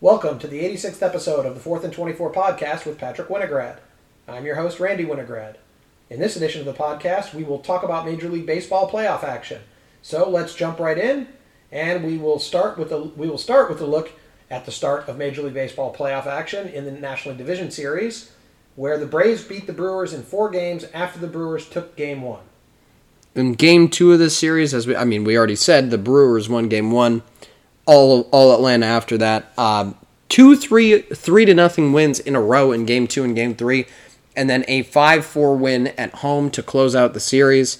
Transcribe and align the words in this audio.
Welcome 0.00 0.38
to 0.38 0.46
the 0.46 0.60
86th 0.60 1.02
episode 1.02 1.44
of 1.44 1.56
the 1.56 1.60
4th 1.60 1.82
and 1.82 1.92
24 1.92 2.32
podcast 2.32 2.86
with 2.86 2.98
Patrick 2.98 3.26
Winograd. 3.26 3.78
I'm 4.28 4.46
your 4.46 4.54
host, 4.54 4.78
Randy 4.78 5.04
Winograd. 5.04 5.56
In 6.08 6.20
this 6.20 6.36
edition 6.36 6.60
of 6.60 6.66
the 6.66 6.80
podcast, 6.80 7.34
we 7.34 7.42
will 7.42 7.58
talk 7.58 7.82
about 7.82 8.06
Major 8.06 8.28
League 8.28 8.46
Baseball 8.46 8.88
playoff 8.88 9.24
action. 9.24 9.60
So 10.00 10.30
let's 10.30 10.54
jump 10.54 10.78
right 10.78 10.96
in, 10.96 11.26
and 11.72 12.04
we 12.04 12.16
will 12.16 12.38
start 12.38 12.78
with 12.78 12.92
a 12.92 13.00
we 13.00 13.28
will 13.28 13.38
start 13.38 13.68
with 13.68 13.80
a 13.80 13.86
look 13.86 14.12
at 14.48 14.66
the 14.66 14.70
start 14.70 15.08
of 15.08 15.18
Major 15.18 15.42
League 15.42 15.54
Baseball 15.54 15.92
playoff 15.92 16.26
action 16.26 16.68
in 16.68 16.84
the 16.84 16.92
National 16.92 17.34
League 17.34 17.38
Division 17.38 17.72
Series, 17.72 18.30
where 18.76 18.98
the 18.98 19.06
Braves 19.06 19.42
beat 19.42 19.66
the 19.66 19.72
Brewers 19.72 20.12
in 20.12 20.22
four 20.22 20.48
games 20.48 20.84
after 20.94 21.18
the 21.18 21.26
Brewers 21.26 21.68
took 21.68 21.96
Game 21.96 22.22
One. 22.22 22.44
In 23.34 23.54
Game 23.54 23.88
Two 23.88 24.12
of 24.12 24.20
this 24.20 24.38
series, 24.38 24.72
as 24.72 24.86
we 24.86 24.94
I 24.94 25.02
mean 25.02 25.24
we 25.24 25.36
already 25.36 25.56
said, 25.56 25.90
the 25.90 25.98
Brewers 25.98 26.48
won 26.48 26.68
Game 26.68 26.92
One, 26.92 27.24
all 27.88 28.28
all 28.30 28.54
Atlanta 28.54 28.86
after 28.86 29.18
that. 29.18 29.52
Um, 29.58 29.96
two, 30.28 30.54
three, 30.54 31.00
three 31.02 31.44
to 31.44 31.54
nothing 31.54 31.92
wins 31.92 32.20
in 32.20 32.36
a 32.36 32.40
row 32.40 32.70
in 32.70 32.84
Game 32.84 33.08
Two 33.08 33.24
and 33.24 33.34
Game 33.34 33.56
Three 33.56 33.86
and 34.38 34.48
then 34.48 34.64
a 34.68 34.82
5 34.84 35.26
4 35.26 35.56
win 35.56 35.88
at 35.98 36.14
home 36.14 36.48
to 36.52 36.62
close 36.62 36.94
out 36.94 37.12
the 37.12 37.20
series. 37.20 37.76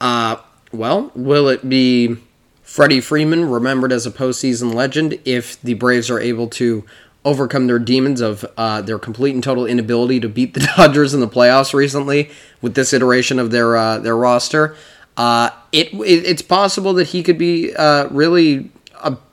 Uh, 0.00 0.36
well, 0.72 1.12
will 1.14 1.48
it 1.48 1.68
be 1.68 2.16
Freddie 2.64 3.00
Freeman 3.00 3.48
remembered 3.48 3.92
as 3.92 4.06
a 4.06 4.10
postseason 4.10 4.74
legend 4.74 5.20
if 5.24 5.60
the 5.62 5.74
Braves 5.74 6.10
are 6.10 6.18
able 6.18 6.48
to 6.48 6.84
overcome 7.24 7.68
their 7.68 7.78
demons 7.78 8.20
of 8.20 8.44
uh, 8.56 8.82
their 8.82 8.98
complete 8.98 9.34
and 9.34 9.44
total 9.44 9.66
inability 9.66 10.18
to 10.18 10.28
beat 10.28 10.54
the 10.54 10.60
Dodgers 10.76 11.14
in 11.14 11.20
the 11.20 11.28
playoffs 11.28 11.72
recently 11.72 12.30
with 12.60 12.74
this 12.74 12.92
iteration 12.92 13.38
of 13.38 13.52
their 13.52 13.76
uh, 13.76 13.98
their 13.98 14.16
roster? 14.16 14.74
Uh, 15.16 15.50
it, 15.70 15.92
it, 15.92 16.24
it's 16.26 16.42
possible 16.42 16.92
that 16.94 17.08
he 17.08 17.22
could 17.22 17.38
be 17.38 17.72
uh, 17.74 18.08
really 18.08 18.72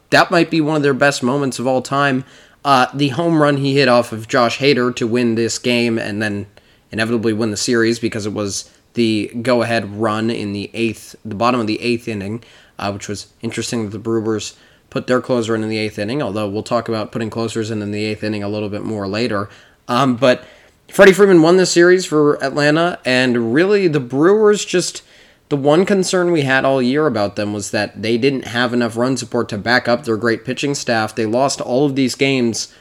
that 0.10 0.32
might 0.32 0.50
be 0.50 0.62
one 0.62 0.78
of 0.78 0.84
their 0.84 0.94
best 0.94 1.24
moments 1.24 1.60
of 1.60 1.68
all 1.68 1.82
time. 1.82 2.24
Uh, 2.64 2.88
the 2.94 3.10
home 3.10 3.42
run 3.42 3.58
he 3.58 3.76
hit 3.76 3.88
off 3.88 4.12
of 4.12 4.28
Josh 4.28 4.60
Hader 4.60 4.96
to 4.96 5.08
win 5.08 5.36
this 5.36 5.58
game 5.58 5.98
and 5.98 6.22
then 6.22 6.48
inevitably 6.92 7.34
win 7.34 7.52
the 7.52 7.58
series 7.58 8.00
because 8.00 8.26
it 8.26 8.34
was 8.34 8.72
the 8.94 9.32
go 9.42 9.62
ahead 9.62 9.86
run 9.96 10.30
in 10.30 10.54
the 10.54 10.70
eighth, 10.74 11.16
the 11.24 11.36
bottom 11.36 11.60
of 11.60 11.68
the 11.68 11.80
eighth 11.82 12.08
inning, 12.08 12.44
uh, 12.80 12.92
which 12.92 13.08
was 13.08 13.28
interesting 13.42 13.84
that 13.86 13.92
the 13.92 14.00
Brewers 14.00 14.58
put 14.90 15.08
their 15.08 15.22
closer 15.22 15.54
in 15.54 15.64
in 15.64 15.70
the 15.70 15.78
eighth 15.78 16.00
inning, 16.00 16.22
although 16.22 16.50
we'll 16.50 16.64
talk 16.64 16.90
about 16.90 17.12
putting 17.12 17.30
closers 17.30 17.70
in 17.70 17.82
in 17.82 17.92
the 17.92 18.04
eighth 18.04 18.24
inning 18.24 18.44
a 18.44 18.50
little 18.50 18.70
bit 18.70 18.84
more 18.84 19.08
later. 19.08 19.50
Um, 19.88 20.16
but 20.16 20.44
Freddie 20.90 21.14
Freeman 21.14 21.42
won 21.42 21.58
this 21.58 21.72
series 21.72 22.06
for 22.06 22.42
Atlanta, 22.44 23.00
and 23.06 23.54
really 23.54 23.88
the 23.88 24.00
Brewers 24.00 24.66
just. 24.66 25.04
The 25.50 25.58
one 25.58 25.86
concern 25.86 26.32
we 26.32 26.42
had 26.42 26.66
all 26.66 26.82
year 26.82 27.08
about 27.08 27.38
them 27.38 27.54
was 27.54 27.72
that 27.72 28.02
they 28.02 28.18
didn't 28.18 28.48
have 28.48 28.74
enough 28.74 28.98
run 28.98 29.16
support 29.16 29.48
to 29.50 29.58
back 29.58 29.88
up 29.88 30.04
their 30.04 30.18
great 30.18 30.44
pitching 30.44 30.76
staff. 30.76 31.16
They 31.16 31.26
lost 31.26 31.62
all 31.62 31.86
of 31.86 31.96
these 31.96 32.16
games 32.16 32.74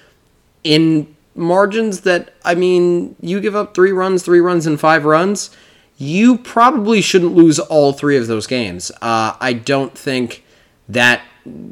in 0.64 1.14
margins 1.36 2.00
that 2.00 2.34
I 2.44 2.54
mean, 2.54 3.14
you 3.20 3.40
give 3.40 3.54
up 3.54 3.74
three 3.74 3.92
runs, 3.92 4.22
three 4.24 4.40
runs, 4.40 4.66
and 4.66 4.80
five 4.80 5.04
runs, 5.04 5.50
you 5.96 6.38
probably 6.38 7.00
shouldn't 7.00 7.34
lose 7.34 7.58
all 7.58 7.92
three 7.92 8.16
of 8.16 8.26
those 8.26 8.46
games. 8.46 8.90
Uh, 9.00 9.36
I 9.40 9.52
don't 9.52 9.96
think 9.96 10.44
that 10.88 11.22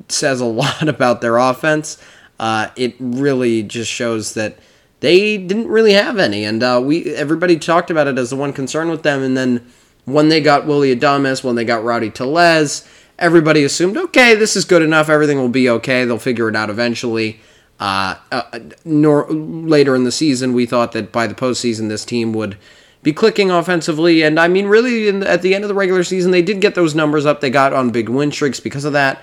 says 0.09 0.41
a 0.41 0.45
lot 0.63 0.89
about 0.89 1.21
their 1.21 1.37
offense. 1.39 1.99
Uh, 2.39 2.69
it 2.77 2.95
really 2.99 3.63
just 3.63 3.91
shows 3.91 4.35
that 4.35 4.59
they 5.01 5.39
didn't 5.39 5.69
really 5.69 5.93
have 5.93 6.19
any, 6.19 6.45
and 6.45 6.63
uh, 6.63 6.81
we 6.83 7.15
everybody 7.15 7.59
talked 7.59 7.91
about 7.91 8.07
it 8.07 8.19
as 8.19 8.31
the 8.31 8.37
one 8.37 8.53
concern 8.53 8.91
with 8.91 9.03
them. 9.03 9.23
And 9.23 9.37
then 9.37 9.71
when 10.05 10.29
they 10.29 10.41
got 10.41 10.67
Willie 10.67 10.95
Adames, 10.95 11.43
when 11.43 11.55
they 11.55 11.65
got 11.65 11.85
Rowdy 11.85 12.11
Tellez, 12.11 12.87
everybody 13.19 13.65
assumed, 13.65 13.97
okay, 13.97 14.35
this 14.35 14.57
is 14.57 14.65
good 14.65 14.83
enough. 14.83 15.09
Everything 15.09 15.39
will 15.39 15.49
be 15.49 15.69
okay. 15.69 16.05
They'll 16.05 16.19
figure 16.19 16.49
it 16.49 16.57
out 16.57 16.71
eventually. 16.71 17.41
Uh, 17.81 18.17
uh, 18.31 18.61
nor 18.85 19.29
later 19.31 19.97
in 19.97 20.05
the 20.05 20.13
season, 20.13 20.53
we 20.53 20.67
thought 20.67 20.93
that 20.93 21.11
by 21.11 21.27
the 21.27 21.35
postseason, 21.35 21.89
this 21.89 22.05
team 22.05 22.33
would 22.33 22.57
be 23.03 23.13
clicking 23.13 23.51
offensively. 23.51 24.23
And 24.23 24.39
I 24.39 24.49
mean, 24.49 24.67
really, 24.67 25.11
the, 25.11 25.29
at 25.29 25.43
the 25.43 25.55
end 25.55 25.65
of 25.65 25.69
the 25.69 25.75
regular 25.75 26.05
season, 26.05 26.31
they 26.31 26.43
did 26.43 26.61
get 26.61 26.75
those 26.75 26.95
numbers 26.95 27.27
up. 27.27 27.41
They 27.41 27.51
got 27.51 27.73
on 27.73 27.91
big 27.91 28.09
win 28.09 28.33
streaks 28.33 28.61
because 28.61 28.85
of 28.85 28.93
that. 28.93 29.23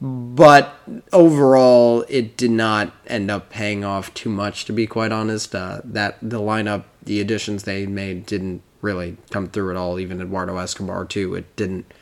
But 0.00 0.74
overall, 1.12 2.06
it 2.08 2.38
did 2.38 2.50
not 2.50 2.92
end 3.06 3.30
up 3.30 3.50
paying 3.50 3.84
off 3.84 4.12
too 4.14 4.30
much, 4.30 4.64
to 4.64 4.72
be 4.72 4.86
quite 4.86 5.12
honest. 5.12 5.54
Uh, 5.54 5.82
that 5.84 6.16
the 6.22 6.40
lineup, 6.40 6.84
the 7.02 7.20
additions 7.20 7.64
they 7.64 7.84
made, 7.84 8.24
didn't 8.24 8.62
really 8.80 9.16
come 9.30 9.48
through 9.48 9.70
at 9.70 9.76
all. 9.76 9.98
Even 9.98 10.20
Eduardo 10.20 10.56
Escobar, 10.56 11.04
too, 11.04 11.34
it 11.34 11.54
didn't 11.56 11.92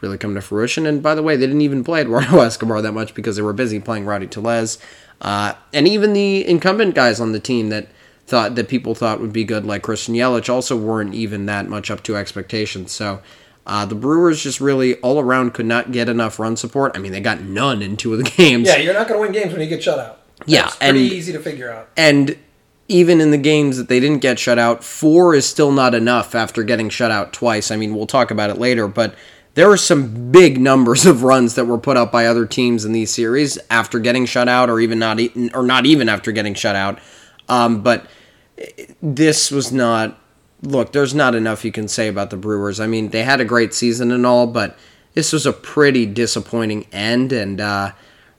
really 0.00 0.18
come 0.18 0.34
to 0.34 0.40
fruition. 0.40 0.86
And 0.86 1.02
by 1.02 1.14
the 1.14 1.22
way, 1.22 1.36
they 1.36 1.46
didn't 1.46 1.62
even 1.62 1.84
play 1.84 2.02
Eduardo 2.02 2.40
Escobar 2.40 2.82
that 2.82 2.92
much 2.92 3.14
because 3.14 3.36
they 3.36 3.42
were 3.42 3.52
busy 3.52 3.80
playing 3.80 4.06
Rowdy 4.06 4.26
Tellez. 4.26 4.78
Uh, 5.20 5.54
and 5.72 5.88
even 5.88 6.12
the 6.12 6.46
incumbent 6.46 6.94
guys 6.94 7.20
on 7.20 7.32
the 7.32 7.40
team 7.40 7.70
that 7.70 7.88
thought 8.26 8.54
that 8.54 8.68
people 8.68 8.94
thought 8.94 9.20
would 9.20 9.32
be 9.32 9.44
good, 9.44 9.64
like 9.64 9.82
Christian 9.82 10.14
Yelich, 10.14 10.48
also 10.48 10.76
weren't 10.76 11.14
even 11.14 11.46
that 11.46 11.68
much 11.68 11.90
up 11.90 12.02
to 12.04 12.16
expectations. 12.16 12.92
So 12.92 13.20
uh, 13.66 13.84
the 13.86 13.94
Brewers 13.94 14.42
just 14.42 14.60
really 14.60 14.96
all 15.00 15.18
around 15.18 15.54
could 15.54 15.66
not 15.66 15.92
get 15.92 16.08
enough 16.08 16.38
run 16.38 16.56
support. 16.56 16.96
I 16.96 17.00
mean, 17.00 17.12
they 17.12 17.20
got 17.20 17.40
none 17.40 17.82
in 17.82 17.96
two 17.96 18.12
of 18.12 18.18
the 18.18 18.30
games. 18.36 18.68
Yeah, 18.68 18.76
you're 18.76 18.94
not 18.94 19.08
going 19.08 19.18
to 19.18 19.22
win 19.22 19.32
games 19.32 19.52
when 19.52 19.62
you 19.62 19.68
get 19.68 19.82
shut 19.82 19.98
out. 19.98 20.20
That's 20.38 20.50
yeah, 20.50 20.70
pretty 20.78 21.06
and, 21.06 21.12
easy 21.12 21.32
to 21.32 21.40
figure 21.40 21.70
out. 21.70 21.88
And 21.96 22.38
even 22.88 23.20
in 23.20 23.30
the 23.30 23.38
games 23.38 23.76
that 23.76 23.88
they 23.88 24.00
didn't 24.00 24.20
get 24.22 24.38
shut 24.38 24.58
out, 24.58 24.82
four 24.82 25.34
is 25.34 25.46
still 25.46 25.70
not 25.70 25.94
enough 25.94 26.34
after 26.34 26.62
getting 26.62 26.88
shut 26.88 27.10
out 27.10 27.32
twice. 27.32 27.70
I 27.70 27.76
mean, 27.76 27.94
we'll 27.94 28.06
talk 28.06 28.30
about 28.30 28.50
it 28.50 28.58
later, 28.58 28.88
but 28.88 29.14
there 29.54 29.68
were 29.68 29.76
some 29.76 30.30
big 30.30 30.60
numbers 30.60 31.04
of 31.04 31.22
runs 31.22 31.54
that 31.56 31.66
were 31.66 31.78
put 31.78 31.96
up 31.96 32.12
by 32.12 32.26
other 32.26 32.46
teams 32.46 32.84
in 32.84 32.92
these 32.92 33.10
series 33.10 33.58
after 33.70 33.98
getting 33.98 34.24
shut 34.24 34.48
out, 34.48 34.70
or 34.70 34.80
even 34.80 34.98
not, 34.98 35.20
or 35.52 35.64
not 35.64 35.84
even 35.84 36.08
after 36.08 36.32
getting 36.32 36.54
shut 36.54 36.76
out. 36.76 36.98
Um, 37.48 37.82
but 37.82 38.06
this 39.02 39.50
was 39.50 39.72
not. 39.72 40.18
Look, 40.62 40.92
there's 40.92 41.14
not 41.14 41.34
enough 41.34 41.64
you 41.64 41.72
can 41.72 41.88
say 41.88 42.08
about 42.08 42.30
the 42.30 42.36
Brewers. 42.36 42.80
I 42.80 42.86
mean, 42.86 43.10
they 43.10 43.22
had 43.22 43.40
a 43.40 43.44
great 43.44 43.74
season 43.74 44.10
and 44.10 44.26
all, 44.26 44.46
but 44.46 44.76
this 45.14 45.32
was 45.32 45.46
a 45.46 45.52
pretty 45.52 46.06
disappointing 46.06 46.86
end. 46.92 47.32
And 47.32 47.60
uh, 47.60 47.92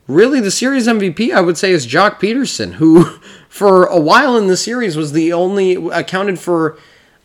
really, 0.08 0.42
the 0.42 0.52
series 0.52 0.88
MVP, 0.88 1.34
I 1.34 1.42
would 1.42 1.58
say, 1.58 1.72
is 1.72 1.88
Joc 1.88 2.20
Pederson, 2.20 2.74
who, 2.74 3.20
for 3.50 3.86
a 3.86 4.00
while 4.00 4.38
in 4.38 4.48
the 4.48 4.56
series, 4.56 4.96
was 4.96 5.12
the 5.12 5.34
only 5.34 5.74
accounted 5.90 6.40
for 6.40 6.78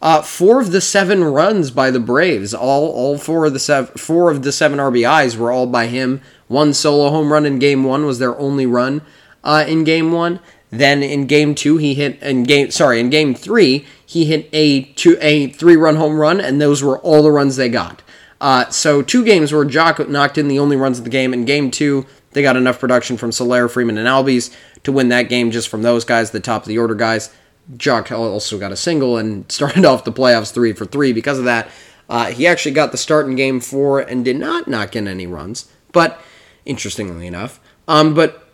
uh, 0.03 0.23
four 0.23 0.61
of 0.61 0.73
the 0.73 0.81
seven 0.81 1.23
runs 1.23 1.71
by 1.71 1.91
the 1.91 2.01
Braves, 2.01 2.53
all 2.53 2.91
all 2.91 3.17
four 3.17 3.47
of 3.47 3.53
the 3.53 3.59
seven 3.59 3.95
four 3.97 4.31
of 4.31 4.43
the 4.43 4.53
seven 4.53 4.79
RBIs 4.79 5.37
were 5.37 5.53
all 5.53 5.67
by 5.67 5.87
him. 5.87 6.21
One 6.49 6.75
solo 6.75 7.11
home 7.11 7.33
run 7.33 7.47
in 7.47 7.59
Game 7.59 7.85
One 7.85 8.05
was 8.05 8.19
their 8.19 8.37
only 8.39 8.67
run 8.67 9.03
uh, 9.45 9.65
in 9.67 9.85
Game 9.85 10.11
One. 10.11 10.41
Then 10.71 11.03
in 11.03 11.27
Game 11.27 11.55
Two, 11.55 11.77
he 11.77 11.95
hit 11.95 12.21
in 12.21 12.43
game 12.43 12.71
sorry 12.71 12.99
in 12.99 13.09
Game 13.11 13.35
Three 13.35 13.87
he 14.15 14.27
hit 14.27 14.49
a 14.53 14.83
two 14.83 15.19
a 15.21 15.49
three 15.49 15.77
run 15.77 15.97
home 15.97 16.19
run, 16.19 16.41
and 16.41 16.61
those 16.61 16.83
were 16.83 16.99
all 17.01 17.23
the 17.23 17.31
runs 17.31 17.57
they 17.57 17.69
got. 17.69 18.03
Uh, 18.41 18.69
so 18.69 19.03
two 19.03 19.25
games 19.25 19.53
where 19.53 19.65
Joc 19.65 20.07
knocked 20.09 20.39
in 20.39 20.49
the 20.49 20.59
only 20.59 20.77
runs 20.77 20.99
of 20.99 21.05
the 21.05 21.11
game. 21.11 21.33
In 21.33 21.45
Game 21.45 21.71
Two, 21.71 22.07
they 22.33 22.43
got 22.43 22.57
enough 22.57 22.79
production 22.79 23.17
from 23.17 23.33
Soler, 23.33 23.69
Freeman, 23.69 23.99
and 23.99 24.07
Albies 24.07 24.55
to 24.85 24.93
win 24.93 25.09
that 25.09 25.29
game 25.29 25.51
just 25.51 25.69
from 25.69 25.83
those 25.83 26.05
guys, 26.05 26.31
the 26.31 26.41
top 26.41 26.63
of 26.63 26.69
the 26.69 26.79
order 26.79 26.95
guys. 26.95 27.35
Joc 27.77 28.17
also 28.17 28.59
got 28.59 28.73
a 28.73 28.77
single 28.77 29.17
and 29.17 29.51
started 29.53 29.85
off 29.85 30.05
the 30.05 30.13
playoffs 30.13 30.53
three 30.53 30.73
for 30.73 30.85
three 30.85 31.13
because 31.13 31.39
of 31.39 31.45
that. 31.45 31.69
Uh, 32.09 32.27
he 32.27 32.47
actually 32.47 32.73
got 32.73 32.93
the 32.93 32.99
start 32.99 33.27
in 33.27 33.35
game 33.35 33.61
four 33.61 34.01
and 34.01 34.25
did 34.25 34.39
not 34.39 34.69
knock 34.69 34.95
in 34.95 35.09
any 35.09 35.27
runs, 35.27 35.71
but 35.93 36.21
interestingly 36.67 37.27
enough. 37.27 37.61
Um, 37.89 38.15
but 38.15 38.47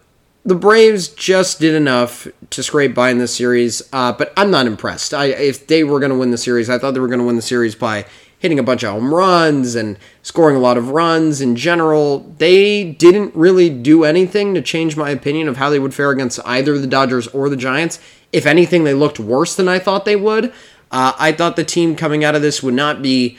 the 0.45 0.55
Braves 0.55 1.09
just 1.09 1.61
did 1.61 1.75
enough 1.75 2.27
to 2.51 2.63
scrape 2.63 2.95
by 2.95 3.11
in 3.11 3.19
this 3.19 3.35
series, 3.35 3.83
uh, 3.93 4.13
but 4.13 4.33
I'm 4.37 4.51
not 4.51 4.67
impressed. 4.67 5.13
I, 5.13 5.27
if 5.27 5.67
they 5.67 5.85
were 5.85 6.01
going 6.01 6.13
to 6.13 6.19
win 6.19 6.31
the 6.31 6.39
series, 6.39 6.71
I 6.71 6.79
thought 6.79 6.93
they 6.93 7.01
were 7.01 7.09
going 7.09 7.21
to 7.21 7.27
win 7.27 7.37
the 7.37 7.43
series 7.43 7.75
by 7.75 8.07
hitting 8.41 8.59
a 8.59 8.63
bunch 8.63 8.83
of 8.83 8.91
home 8.91 9.15
runs 9.15 9.75
and 9.75 9.99
scoring 10.23 10.57
a 10.57 10.61
lot 10.61 10.79
of 10.79 10.89
runs 10.89 11.43
in 11.43 11.55
general. 11.55 12.21
They 12.39 12.85
didn't 12.85 13.37
really 13.37 13.69
do 13.71 14.03
anything 14.03 14.55
to 14.55 14.63
change 14.63 14.97
my 14.97 15.11
opinion 15.11 15.47
of 15.47 15.59
how 15.59 15.69
they 15.69 15.79
would 15.79 15.95
fare 15.95 16.11
against 16.11 16.41
either 16.47 16.79
the 16.79 16.87
Dodgers 16.87 17.29
or 17.29 17.51
the 17.51 17.57
Giants. 17.57 18.01
If 18.33 18.47
anything, 18.47 18.85
they 18.85 18.95
looked 18.95 19.21
worse 19.21 19.55
than 19.55 19.69
I 19.69 19.79
thought 19.79 20.07
they 20.07 20.17
would. 20.17 20.47
Uh, 20.91 21.13
I 21.19 21.33
thought 21.33 21.57
the 21.57 21.65
team 21.65 21.95
coming 21.95 22.25
out 22.25 22.35
of 22.35 22.41
this 22.41 22.63
would 22.63 22.75
not 22.75 23.03
be 23.03 23.39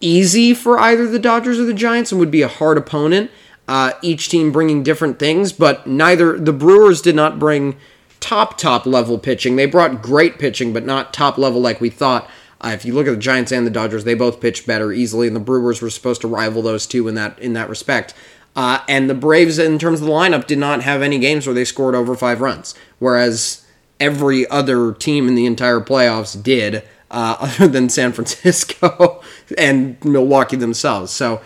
easy 0.00 0.54
for 0.54 0.80
either 0.80 1.06
the 1.06 1.18
Dodgers 1.18 1.60
or 1.60 1.64
the 1.64 1.74
Giants 1.74 2.10
and 2.10 2.18
would 2.18 2.30
be 2.30 2.42
a 2.42 2.48
hard 2.48 2.78
opponent. 2.78 3.30
Uh, 3.68 3.92
each 4.00 4.30
team 4.30 4.50
bringing 4.50 4.82
different 4.82 5.18
things, 5.18 5.52
but 5.52 5.86
neither 5.86 6.38
the 6.38 6.52
Brewers 6.52 7.02
did 7.02 7.14
not 7.14 7.38
bring 7.38 7.76
top 8.18 8.56
top 8.56 8.86
level 8.86 9.18
pitching. 9.18 9.56
They 9.56 9.66
brought 9.66 10.00
great 10.00 10.38
pitching, 10.38 10.72
but 10.72 10.86
not 10.86 11.12
top 11.12 11.36
level 11.36 11.60
like 11.60 11.80
we 11.80 11.90
thought. 11.90 12.28
Uh, 12.64 12.70
if 12.70 12.84
you 12.84 12.94
look 12.94 13.06
at 13.06 13.10
the 13.10 13.16
Giants 13.16 13.50
and 13.50 13.66
the 13.66 13.70
Dodgers, 13.70 14.04
they 14.04 14.14
both 14.14 14.40
pitched 14.40 14.66
better 14.66 14.92
easily, 14.92 15.26
and 15.26 15.34
the 15.34 15.40
Brewers 15.40 15.82
were 15.82 15.90
supposed 15.90 16.20
to 16.20 16.28
rival 16.28 16.62
those 16.62 16.86
two 16.86 17.08
in 17.08 17.14
that 17.16 17.38
in 17.38 17.54
that 17.54 17.68
respect. 17.68 18.14
Uh, 18.54 18.80
and 18.88 19.08
the 19.08 19.14
Braves, 19.14 19.58
in 19.58 19.78
terms 19.78 20.00
of 20.00 20.06
the 20.06 20.12
lineup, 20.12 20.46
did 20.46 20.58
not 20.58 20.82
have 20.82 21.02
any 21.02 21.18
games 21.18 21.46
where 21.46 21.54
they 21.54 21.64
scored 21.64 21.94
over 21.94 22.14
five 22.14 22.40
runs, 22.40 22.74
whereas 22.98 23.64
every 23.98 24.46
other 24.48 24.92
team 24.92 25.26
in 25.26 25.34
the 25.34 25.46
entire 25.46 25.80
playoffs 25.80 26.40
did, 26.40 26.82
uh, 27.10 27.36
other 27.40 27.66
than 27.66 27.88
San 27.88 28.12
Francisco 28.12 29.22
and 29.58 30.02
Milwaukee 30.04 30.56
themselves. 30.56 31.10
So 31.10 31.40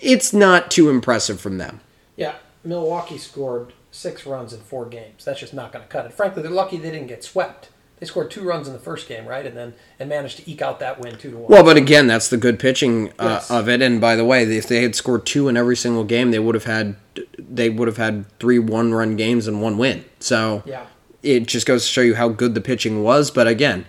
it's 0.00 0.32
not 0.32 0.70
too 0.70 0.88
impressive 0.88 1.40
from 1.40 1.58
them. 1.58 1.80
Yeah, 2.16 2.34
Milwaukee 2.64 3.18
scored 3.18 3.72
six 3.90 4.24
runs 4.24 4.52
in 4.52 4.60
four 4.60 4.86
games. 4.86 5.24
That's 5.24 5.40
just 5.40 5.54
not 5.54 5.72
going 5.72 5.84
to 5.84 5.88
cut 5.88 6.06
it. 6.06 6.12
Frankly, 6.12 6.42
they're 6.42 6.50
lucky 6.50 6.76
they 6.76 6.90
didn't 6.90 7.08
get 7.08 7.24
swept. 7.24 7.70
They 8.02 8.06
scored 8.06 8.32
two 8.32 8.42
runs 8.42 8.66
in 8.66 8.72
the 8.72 8.80
first 8.80 9.06
game, 9.06 9.26
right, 9.26 9.46
and 9.46 9.56
then 9.56 9.74
and 10.00 10.08
managed 10.08 10.38
to 10.38 10.50
eke 10.50 10.60
out 10.60 10.80
that 10.80 10.98
win 10.98 11.16
two 11.18 11.30
to 11.30 11.36
one. 11.36 11.46
Well, 11.48 11.62
but 11.62 11.76
again, 11.76 12.08
that's 12.08 12.30
the 12.30 12.36
good 12.36 12.58
pitching 12.58 13.10
uh, 13.10 13.38
Yes. 13.38 13.48
of 13.48 13.68
it. 13.68 13.80
And 13.80 14.00
by 14.00 14.16
the 14.16 14.24
way, 14.24 14.42
if 14.42 14.66
they 14.66 14.82
had 14.82 14.96
scored 14.96 15.24
two 15.24 15.46
in 15.46 15.56
every 15.56 15.76
single 15.76 16.02
game, 16.02 16.32
they 16.32 16.40
would 16.40 16.56
have 16.56 16.64
had 16.64 16.96
they 17.38 17.70
would 17.70 17.86
have 17.86 17.98
had 17.98 18.24
three 18.40 18.58
one 18.58 18.92
run 18.92 19.14
games 19.14 19.46
and 19.46 19.62
one 19.62 19.78
win. 19.78 20.04
So 20.18 20.64
Yeah. 20.66 20.86
it 21.22 21.46
just 21.46 21.64
goes 21.64 21.84
to 21.84 21.88
show 21.92 22.00
you 22.00 22.16
how 22.16 22.28
good 22.28 22.56
the 22.56 22.60
pitching 22.60 23.04
was. 23.04 23.30
But 23.30 23.46
again, 23.46 23.84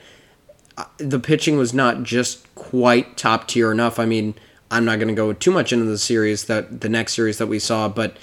uh, 0.78 0.84
the 1.00 1.20
pitching 1.20 1.58
was 1.58 1.74
not 1.74 2.04
just 2.04 2.54
quite 2.54 3.18
top 3.18 3.48
tier 3.48 3.72
enough. 3.72 3.98
I 3.98 4.06
mean, 4.06 4.36
I'm 4.70 4.86
not 4.86 4.98
going 5.00 5.08
to 5.08 5.16
go 5.16 5.34
too 5.34 5.50
much 5.50 5.74
into 5.74 5.86
the 5.86 5.98
series 5.98 6.44
that 6.46 6.82
the 6.82 6.90
next 6.90 7.16
series 7.16 7.40
that 7.40 7.48
we 7.48 7.58
saw, 7.58 7.90
but 7.90 8.18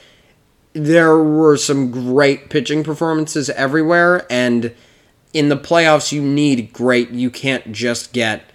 there 0.72 1.18
were 1.18 1.56
some 1.56 1.90
great 1.90 2.48
pitching 2.48 2.84
performances 2.84 3.50
everywhere 3.50 4.24
and 4.30 4.72
in 5.32 5.48
the 5.48 5.56
playoffs 5.56 6.12
you 6.12 6.20
need 6.22 6.72
great 6.72 7.10
you 7.10 7.30
can't 7.30 7.72
just 7.72 8.12
get 8.12 8.50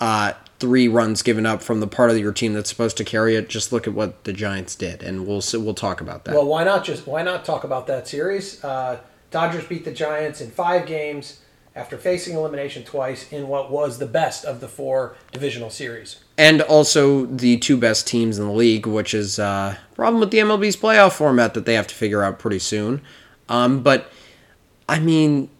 uh, 0.00 0.32
three 0.58 0.88
runs 0.88 1.22
given 1.22 1.46
up 1.46 1.62
from 1.62 1.80
the 1.80 1.86
part 1.86 2.10
of 2.10 2.18
your 2.18 2.32
team 2.32 2.52
that's 2.52 2.68
supposed 2.68 2.96
to 2.96 3.04
carry 3.04 3.36
it 3.36 3.48
just 3.48 3.72
look 3.72 3.86
at 3.86 3.92
what 3.94 4.24
the 4.24 4.32
giants 4.32 4.74
did 4.74 5.02
and 5.02 5.26
we'll 5.26 5.42
we'll 5.54 5.74
talk 5.74 6.00
about 6.00 6.24
that 6.24 6.34
Well, 6.34 6.46
why 6.46 6.64
not 6.64 6.84
just 6.84 7.06
why 7.06 7.22
not 7.22 7.44
talk 7.44 7.64
about 7.64 7.86
that 7.86 8.08
series? 8.08 8.62
Uh, 8.64 8.98
Dodgers 9.30 9.66
beat 9.66 9.84
the 9.84 9.92
Giants 9.92 10.40
in 10.40 10.50
five 10.50 10.86
games 10.86 11.40
after 11.74 11.98
facing 11.98 12.34
elimination 12.36 12.84
twice 12.84 13.30
in 13.30 13.48
what 13.48 13.70
was 13.70 13.98
the 13.98 14.06
best 14.06 14.44
of 14.46 14.60
the 14.60 14.68
four 14.68 15.14
divisional 15.32 15.68
series. 15.68 16.20
and 16.38 16.62
also 16.62 17.26
the 17.26 17.58
two 17.58 17.76
best 17.76 18.06
teams 18.06 18.38
in 18.38 18.46
the 18.46 18.52
league, 18.52 18.86
which 18.86 19.12
is 19.12 19.38
uh, 19.38 19.76
problem 19.94 20.20
with 20.20 20.30
the 20.30 20.38
MLB's 20.38 20.76
playoff 20.76 21.12
format 21.12 21.52
that 21.54 21.66
they 21.66 21.74
have 21.74 21.86
to 21.88 21.94
figure 21.94 22.22
out 22.22 22.38
pretty 22.38 22.58
soon. 22.58 23.02
Um, 23.48 23.82
but 23.82 24.10
I 24.88 25.00
mean, 25.00 25.50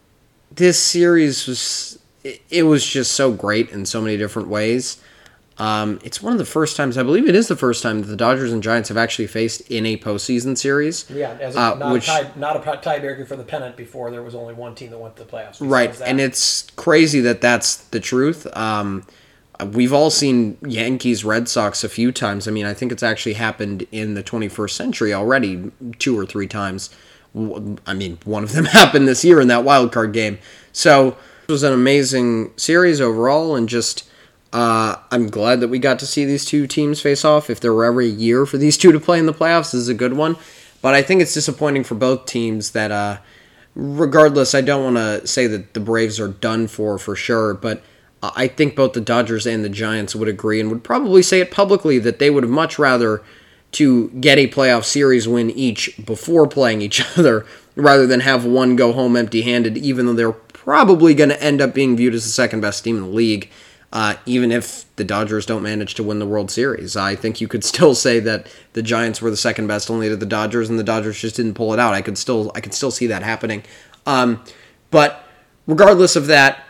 this 0.55 0.79
series 0.79 1.47
was 1.47 1.99
it, 2.25 2.41
it 2.51 2.63
was 2.65 2.85
just 2.87 3.13
so 3.13 3.33
great 3.33 3.71
in 3.71 3.87
so 3.87 4.01
many 4.01 4.17
different 4.17 4.49
ways. 4.49 4.99
Um, 5.59 6.01
it's 6.05 6.21
one 6.23 6.33
of 6.35 6.39
the 6.39 6.45
first 6.45 6.77
times 6.77 6.99
I 6.99 7.03
believe 7.03 7.27
it 7.29 7.35
is 7.35 7.49
the 7.49 7.57
first 7.57 7.83
time 7.83 8.03
that 8.03 8.09
the 8.09 8.17
Dodgers 8.17 8.53
and 8.53 8.63
Giants 8.63 8.91
have 8.91 8.99
actually 8.99 9.27
faced 9.27 9.63
in 9.71 9.87
a 9.87 9.97
postseason 9.97 10.57
series. 10.59 11.09
Yeah, 11.09 11.35
as 11.41 11.57
a, 11.57 11.61
Uh, 11.61 11.75
not, 11.77 11.93
which- 11.93 12.05
a 12.05 12.11
tie, 12.11 12.31
not 12.37 12.57
a 12.57 12.61
tiebreaker 12.61 13.27
for 13.27 13.37
the 13.37 13.43
pennant 13.43 13.75
before 13.77 14.11
there 14.11 14.23
was 14.23 14.35
only 14.35 14.53
one 14.53 14.75
team 14.75 14.91
that 14.91 14.99
went 14.99 15.17
to 15.17 15.25
the 15.25 15.31
playoffs. 15.31 15.57
Right, 15.61 15.99
and 16.05 16.21
it's 16.21 16.67
crazy 16.77 17.21
that 17.23 17.41
that's 17.41 17.77
the 17.77 18.01
truth. 18.01 18.47
Um, 18.55 19.05
we've 19.73 19.95
all 19.95 20.11
seen 20.11 20.59
Yankees 20.61 21.25
Red 21.25 21.49
Sox 21.49 21.83
a 21.83 21.89
few 21.89 22.13
times. 22.13 22.47
I 22.47 22.51
mean, 22.51 22.67
I 22.67 22.75
think 22.75 22.93
it's 22.93 23.03
actually 23.03 23.35
happened 23.35 23.87
in 23.91 24.13
the 24.13 24.23
21st 24.23 24.77
century 24.77 25.15
already, 25.15 25.71
two 25.99 26.19
or 26.19 26.27
three 26.27 26.47
times. 26.49 26.91
I 27.87 27.95
mean, 27.95 28.19
one 28.25 28.43
of 28.43 28.53
them 28.53 28.65
happened 28.81 29.09
this 29.09 29.25
year 29.25 29.41
in 29.41 29.49
that 29.49 29.65
wild 29.65 29.93
card 29.93 30.13
game. 30.13 30.39
So 30.73 31.17
it 31.49 31.53
was 31.53 31.63
an 31.63 31.73
amazing 31.73 32.53
series 32.57 33.01
overall, 33.01 33.57
and 33.57 33.69
just 33.69 34.09
uh, 34.53 34.97
I'm 35.11 35.29
glad 35.29 35.61
that 35.61 35.69
we 35.69 35.79
got 35.79 35.99
to 36.01 36.07
see 36.07 36.25
these 36.25 36.45
two 36.45 36.67
teams 36.67 37.01
face 37.01 37.25
off. 37.25 37.51
If 37.51 37.61
there 37.61 37.73
were 37.73 37.85
ever 37.85 38.01
a 38.01 38.07
year 38.07 38.47
for 38.47 38.59
these 38.59 38.79
two 38.79 38.93
to 38.93 39.01
play 39.01 39.19
in 39.19 39.27
the 39.27 39.35
playoffs, 39.35 39.73
this 39.73 39.75
is 39.75 39.89
a 39.89 39.95
good 39.95 40.15
one. 40.15 40.37
But 40.83 40.95
I 40.95 41.03
think 41.03 41.21
it's 41.21 41.35
disappointing 41.35 41.85
for 41.85 41.95
both 41.95 42.27
teams 42.27 42.73
that. 42.73 42.91
Uh, 42.91 43.19
regardless, 43.77 44.55
I 44.55 44.63
don't 44.63 44.95
want 44.95 44.97
to 44.97 45.27
say 45.27 45.47
that 45.47 45.75
the 45.75 45.81
Braves 45.81 46.19
are 46.19 46.29
done 46.29 46.67
for 46.67 46.99
for 46.99 47.15
sure, 47.15 47.55
but 47.55 47.83
I 48.23 48.49
think 48.49 48.75
both 48.75 48.95
the 48.95 49.01
Dodgers 49.01 49.47
and 49.47 49.63
the 49.63 49.69
Giants 49.69 50.17
would 50.17 50.29
agree 50.29 50.61
and 50.61 50.71
would 50.71 50.83
probably 50.83 51.23
say 51.23 51.41
it 51.41 51.51
publicly 51.51 51.99
that 51.99 52.19
they 52.19 52.31
would 52.31 52.43
have 52.43 52.51
much 52.51 52.79
rather 52.79 53.23
to 53.77 54.09
get 54.09 54.39
a 54.39 54.49
playoff 54.49 54.85
series 54.85 55.29
win 55.29 55.51
each 55.51 55.99
before 56.05 56.47
playing 56.47 56.83
each 56.83 57.03
other 57.19 57.47
rather 57.75 58.07
than 58.07 58.21
have 58.21 58.45
one 58.45 58.75
go 58.77 58.93
home 58.93 59.17
empty-handed 59.17 59.77
even 59.77 60.07
though 60.07 60.15
they're 60.15 60.33
probably 60.33 61.15
going 61.15 61.29
to 61.29 61.43
end 61.43 61.61
up 61.61 61.75
being 61.75 61.97
viewed 61.97 62.15
as 62.15 62.25
the 62.25 62.31
second 62.31 62.61
best 62.61 62.85
team 62.85 62.97
in 62.97 63.03
the 63.03 63.09
league 63.09 63.51
uh, 63.93 64.15
even 64.27 64.51
if 64.51 64.85
the 64.97 65.05
Dodgers 65.05 65.47
don't 65.47 65.63
manage 65.63 65.95
to 65.95 66.03
win 66.03 66.19
the 66.19 66.27
World 66.27 66.51
Series. 66.51 66.97
I 66.97 67.15
think 67.15 67.41
you 67.41 67.49
could 67.49 67.65
still 67.73 67.95
say 67.95 68.21
that 68.21 68.47
the 68.73 68.83
Giants 68.83 69.23
were 69.23 69.31
the 69.31 69.37
second 69.37 69.67
best 69.69 69.91
only 69.91 70.09
to 70.09 70.17
the 70.17 70.27
Dodgers, 70.27 70.69
and 70.69 70.79
the 70.79 70.85
Dodgers 70.85 71.21
just 71.21 71.37
didn't 71.37 71.55
pull 71.55 71.73
it 71.73 71.79
out. 71.79 71.95
I 71.95 72.03
could 72.03 72.19
still 72.19 72.53
I 72.55 72.61
could 72.61 72.75
still 72.75 72.91
see 72.91 73.07
that 73.07 73.23
happening. 73.23 73.63
Um, 74.05 74.45
but 74.91 75.25
regardless 75.67 76.17
of 76.17 76.27
that, 76.27 76.65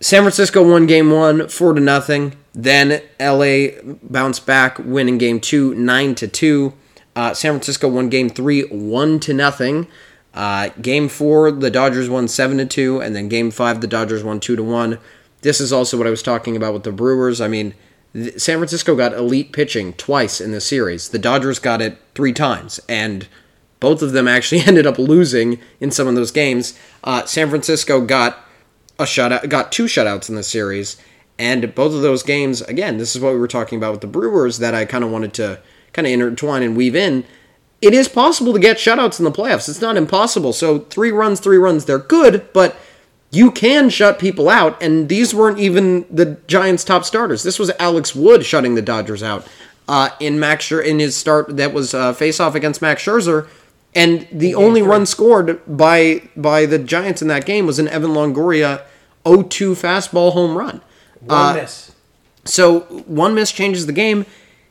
San 0.00 0.22
Francisco 0.22 0.66
won 0.68 0.86
game 0.86 1.10
one, 1.10 1.48
four 1.48 1.72
to 1.72 1.80
nothing. 1.80 2.36
Then 2.58 3.02
LA 3.20 3.68
bounced 4.02 4.44
back, 4.44 4.80
winning 4.80 5.16
game 5.16 5.38
two, 5.38 5.76
nine 5.76 6.16
to 6.16 6.26
two. 6.26 6.72
Uh, 7.14 7.32
San 7.32 7.52
Francisco 7.52 7.86
won 7.86 8.08
game 8.08 8.28
three, 8.28 8.62
one 8.62 9.20
to 9.20 9.32
nothing. 9.32 9.86
Uh, 10.34 10.70
game 10.82 11.08
four, 11.08 11.52
the 11.52 11.70
Dodgers 11.70 12.10
won 12.10 12.26
seven 12.26 12.58
to 12.58 12.66
two, 12.66 13.00
and 13.00 13.14
then 13.14 13.28
game 13.28 13.52
five, 13.52 13.80
the 13.80 13.86
Dodgers 13.86 14.24
won 14.24 14.40
two 14.40 14.56
to 14.56 14.64
one. 14.64 14.98
This 15.42 15.60
is 15.60 15.72
also 15.72 15.96
what 15.96 16.08
I 16.08 16.10
was 16.10 16.20
talking 16.20 16.56
about 16.56 16.74
with 16.74 16.82
the 16.82 16.90
Brewers. 16.90 17.40
I 17.40 17.46
mean, 17.46 17.74
th- 18.12 18.40
San 18.40 18.58
Francisco 18.58 18.96
got 18.96 19.12
elite 19.12 19.52
pitching 19.52 19.92
twice 19.92 20.40
in 20.40 20.50
the 20.50 20.60
series. 20.60 21.10
The 21.10 21.18
Dodgers 21.20 21.60
got 21.60 21.80
it 21.80 21.96
three 22.16 22.32
times, 22.32 22.80
and 22.88 23.28
both 23.78 24.02
of 24.02 24.10
them 24.10 24.26
actually 24.26 24.62
ended 24.66 24.84
up 24.84 24.98
losing 24.98 25.60
in 25.78 25.92
some 25.92 26.08
of 26.08 26.16
those 26.16 26.32
games. 26.32 26.76
Uh, 27.04 27.24
San 27.24 27.50
Francisco 27.50 28.00
got 28.00 28.36
a 28.98 29.04
shutout, 29.04 29.48
got 29.48 29.70
two 29.70 29.84
shutouts 29.84 30.28
in 30.28 30.34
the 30.34 30.42
series, 30.42 30.96
and 31.38 31.74
both 31.74 31.94
of 31.94 32.02
those 32.02 32.22
games. 32.22 32.62
Again, 32.62 32.98
this 32.98 33.14
is 33.14 33.22
what 33.22 33.32
we 33.32 33.38
were 33.38 33.48
talking 33.48 33.78
about 33.78 33.92
with 33.92 34.00
the 34.00 34.06
Brewers 34.06 34.58
that 34.58 34.74
I 34.74 34.84
kind 34.84 35.04
of 35.04 35.10
wanted 35.10 35.32
to 35.34 35.60
kind 35.92 36.06
of 36.06 36.12
intertwine 36.12 36.62
and 36.62 36.76
weave 36.76 36.96
in. 36.96 37.24
It 37.80 37.94
is 37.94 38.08
possible 38.08 38.52
to 38.52 38.58
get 38.58 38.76
shutouts 38.76 39.18
in 39.18 39.24
the 39.24 39.30
playoffs. 39.30 39.68
It's 39.68 39.80
not 39.80 39.96
impossible. 39.96 40.52
So 40.52 40.80
three 40.80 41.12
runs, 41.12 41.38
three 41.38 41.58
runs, 41.58 41.84
they're 41.84 41.98
good, 41.98 42.52
but 42.52 42.76
you 43.30 43.50
can 43.50 43.90
shut 43.90 44.18
people 44.18 44.48
out, 44.48 44.82
and 44.82 45.08
these 45.08 45.34
weren't 45.34 45.58
even 45.58 46.06
the 46.10 46.38
Giants' 46.46 46.82
top 46.82 47.04
starters. 47.04 47.42
This 47.42 47.58
was 47.58 47.70
Alex 47.78 48.14
Wood 48.14 48.44
shutting 48.44 48.74
the 48.74 48.82
Dodgers 48.82 49.22
out 49.22 49.46
uh, 49.86 50.10
in 50.18 50.40
Max 50.40 50.66
Scher- 50.66 50.84
in 50.84 50.98
his 50.98 51.14
start 51.14 51.56
that 51.56 51.72
was 51.72 51.92
uh, 51.94 52.12
face 52.14 52.40
off 52.40 52.54
against 52.54 52.80
Max 52.80 53.04
Scherzer, 53.04 53.46
and 53.94 54.26
the 54.32 54.54
only 54.54 54.82
run 54.82 55.06
scored 55.06 55.60
by 55.66 56.28
by 56.36 56.66
the 56.66 56.78
Giants 56.78 57.22
in 57.22 57.28
that 57.28 57.44
game 57.44 57.66
was 57.66 57.78
an 57.78 57.88
Evan 57.88 58.10
Longoria 58.10 58.82
0-2 59.24 59.72
fastball 59.72 60.32
home 60.32 60.56
run. 60.56 60.80
One 61.20 61.56
uh, 61.56 61.60
miss. 61.60 61.92
So 62.44 62.80
one 62.80 63.34
miss 63.34 63.52
changes 63.52 63.86
the 63.86 63.92
game, 63.92 64.24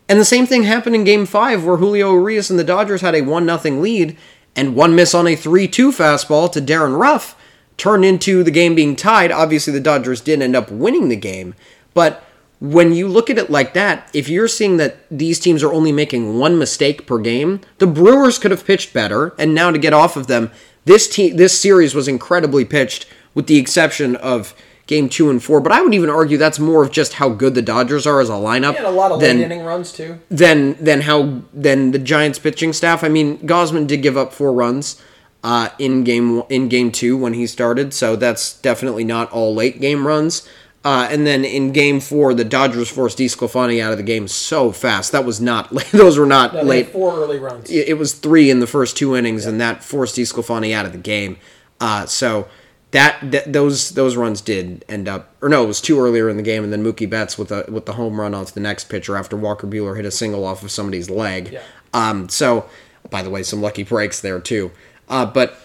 and 0.09 0.19
the 0.19 0.25
same 0.25 0.45
thing 0.45 0.63
happened 0.63 0.95
in 0.95 1.03
Game 1.03 1.25
Five 1.25 1.65
where 1.65 1.77
Julio 1.77 2.13
Urias 2.13 2.49
and 2.49 2.59
the 2.59 2.63
Dodgers 2.63 3.01
had 3.01 3.15
a 3.15 3.21
one 3.21 3.45
0 3.45 3.79
lead, 3.79 4.17
and 4.55 4.75
one 4.75 4.95
miss 4.95 5.13
on 5.13 5.27
a 5.27 5.35
three-two 5.35 5.91
fastball 5.91 6.51
to 6.51 6.61
Darin 6.61 6.94
Ruf 6.94 7.35
turned 7.77 8.03
into 8.03 8.44
the 8.44 8.51
game 8.51 8.73
being 8.73 8.95
tied. 8.95 9.31
Obviously, 9.31 9.71
the 9.73 9.80
Dodgers 9.80 10.21
didn't 10.21 10.44
end 10.44 10.56
up 10.56 10.71
winning 10.71 11.09
the 11.09 11.16
game, 11.16 11.54
but 11.94 12.23
when 12.59 12.92
you 12.92 13.07
look 13.07 13.30
at 13.30 13.37
it 13.37 13.51
like 13.51 13.73
that, 13.73 14.09
if 14.13 14.30
you're 14.30 14.47
seeing 14.47 14.77
that 14.77 14.97
these 15.11 15.39
teams 15.39 15.61
are 15.61 15.71
only 15.71 15.92
making 15.92 16.39
one 16.39 16.57
mistake 16.57 17.06
per 17.06 17.19
game, 17.19 17.61
the 17.77 17.85
Brewers 17.85 18.39
could 18.39 18.51
have 18.51 18.66
pitched 18.66 18.94
better, 18.94 19.35
and 19.37 19.54
now 19.54 19.69
to 19.69 19.77
get 19.77 19.94
off 19.94 20.18
of 20.18 20.27
them, 20.27 20.51
this 20.85 21.07
team, 21.07 21.35
this 21.35 21.59
series 21.59 21.94
was 21.94 22.07
incredibly 22.07 22.66
pitched, 22.66 23.06
with 23.35 23.45
the 23.45 23.57
exception 23.57 24.16
of 24.16 24.56
game 24.87 25.09
two 25.09 25.29
and 25.29 25.44
four. 25.44 25.59
But 25.61 25.71
I 25.71 25.81
would 25.81 25.94
even 25.94 26.09
argue 26.09 26.37
that's 26.37 26.59
more 26.59 26.83
of 26.83 26.91
just 26.91 27.13
how 27.13 27.29
good 27.29 27.53
the 27.53 27.61
Dodgers 27.61 28.07
are 28.07 28.19
as 28.19 28.29
a 28.29 28.33
lineup 28.33 28.75
And 28.77 28.85
a 28.85 28.89
lot 28.89 29.11
of 29.11 29.19
than 29.19 29.37
late 29.37 29.45
inning 29.45 29.63
runs 29.63 29.91
too. 29.91 30.19
than 30.29 30.83
than 30.83 31.01
how 31.01 31.41
than 31.53 31.91
the 31.91 31.99
Giants 31.99 32.39
pitching 32.39 32.73
staff. 32.73 33.03
I 33.03 33.09
mean, 33.09 33.37
Gausman 33.39 33.85
did 33.85 34.01
give 34.01 34.17
up 34.17 34.33
four 34.33 34.51
runs 34.53 35.01
uh, 35.44 35.69
in 35.77 36.03
game 36.03 36.41
in 36.49 36.67
game 36.69 36.91
two 36.91 37.15
when 37.17 37.33
he 37.33 37.45
started, 37.45 37.94
so 37.94 38.15
that's 38.15 38.59
definitely 38.61 39.03
not 39.03 39.31
all 39.31 39.53
late 39.53 39.79
game 39.79 40.07
runs. 40.07 40.47
Uh, 40.85 41.06
and 41.11 41.27
then 41.27 41.44
in 41.44 41.73
game 41.73 41.99
four, 41.99 42.33
the 42.33 42.45
Dodgers 42.45 42.87
forced 42.89 43.17
DeSclafani 43.17 43.81
out 43.81 43.91
of 43.91 43.97
the 43.97 44.03
game 44.03 44.25
so 44.25 44.71
fast. 44.71 45.11
That 45.11 45.25
was 45.25 45.41
not 45.41 45.69
those 45.91 46.17
were 46.17 46.25
not 46.25 46.53
No, 46.53 46.61
late 46.61 46.89
four 46.89 47.13
early 47.17 47.39
runs. 47.39 47.69
it 47.69 47.97
was 47.97 48.13
three 48.13 48.49
in 48.49 48.61
the 48.61 48.67
first 48.67 48.95
two 48.95 49.13
innings, 49.13 49.45
and 49.45 49.59
that 49.59 49.83
forced 49.83 50.15
DeSclafani 50.15 50.73
out 50.73 50.85
of 50.85 50.94
the 50.94 50.97
game. 50.97 51.37
Uh, 51.81 52.06
so 52.06 52.47
that, 52.91 53.19
that 53.31 53.51
those 53.51 53.91
those 53.91 54.15
runs 54.15 54.39
did 54.39 54.85
end 54.87 55.07
up, 55.07 55.33
or 55.41 55.49
no, 55.49 55.63
it 55.63 55.67
was 55.67 55.81
two 55.81 55.99
earlier 55.99 56.29
in 56.29 56.37
the 56.37 56.44
game, 56.44 56.63
and 56.63 56.71
then 56.71 56.83
Mookie 56.83 57.09
Betts 57.09 57.37
with 57.37 57.51
a 57.51 57.65
with 57.69 57.85
the 57.85 57.94
home 57.94 58.19
run 58.19 58.33
onto 58.33 58.53
the 58.53 58.61
next 58.61 58.85
pitcher 58.85 59.17
after 59.17 59.35
Walker 59.35 59.67
Buehler 59.67 59.95
hit 59.97 60.06
a 60.06 60.11
single 60.11 60.45
off 60.45 60.63
of 60.63 60.71
somebody's 60.71 61.09
leg. 61.09 61.51
Yeah. 61.51 61.61
Um, 61.94 62.29
so, 62.29 62.69
by 63.09 63.21
the 63.21 63.29
way, 63.29 63.44
some 63.44 63.61
lucky 63.61 63.83
breaks 63.83 64.21
there 64.21 64.39
too. 64.39 64.71
Uh, 65.09 65.25
but 65.25 65.59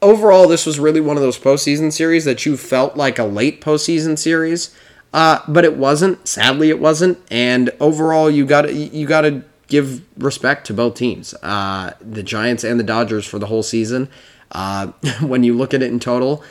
overall, 0.00 0.48
this 0.48 0.64
was 0.64 0.78
really 0.78 1.00
one 1.00 1.16
of 1.16 1.22
those 1.22 1.38
postseason 1.38 1.92
series 1.92 2.24
that 2.24 2.46
you 2.46 2.56
felt 2.56 2.96
like 2.96 3.18
a 3.18 3.24
late 3.24 3.60
postseason 3.60 4.18
series, 4.18 4.74
uh, 5.12 5.40
but 5.46 5.64
it 5.64 5.76
wasn't. 5.76 6.26
Sadly, 6.26 6.70
it 6.70 6.80
wasn't. 6.80 7.18
And 7.30 7.70
overall, 7.80 8.30
you 8.30 8.46
got 8.46 8.72
you 8.74 9.06
got 9.06 9.22
to 9.22 9.44
give 9.68 10.02
respect 10.16 10.66
to 10.68 10.74
both 10.74 10.94
teams, 10.94 11.34
uh, 11.42 11.92
the 12.00 12.22
Giants 12.22 12.64
and 12.64 12.78
the 12.80 12.84
Dodgers 12.84 13.26
for 13.26 13.38
the 13.38 13.46
whole 13.46 13.62
season. 13.62 14.08
Uh, 14.52 14.86
when 15.20 15.42
you 15.42 15.56
look 15.56 15.74
at 15.74 15.82
it 15.82 15.90
in 15.90 16.00
total, 16.00 16.42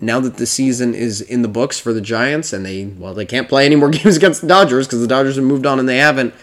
now 0.00 0.18
that 0.20 0.36
the 0.36 0.46
season 0.46 0.94
is 0.94 1.20
in 1.20 1.42
the 1.42 1.48
books 1.48 1.78
for 1.78 1.92
the 1.92 2.00
Giants 2.00 2.52
and 2.52 2.66
they 2.66 2.86
well 2.86 3.14
they 3.14 3.24
can't 3.24 3.48
play 3.48 3.64
any 3.64 3.76
more 3.76 3.90
games 3.90 4.16
against 4.16 4.40
the 4.40 4.48
Dodgers 4.48 4.86
because 4.86 5.00
the 5.00 5.06
Dodgers 5.06 5.36
have 5.36 5.44
moved 5.44 5.66
on 5.66 5.78
and 5.78 5.88
they 5.88 5.98
haven't. 5.98 6.34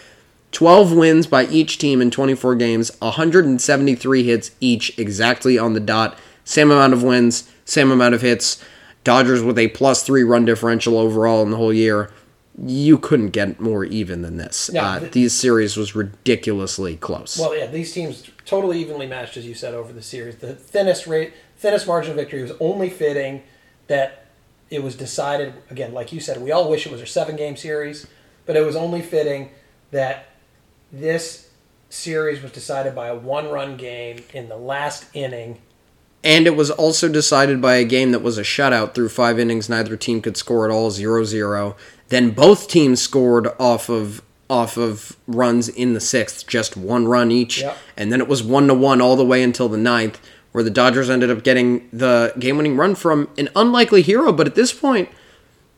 12 0.52 0.92
wins 0.96 1.26
by 1.26 1.44
each 1.46 1.78
team 1.78 2.02
in 2.02 2.10
24 2.10 2.56
games, 2.56 2.90
173 3.00 4.24
hits 4.24 4.50
each, 4.60 4.98
exactly 4.98 5.56
on 5.56 5.74
the 5.74 5.80
dot. 5.80 6.18
Same 6.44 6.72
amount 6.72 6.92
of 6.92 7.02
wins, 7.04 7.48
same 7.64 7.90
amount 7.92 8.14
of 8.14 8.22
hits. 8.22 8.62
Dodgers 9.04 9.42
with 9.42 9.58
a 9.58 9.68
plus 9.68 10.02
three 10.02 10.24
run 10.24 10.44
differential 10.44 10.98
overall 10.98 11.42
in 11.42 11.50
the 11.50 11.56
whole 11.56 11.72
year. 11.72 12.10
You 12.62 12.98
couldn't 12.98 13.30
get 13.30 13.60
more 13.60 13.84
even 13.84 14.22
than 14.22 14.36
this. 14.36 14.68
Yeah. 14.72 14.84
Uh, 14.84 14.98
these 15.12 15.32
series 15.32 15.76
was 15.76 15.94
ridiculously 15.94 16.96
close. 16.96 17.38
Well, 17.38 17.56
yeah, 17.56 17.66
these 17.66 17.92
teams 17.92 18.28
totally 18.50 18.80
evenly 18.80 19.06
matched, 19.06 19.36
as 19.36 19.46
you 19.46 19.54
said, 19.54 19.74
over 19.74 19.92
the 19.92 20.02
series. 20.02 20.36
The 20.36 20.54
thinnest 20.54 21.06
rate, 21.06 21.32
thinnest 21.56 21.86
margin 21.86 22.10
of 22.10 22.16
victory 22.16 22.42
was 22.42 22.50
only 22.58 22.90
fitting 22.90 23.44
that 23.86 24.26
it 24.70 24.82
was 24.82 24.96
decided. 24.96 25.54
Again, 25.70 25.94
like 25.94 26.12
you 26.12 26.18
said, 26.18 26.42
we 26.42 26.50
all 26.50 26.68
wish 26.68 26.84
it 26.84 26.90
was 26.90 27.00
a 27.00 27.06
seven-game 27.06 27.56
series, 27.56 28.08
but 28.46 28.56
it 28.56 28.66
was 28.66 28.74
only 28.74 29.02
fitting 29.02 29.50
that 29.92 30.30
this 30.90 31.50
series 31.90 32.42
was 32.42 32.50
decided 32.50 32.92
by 32.92 33.06
a 33.06 33.14
one-run 33.14 33.76
game 33.76 34.24
in 34.34 34.48
the 34.48 34.56
last 34.56 35.04
inning. 35.14 35.60
And 36.24 36.48
it 36.48 36.56
was 36.56 36.72
also 36.72 37.08
decided 37.08 37.62
by 37.62 37.76
a 37.76 37.84
game 37.84 38.10
that 38.10 38.20
was 38.20 38.36
a 38.36 38.42
shutout 38.42 38.94
through 38.94 39.10
five 39.10 39.38
innings. 39.38 39.68
Neither 39.68 39.96
team 39.96 40.20
could 40.20 40.36
score 40.36 40.64
at 40.64 40.72
all, 40.72 40.90
0-0. 40.90 41.76
Then 42.08 42.30
both 42.32 42.66
teams 42.66 43.00
scored 43.00 43.46
off 43.60 43.88
of 43.88 44.22
off 44.50 44.76
of 44.76 45.16
runs 45.26 45.68
in 45.68 45.94
the 45.94 46.00
sixth, 46.00 46.46
just 46.46 46.76
one 46.76 47.06
run 47.06 47.30
each. 47.30 47.60
Yep. 47.62 47.76
And 47.96 48.12
then 48.12 48.20
it 48.20 48.28
was 48.28 48.42
one 48.42 48.66
to 48.66 48.74
one 48.74 49.00
all 49.00 49.16
the 49.16 49.24
way 49.24 49.42
until 49.42 49.68
the 49.68 49.78
ninth, 49.78 50.20
where 50.52 50.64
the 50.64 50.70
Dodgers 50.70 51.08
ended 51.08 51.30
up 51.30 51.44
getting 51.44 51.88
the 51.92 52.34
game-winning 52.38 52.76
run 52.76 52.96
from 52.96 53.28
an 53.38 53.48
unlikely 53.54 54.02
hero. 54.02 54.32
But 54.32 54.48
at 54.48 54.56
this 54.56 54.72
point, 54.72 55.08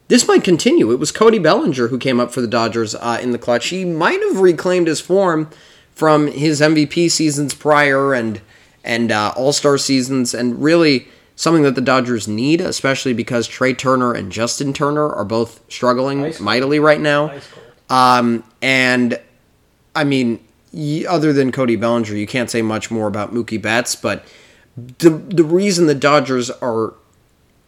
this 0.09 0.27
might 0.27 0.43
continue. 0.43 0.91
It 0.91 0.99
was 0.99 1.13
Cody 1.13 1.39
Bellinger 1.39 1.89
who 1.89 1.99
came 1.99 2.19
up 2.19 2.33
for 2.33 2.41
the 2.41 2.47
Dodgers 2.47 2.95
uh, 2.95 3.19
in 3.23 3.33
the 3.33 3.39
clutch. 3.39 3.69
He 3.69 3.85
might 3.85 4.21
have 4.23 4.41
reclaimed 4.41 4.87
his 4.87 5.01
form 5.01 5.51
from 5.95 6.27
his 6.27 6.61
MVP 6.61 7.11
seasons 7.11 7.55
prior 7.55 8.15
and 8.15 8.41
and 8.85 9.13
uh, 9.13 9.33
All 9.37 9.53
Star 9.53 9.79
seasons, 9.79 10.35
and 10.35 10.61
really 10.61 11.07
something 11.37 11.63
that 11.63 11.75
the 11.75 11.81
Dodgers 11.81 12.27
need, 12.27 12.61
especially 12.61 13.13
because 13.13 13.47
Trea 13.47 13.75
Turner 13.75 14.13
and 14.13 14.33
Justin 14.33 14.73
Turner 14.73 15.09
are 15.09 15.25
both 15.25 15.61
struggling 15.71 16.35
mightily 16.41 16.81
right 16.81 17.01
now. 17.01 17.29
Ice 17.31 17.49
cold. 17.49 17.62
Um, 17.93 18.43
and 18.63 19.21
I 19.95 20.05
mean, 20.05 20.41
y- 20.73 21.05
other 21.09 21.33
than 21.33 21.53
Cody 21.53 21.77
Bellinger, 21.77 22.15
you 22.15 22.27
can't 22.27 22.51
say 22.51 22.63
much 22.63 22.91
more 22.91 23.07
about 23.07 23.33
Mookie 23.35 23.61
Betts. 23.61 23.95
But 23.95 24.25
the 24.77 25.11
the 25.11 25.45
reason 25.45 25.87
the 25.87 25.95
Dodgers 25.95 26.51
are 26.51 26.95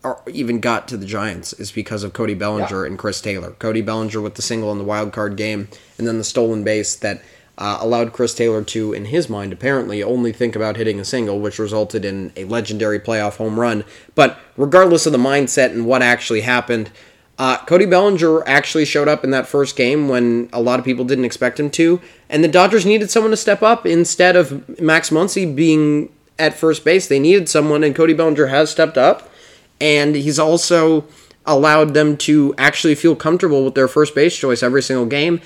are 0.02 0.20
even 0.30 0.60
got 0.60 0.88
to 0.88 0.96
the 0.96 1.06
Giants 1.06 1.52
is 1.54 1.70
because 1.72 2.02
of 2.02 2.12
Cody 2.12 2.34
Bellinger 2.34 2.84
Yeah. 2.84 2.88
and 2.90 2.98
Chris 2.98 3.20
Taylor. 3.20 3.50
Cody 3.58 3.82
Bellinger 3.82 4.20
with 4.20 4.34
the 4.34 4.42
single 4.42 4.72
in 4.72 4.78
the 4.78 4.84
wild 4.84 5.12
card 5.12 5.36
game, 5.36 5.68
and 5.98 6.06
then 6.06 6.18
the 6.18 6.24
stolen 6.24 6.64
base 6.64 6.94
that 6.96 7.22
uh, 7.56 7.78
allowed 7.80 8.12
Chris 8.12 8.34
Taylor 8.34 8.64
to, 8.64 8.92
in 8.92 9.04
his 9.06 9.28
mind, 9.28 9.52
apparently 9.52 10.02
only 10.02 10.32
think 10.32 10.56
about 10.56 10.76
hitting 10.76 10.98
a 10.98 11.04
single, 11.04 11.38
which 11.38 11.58
resulted 11.58 12.04
in 12.04 12.32
a 12.36 12.44
legendary 12.44 12.98
playoff 12.98 13.36
home 13.36 13.60
run. 13.60 13.84
But 14.14 14.38
regardless 14.56 15.06
of 15.06 15.12
the 15.12 15.18
mindset 15.18 15.70
and 15.70 15.86
what 15.86 16.02
actually 16.02 16.40
happened, 16.40 16.90
uh, 17.38 17.58
Cody 17.64 17.86
Bellinger 17.86 18.46
actually 18.46 18.84
showed 18.84 19.08
up 19.08 19.24
in 19.24 19.30
that 19.30 19.46
first 19.46 19.76
game 19.76 20.08
when 20.08 20.48
a 20.52 20.60
lot 20.60 20.78
of 20.78 20.84
people 20.84 21.04
didn't 21.04 21.24
expect 21.24 21.58
him 21.58 21.70
to, 21.70 22.00
and 22.28 22.44
the 22.44 22.48
Dodgers 22.48 22.86
needed 22.86 23.10
someone 23.10 23.32
to 23.32 23.36
step 23.36 23.62
up 23.62 23.84
instead 23.86 24.36
of 24.36 24.80
Max 24.80 25.10
Muncy 25.10 25.54
being 25.54 26.12
at 26.38 26.54
first 26.54 26.84
base. 26.84 27.08
They 27.08 27.18
needed 27.18 27.48
someone, 27.48 27.82
and 27.82 27.94
Cody 27.94 28.14
Bellinger 28.14 28.46
has 28.46 28.70
stepped 28.70 28.96
up, 28.96 29.28
and 29.80 30.14
he's 30.14 30.38
also 30.38 31.04
allowed 31.44 31.92
them 31.92 32.16
to 32.16 32.54
actually 32.56 32.94
feel 32.94 33.16
comfortable 33.16 33.64
with 33.64 33.74
their 33.74 33.88
first 33.88 34.14
base 34.14 34.36
choice 34.36 34.62
every 34.62 34.82
single 34.82 35.06
game. 35.06 35.40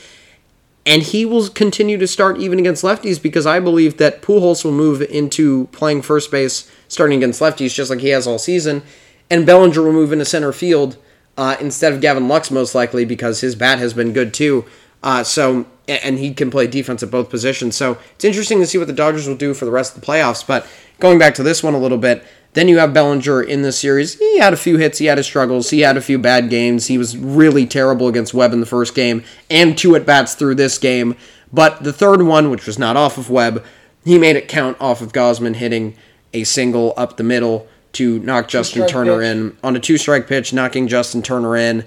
And 0.86 1.02
he 1.02 1.24
will 1.26 1.48
continue 1.48 1.98
to 1.98 2.06
start 2.06 2.38
even 2.38 2.58
against 2.58 2.84
lefties 2.84 3.20
because 3.20 3.46
I 3.46 3.60
believe 3.60 3.98
that 3.98 4.22
Pujols 4.22 4.64
will 4.64 4.72
move 4.72 5.02
into 5.02 5.66
playing 5.66 6.02
first 6.02 6.30
base 6.30 6.70
starting 6.86 7.18
against 7.18 7.40
lefties 7.40 7.74
just 7.74 7.90
like 7.90 8.00
he 8.00 8.08
has 8.10 8.26
all 8.26 8.38
season, 8.38 8.82
and 9.30 9.46
Bellinger 9.46 9.82
will 9.82 9.92
move 9.92 10.12
into 10.12 10.24
center 10.26 10.52
field 10.52 10.96
uh, 11.38 11.56
instead 11.60 11.92
of 11.92 12.00
Gavin 12.00 12.28
Lux 12.28 12.50
most 12.50 12.74
likely 12.74 13.04
because 13.06 13.40
his 13.40 13.54
bat 13.54 13.78
has 13.78 13.94
been 13.94 14.12
good 14.12 14.34
too. 14.34 14.66
Uh, 15.02 15.22
so 15.22 15.64
and 15.86 16.18
he 16.18 16.34
can 16.34 16.50
play 16.50 16.66
defense 16.66 17.02
at 17.02 17.10
both 17.10 17.30
positions. 17.30 17.76
So 17.76 17.96
it's 18.14 18.24
interesting 18.24 18.58
to 18.58 18.66
see 18.66 18.76
what 18.76 18.88
the 18.88 18.92
Dodgers 18.92 19.26
will 19.26 19.36
do 19.36 19.54
for 19.54 19.64
the 19.64 19.70
rest 19.70 19.94
of 19.94 20.00
the 20.00 20.06
playoffs. 20.06 20.46
But 20.46 20.66
going 20.98 21.18
back 21.18 21.34
to 21.36 21.42
this 21.42 21.62
one 21.62 21.72
a 21.72 21.78
little 21.78 21.96
bit, 21.96 22.26
then 22.52 22.68
you 22.68 22.78
have 22.78 22.92
Bellinger 22.92 23.42
in 23.42 23.62
this 23.62 23.78
series. 23.78 24.18
He 24.18 24.38
had 24.38 24.52
a 24.52 24.56
few 24.56 24.76
hits, 24.76 24.98
he 24.98 25.06
had 25.06 25.16
his 25.16 25.26
struggles, 25.26 25.70
he 25.70 25.80
had 25.80 25.96
a 25.96 26.02
few 26.02 26.18
bad 26.18 26.50
games. 26.50 26.88
He 26.88 26.98
was 26.98 27.16
really 27.16 27.66
terrible 27.66 28.08
against 28.08 28.34
Webb 28.34 28.52
in 28.52 28.60
the 28.60 28.66
first 28.66 28.94
game, 28.94 29.22
and 29.48 29.78
two 29.78 29.94
at 29.94 30.04
bats 30.04 30.34
through 30.34 30.56
this 30.56 30.76
game. 30.76 31.14
But 31.52 31.84
the 31.84 31.92
third 31.92 32.22
one, 32.22 32.50
which 32.50 32.66
was 32.66 32.78
not 32.78 32.96
off 32.96 33.16
of 33.16 33.30
Webb, 33.30 33.64
he 34.04 34.18
made 34.18 34.36
it 34.36 34.48
count 34.48 34.76
off 34.80 35.00
of 35.00 35.12
Gausman 35.12 35.56
hitting 35.56 35.96
a 36.34 36.44
single 36.44 36.92
up 36.96 37.16
the 37.16 37.22
middle 37.22 37.68
to 37.92 38.18
knock 38.20 38.48
Justin 38.48 38.86
Turner 38.86 39.18
pitch. 39.18 39.26
in 39.26 39.56
on 39.62 39.76
a 39.76 39.80
two 39.80 39.98
strike 39.98 40.26
pitch, 40.26 40.52
knocking 40.52 40.88
Justin 40.88 41.22
Turner 41.22 41.56
in 41.56 41.84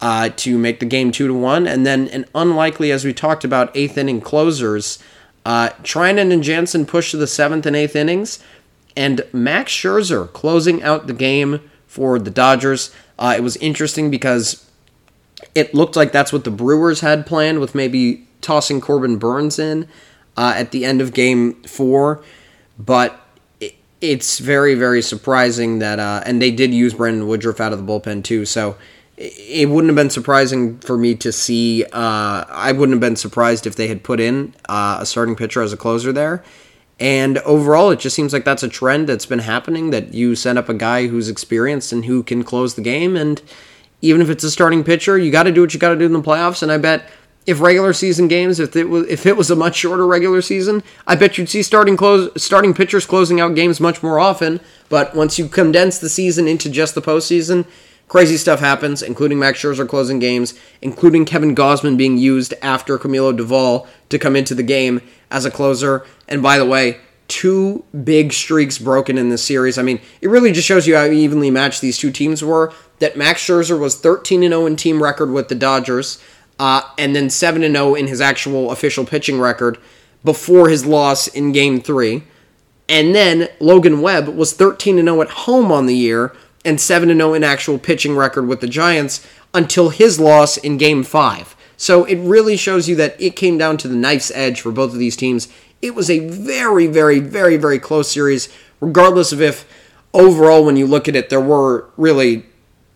uh, 0.00 0.28
to 0.36 0.58
make 0.58 0.80
the 0.80 0.86
game 0.86 1.12
two 1.12 1.26
to 1.26 1.34
one. 1.34 1.66
And 1.66 1.86
then 1.86 2.08
an 2.08 2.26
unlikely, 2.34 2.92
as 2.92 3.04
we 3.04 3.12
talked 3.12 3.44
about, 3.44 3.74
eighth 3.76 3.96
inning 3.96 4.20
closers. 4.20 4.98
Uh, 5.46 5.70
Treinen 5.82 6.32
and 6.32 6.42
Jansen 6.42 6.86
pushed 6.86 7.10
to 7.10 7.16
the 7.16 7.26
seventh 7.26 7.66
and 7.66 7.76
eighth 7.76 7.94
innings, 7.94 8.42
and 8.96 9.22
Max 9.32 9.72
Scherzer 9.72 10.32
closing 10.32 10.82
out 10.82 11.06
the 11.06 11.12
game 11.12 11.60
for 11.86 12.18
the 12.18 12.30
Dodgers. 12.30 12.94
Uh, 13.18 13.34
it 13.36 13.42
was 13.42 13.56
interesting 13.58 14.10
because 14.10 14.68
it 15.54 15.74
looked 15.74 15.96
like 15.96 16.12
that's 16.12 16.32
what 16.32 16.44
the 16.44 16.50
Brewers 16.50 17.00
had 17.00 17.26
planned 17.26 17.60
with 17.60 17.74
maybe 17.74 18.26
tossing 18.40 18.80
Corbin 18.80 19.18
Burnes 19.18 19.58
in 19.58 19.86
uh, 20.36 20.54
at 20.56 20.70
the 20.70 20.84
end 20.84 21.00
of 21.00 21.12
game 21.12 21.62
four. 21.62 22.22
But 22.78 23.20
it's 24.10 24.38
very, 24.38 24.74
very 24.74 25.02
surprising 25.02 25.78
that, 25.78 25.98
uh, 25.98 26.22
and 26.24 26.40
they 26.40 26.50
did 26.50 26.72
use 26.72 26.94
Brandon 26.94 27.26
Woodruff 27.26 27.60
out 27.60 27.72
of 27.72 27.84
the 27.84 27.84
bullpen 27.84 28.24
too. 28.24 28.44
So 28.44 28.76
it, 29.16 29.68
wouldn't 29.68 29.90
have 29.90 29.96
been 29.96 30.10
surprising 30.10 30.78
for 30.78 30.98
me 30.98 31.14
to 31.16 31.32
see, 31.32 31.84
uh, 31.84 32.44
I 32.48 32.72
wouldn't 32.72 32.94
have 32.94 33.00
been 33.00 33.16
surprised 33.16 33.66
if 33.66 33.76
they 33.76 33.88
had 33.88 34.02
put 34.02 34.20
in 34.20 34.54
uh, 34.68 34.98
a 35.00 35.06
starting 35.06 35.36
pitcher 35.36 35.62
as 35.62 35.72
a 35.72 35.76
closer 35.76 36.12
there. 36.12 36.42
And 37.00 37.38
overall, 37.38 37.90
it 37.90 37.98
just 37.98 38.14
seems 38.14 38.32
like 38.32 38.44
that's 38.44 38.62
a 38.62 38.68
trend 38.68 39.08
that's 39.08 39.26
been 39.26 39.40
happening 39.40 39.90
that 39.90 40.14
you 40.14 40.36
send 40.36 40.58
up 40.58 40.68
a 40.68 40.74
guy 40.74 41.08
who's 41.08 41.28
experienced 41.28 41.92
and 41.92 42.04
who 42.04 42.22
can 42.22 42.44
close 42.44 42.74
the 42.74 42.82
game. 42.82 43.16
And 43.16 43.42
even 44.00 44.20
if 44.20 44.30
it's 44.30 44.44
a 44.44 44.50
starting 44.50 44.84
pitcher, 44.84 45.18
you 45.18 45.32
got 45.32 45.44
to 45.44 45.52
do 45.52 45.60
what 45.60 45.74
you 45.74 45.80
got 45.80 45.90
to 45.90 45.96
do 45.96 46.06
in 46.06 46.12
the 46.12 46.22
playoffs. 46.22 46.62
And 46.62 46.70
I 46.70 46.78
bet 46.78 47.10
if 47.46 47.60
regular 47.60 47.92
season 47.92 48.28
games, 48.28 48.58
if 48.58 48.74
it 48.74 48.88
was 48.88 49.06
if 49.08 49.26
it 49.26 49.36
was 49.36 49.50
a 49.50 49.56
much 49.56 49.76
shorter 49.76 50.06
regular 50.06 50.40
season, 50.40 50.82
I 51.06 51.14
bet 51.14 51.36
you'd 51.36 51.48
see 51.48 51.62
starting 51.62 51.96
close 51.96 52.30
starting 52.42 52.74
pitchers 52.74 53.06
closing 53.06 53.40
out 53.40 53.54
games 53.54 53.80
much 53.80 54.02
more 54.02 54.18
often. 54.18 54.60
But 54.88 55.14
once 55.14 55.38
you 55.38 55.48
condense 55.48 55.98
the 55.98 56.08
season 56.08 56.48
into 56.48 56.70
just 56.70 56.94
the 56.94 57.02
postseason, 57.02 57.66
crazy 58.08 58.36
stuff 58.36 58.60
happens, 58.60 59.02
including 59.02 59.38
Max 59.38 59.60
Scherzer 59.60 59.88
closing 59.88 60.18
games, 60.18 60.58
including 60.80 61.24
Kevin 61.24 61.54
Gausman 61.54 61.96
being 61.96 62.16
used 62.16 62.54
after 62.62 62.98
Camilo 62.98 63.36
Doval 63.36 63.86
to 64.08 64.18
come 64.18 64.36
into 64.36 64.54
the 64.54 64.62
game 64.62 65.00
as 65.30 65.44
a 65.44 65.50
closer. 65.50 66.06
And 66.28 66.42
by 66.42 66.58
the 66.58 66.66
way, 66.66 66.98
two 67.28 67.84
big 68.04 68.32
streaks 68.32 68.78
broken 68.78 69.18
in 69.18 69.28
this 69.28 69.42
series. 69.42 69.78
I 69.78 69.82
mean, 69.82 70.00
it 70.20 70.28
really 70.28 70.52
just 70.52 70.66
shows 70.66 70.86
you 70.86 70.96
how 70.96 71.06
evenly 71.06 71.50
matched 71.50 71.80
these 71.80 71.98
two 71.98 72.10
teams 72.10 72.42
were. 72.42 72.72
That 73.00 73.16
Max 73.16 73.44
Scherzer 73.44 73.78
was 73.78 73.96
13 73.96 74.40
0 74.40 74.66
in 74.66 74.76
team 74.76 75.02
record 75.02 75.30
with 75.30 75.48
the 75.48 75.54
Dodgers, 75.54 76.22
uh, 76.58 76.82
and 76.98 77.14
then 77.14 77.30
7 77.30 77.60
0 77.60 77.94
in 77.94 78.06
his 78.06 78.20
actual 78.20 78.70
official 78.70 79.04
pitching 79.04 79.40
record 79.40 79.78
before 80.24 80.68
his 80.68 80.86
loss 80.86 81.26
in 81.26 81.52
Game 81.52 81.80
Three. 81.80 82.24
And 82.88 83.14
then 83.14 83.48
Logan 83.60 84.02
Webb 84.02 84.28
was 84.28 84.52
13 84.52 84.96
0 84.96 85.22
at 85.22 85.30
home 85.30 85.72
on 85.72 85.86
the 85.86 85.96
year 85.96 86.34
and 86.64 86.80
7 86.80 87.08
0 87.08 87.34
in 87.34 87.44
actual 87.44 87.78
pitching 87.78 88.16
record 88.16 88.46
with 88.46 88.60
the 88.60 88.66
Giants 88.66 89.26
until 89.52 89.90
his 89.90 90.18
loss 90.18 90.56
in 90.56 90.76
Game 90.76 91.02
5. 91.02 91.56
So 91.76 92.04
it 92.04 92.16
really 92.16 92.56
shows 92.56 92.88
you 92.88 92.96
that 92.96 93.20
it 93.20 93.36
came 93.36 93.58
down 93.58 93.76
to 93.78 93.88
the 93.88 93.96
knife's 93.96 94.30
edge 94.34 94.60
for 94.60 94.72
both 94.72 94.92
of 94.92 94.98
these 94.98 95.16
teams. 95.16 95.48
It 95.82 95.94
was 95.94 96.08
a 96.08 96.28
very, 96.28 96.86
very, 96.86 97.18
very, 97.18 97.56
very 97.56 97.78
close 97.78 98.10
series, 98.10 98.48
regardless 98.80 99.32
of 99.32 99.42
if 99.42 99.66
overall, 100.14 100.64
when 100.64 100.76
you 100.76 100.86
look 100.86 101.08
at 101.08 101.16
it, 101.16 101.28
there 101.28 101.40
were 101.40 101.90
really 101.96 102.46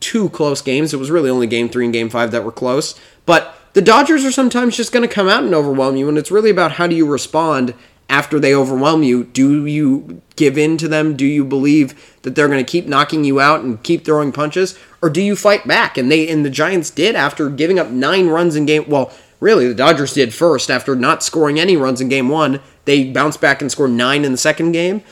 two 0.09 0.31
close 0.31 0.62
games. 0.62 0.95
It 0.95 0.99
was 0.99 1.11
really 1.11 1.29
only 1.29 1.47
game 1.47 1.69
three 1.69 1.85
and 1.85 1.93
game 1.93 2.09
five 2.09 2.31
that 2.31 2.43
were 2.43 2.50
close. 2.50 2.99
But 3.27 3.55
the 3.75 3.83
Dodgers 3.83 4.25
are 4.25 4.33
sometimes 4.33 4.75
just 4.75 4.91
going 4.91 5.07
to 5.07 5.15
come 5.15 5.29
out 5.29 5.45
and 5.45 5.55
overwhelm 5.55 5.97
you, 5.97 6.09
and 6.09 6.17
it's 6.17 6.31
really 6.31 6.49
about 6.49 6.73
how 6.73 6.87
do 6.87 6.97
you 6.97 7.07
respond 7.07 7.75
after 8.09 8.41
they 8.41 8.55
overwhelm 8.55 9.03
you. 9.03 9.25
Do 9.25 9.67
you 9.67 10.23
give 10.35 10.57
in 10.57 10.79
to 10.79 10.88
them? 10.88 11.15
Do 11.15 11.27
you 11.27 11.45
believe 11.45 12.17
that 12.23 12.35
they're 12.35 12.49
going 12.49 12.65
to 12.65 12.71
keep 12.71 12.87
knocking 12.87 13.25
you 13.25 13.38
out 13.38 13.61
and 13.61 13.83
keep 13.83 14.07
throwing 14.07 14.33
punches, 14.33 14.79
or 15.03 15.11
do 15.11 15.21
you 15.21 15.37
fight 15.37 15.69
back? 15.69 15.99
And 15.99 16.11
they 16.11 16.27
and 16.27 16.43
the 16.43 16.50
Giants 16.50 16.88
did 16.88 17.15
after 17.15 17.50
giving 17.50 17.79
up 17.79 17.91
nine 17.91 18.29
runs 18.29 18.57
in 18.57 18.65
game. 18.65 18.88
Well, 18.88 19.12
really, 19.41 19.69
the 19.69 19.75
Dodgers 19.75 20.15
did 20.15 20.33
first 20.33 20.71
after 20.71 20.97
not 20.97 21.23
scoring 21.23 21.61
any 21.61 21.77
runs 21.77 22.00
in 22.00 22.09
game 22.09 22.31
one. 22.31 22.61
They 22.87 23.05
bounced 23.05 23.43
back 23.43 23.61
and 23.61 23.71
scored 23.71 23.91
nine 23.91 24.25
in 24.25 24.33
the 24.33 24.38
second 24.38 24.73
game. 24.73 25.03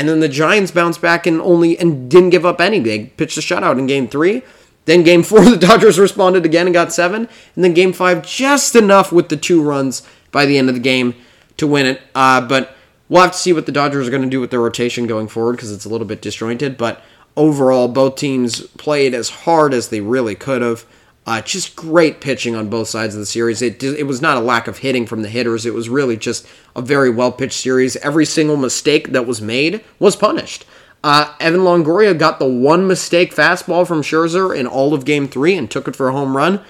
And 0.00 0.08
then 0.08 0.20
the 0.20 0.30
Giants 0.30 0.70
bounced 0.70 1.02
back 1.02 1.26
and 1.26 1.42
only 1.42 1.78
and 1.78 2.10
didn't 2.10 2.30
give 2.30 2.46
up 2.46 2.58
any. 2.58 2.78
They 2.78 3.04
pitched 3.04 3.36
a 3.36 3.42
shutout 3.42 3.78
in 3.78 3.86
game 3.86 4.08
three. 4.08 4.40
Then 4.86 5.02
game 5.02 5.22
four, 5.22 5.44
the 5.44 5.58
Dodgers 5.58 5.98
responded 5.98 6.46
again 6.46 6.66
and 6.66 6.72
got 6.72 6.90
seven. 6.90 7.28
And 7.54 7.62
then 7.62 7.74
game 7.74 7.92
five, 7.92 8.26
just 8.26 8.74
enough 8.74 9.12
with 9.12 9.28
the 9.28 9.36
two 9.36 9.62
runs 9.62 10.02
by 10.32 10.46
the 10.46 10.56
end 10.56 10.70
of 10.70 10.74
the 10.74 10.80
game 10.80 11.16
to 11.58 11.66
win 11.66 11.84
it. 11.84 12.00
Uh, 12.14 12.40
but 12.40 12.74
we'll 13.10 13.20
have 13.20 13.32
to 13.32 13.36
see 13.36 13.52
what 13.52 13.66
the 13.66 13.72
Dodgers 13.72 14.08
are 14.08 14.10
going 14.10 14.22
to 14.22 14.30
do 14.30 14.40
with 14.40 14.50
their 14.50 14.62
rotation 14.62 15.06
going 15.06 15.28
forward 15.28 15.56
because 15.56 15.70
it's 15.70 15.84
a 15.84 15.90
little 15.90 16.06
bit 16.06 16.22
disjointed. 16.22 16.78
But 16.78 17.02
overall, 17.36 17.86
both 17.86 18.16
teams 18.16 18.62
played 18.78 19.12
as 19.12 19.28
hard 19.28 19.74
as 19.74 19.90
they 19.90 20.00
really 20.00 20.34
could 20.34 20.62
have. 20.62 20.86
Uh, 21.26 21.40
just 21.42 21.76
great 21.76 22.20
pitching 22.20 22.56
on 22.56 22.68
both 22.68 22.88
sides 22.88 23.14
of 23.14 23.20
the 23.20 23.26
series. 23.26 23.60
It 23.62 23.82
it 23.82 24.06
was 24.06 24.22
not 24.22 24.36
a 24.36 24.40
lack 24.40 24.66
of 24.66 24.78
hitting 24.78 25.06
from 25.06 25.22
the 25.22 25.28
hitters. 25.28 25.66
It 25.66 25.74
was 25.74 25.88
really 25.88 26.16
just 26.16 26.46
a 26.74 26.82
very 26.82 27.10
well 27.10 27.30
pitched 27.30 27.60
series. 27.60 27.96
Every 27.96 28.24
single 28.24 28.56
mistake 28.56 29.08
that 29.12 29.26
was 29.26 29.40
made 29.40 29.84
was 29.98 30.16
punished. 30.16 30.64
Uh, 31.04 31.34
Evan 31.38 31.60
Longoria 31.60 32.18
got 32.18 32.38
the 32.38 32.46
one 32.46 32.86
mistake 32.86 33.34
fastball 33.34 33.86
from 33.86 34.02
Scherzer 34.02 34.56
in 34.56 34.66
all 34.66 34.92
of 34.92 35.04
Game 35.04 35.28
Three 35.28 35.56
and 35.56 35.70
took 35.70 35.88
it 35.88 35.96
for 35.96 36.08
a 36.08 36.12
home 36.12 36.36
run. 36.36 36.60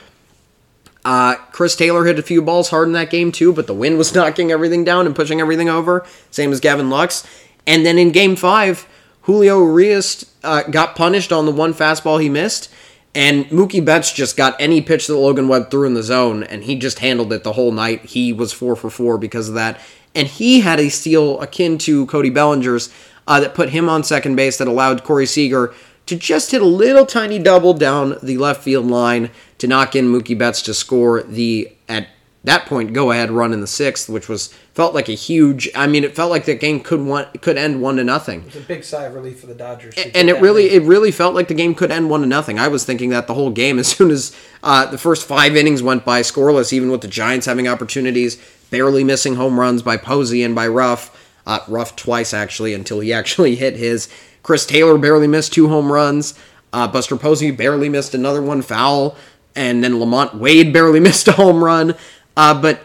Uh, 1.05 1.37
Chris 1.53 1.75
Taylor 1.75 2.05
hit 2.05 2.19
a 2.19 2.23
few 2.23 2.43
balls 2.43 2.71
hard 2.71 2.89
in 2.89 2.93
that 2.93 3.11
game 3.11 3.33
too, 3.33 3.53
but 3.53 3.67
the 3.67 3.75
wind 3.75 3.99
was 3.99 4.15
knocking 4.15 4.51
everything 4.51 4.85
down 4.85 5.07
and 5.07 5.17
pushing 5.17 5.41
everything 5.41 5.69
over. 5.69 6.05
Same 6.31 6.53
as 6.53 6.61
Gavin 6.61 6.91
Lux. 6.91 7.27
And 7.67 7.87
then 7.87 7.99
in 7.99 8.11
Game 8.11 8.37
Five, 8.37 8.87
Julio 9.23 9.65
Urias 9.65 10.31
uh, 10.43 10.63
got 10.65 10.97
punished 10.97 11.33
on 11.33 11.47
the 11.47 11.53
one 11.53 11.75
fastball 11.75 12.21
he 12.21 12.29
missed. 12.29 12.71
And 13.15 13.47
Mookie 13.47 13.85
Betts 13.85 14.13
just 14.13 14.37
got 14.37 14.55
any 14.61 14.81
pitch 14.81 15.09
that 15.09 15.17
Logan 15.17 15.49
Webb 15.49 15.71
threw 15.71 15.87
in 15.87 15.95
the 15.95 16.03
zone, 16.03 16.45
and 16.45 16.63
he 16.63 16.77
just 16.77 17.01
handled 17.01 17.33
it 17.33 17.43
the 17.43 17.55
whole 17.55 17.73
night. 17.73 18.05
He 18.05 18.33
was 18.33 18.53
four 18.53 18.77
for 18.77 18.89
four 18.89 19.19
because 19.19 19.49
of 19.49 19.55
that. 19.57 19.81
And 20.15 20.29
he 20.29 20.61
had 20.61 20.79
a 20.79 20.89
steal 20.89 21.41
akin 21.41 21.79
to 21.79 22.07
Cody 22.07 22.31
Bellinger's 22.31 22.93
uh, 23.27 23.41
that 23.41 23.55
put 23.55 23.71
him 23.71 23.89
on 23.89 24.05
second 24.05 24.37
base 24.37 24.59
that 24.59 24.69
allowed 24.69 25.05
Corey 25.05 25.27
Seager 25.27 25.75
to 26.07 26.17
just 26.17 26.51
hit 26.51 26.63
a 26.63 26.67
little 26.67 27.07
tiny 27.07 27.39
double 27.39 27.75
down 27.75 28.17
the 28.23 28.39
left 28.39 28.63
field 28.63 28.87
line 28.87 29.31
to 29.59 29.67
knock 29.67 29.95
in 29.95 30.07
Mookie 30.07 30.37
Betts 30.37 30.63
to 30.63 30.75
score 30.75 31.23
the, 31.23 31.73
at 31.89 32.09
that 32.45 32.65
point, 32.65 32.95
go 32.95 33.11
ahead 33.11 33.31
run 33.31 33.53
in 33.53 33.61
the 33.61 33.67
sixth, 33.67 34.09
which 34.09 34.29
was 34.29 34.49
felt 34.73 34.95
like 34.95 35.11
a 35.11 35.15
huge. 35.15 35.69
I 35.75 35.87
mean, 35.87 36.05
it 36.05 36.17
felt 36.17 36.31
like 36.31 36.47
that 36.47 36.59
game 36.59 36.81
could 36.81 37.01
one 37.01 37.27
could 37.43 37.59
end 37.59 37.83
one 37.83 37.97
to 37.97 38.05
nothing. 38.05 38.41
It 38.41 38.47
was 38.47 38.57
a 38.57 38.61
big 38.61 38.83
sigh 38.83 39.05
of 39.05 39.15
relief 39.15 39.41
for 39.41 39.47
the 39.47 39.55
Dodgers. 39.55 39.95
to 39.97 40.17
And 40.17 40.31
it 40.31 40.41
really, 40.41 40.71
lead. 40.71 40.73
it 40.73 40.83
really 40.87 41.11
felt 41.11 41.35
like 41.35 41.49
the 41.49 41.55
game 41.55 41.75
could 41.75 41.91
end 41.91 42.09
one 42.09 42.23
to 42.23 42.27
nothing. 42.27 42.59
I 42.59 42.69
was 42.69 42.85
thinking 42.85 43.11
that 43.11 43.27
the 43.27 43.35
whole 43.35 43.51
game, 43.51 43.79
as 43.79 43.89
soon 43.89 44.11
as 44.11 44.35
uh, 44.63 44.87
the 44.87 44.99
first 44.99 45.27
five 45.27 45.55
innings 45.55 45.83
went 45.83 46.05
by 46.05 46.23
scoreless, 46.23 46.73
even 46.73 46.91
with 46.91 47.03
the 47.03 47.09
Giants 47.09 47.47
having 47.47 47.69
opportunities, 47.69 48.39
barely 48.71 49.05
missing 49.05 49.35
home 49.35 49.61
runs 49.61 49.83
by 49.83 49.99
Posey 49.99 50.43
and 50.43 50.55
by 50.55 50.67
Ruf, 50.67 51.15
uh, 51.47 51.61
Ruf 51.69 51.95
twice 51.95 52.33
actually 52.33 52.73
until 52.73 53.01
he 53.01 53.13
actually 53.21 53.57
hit 53.57 53.77
his. 53.77 54.09
Chris 54.43 54.65
Taylor 54.65 54.97
barely 54.97 55.27
missed 55.27 55.53
two 55.53 55.69
home 55.69 55.93
runs. 55.93 56.33
Uh, 56.73 56.89
Buster 56.89 57.17
Posey 57.17 57.51
barely 57.51 57.91
missed 57.91 58.15
another 58.15 58.41
one 58.41 58.63
foul, 58.63 59.17
and 59.55 59.85
then 59.85 59.95
LaMonte 59.95 60.39
Wade 60.39 60.73
barely 60.73 61.01
missed 61.09 61.29
a 61.29 61.33
home 61.33 61.63
run. 61.63 61.95
Uh, 62.41 62.59
but 62.59 62.81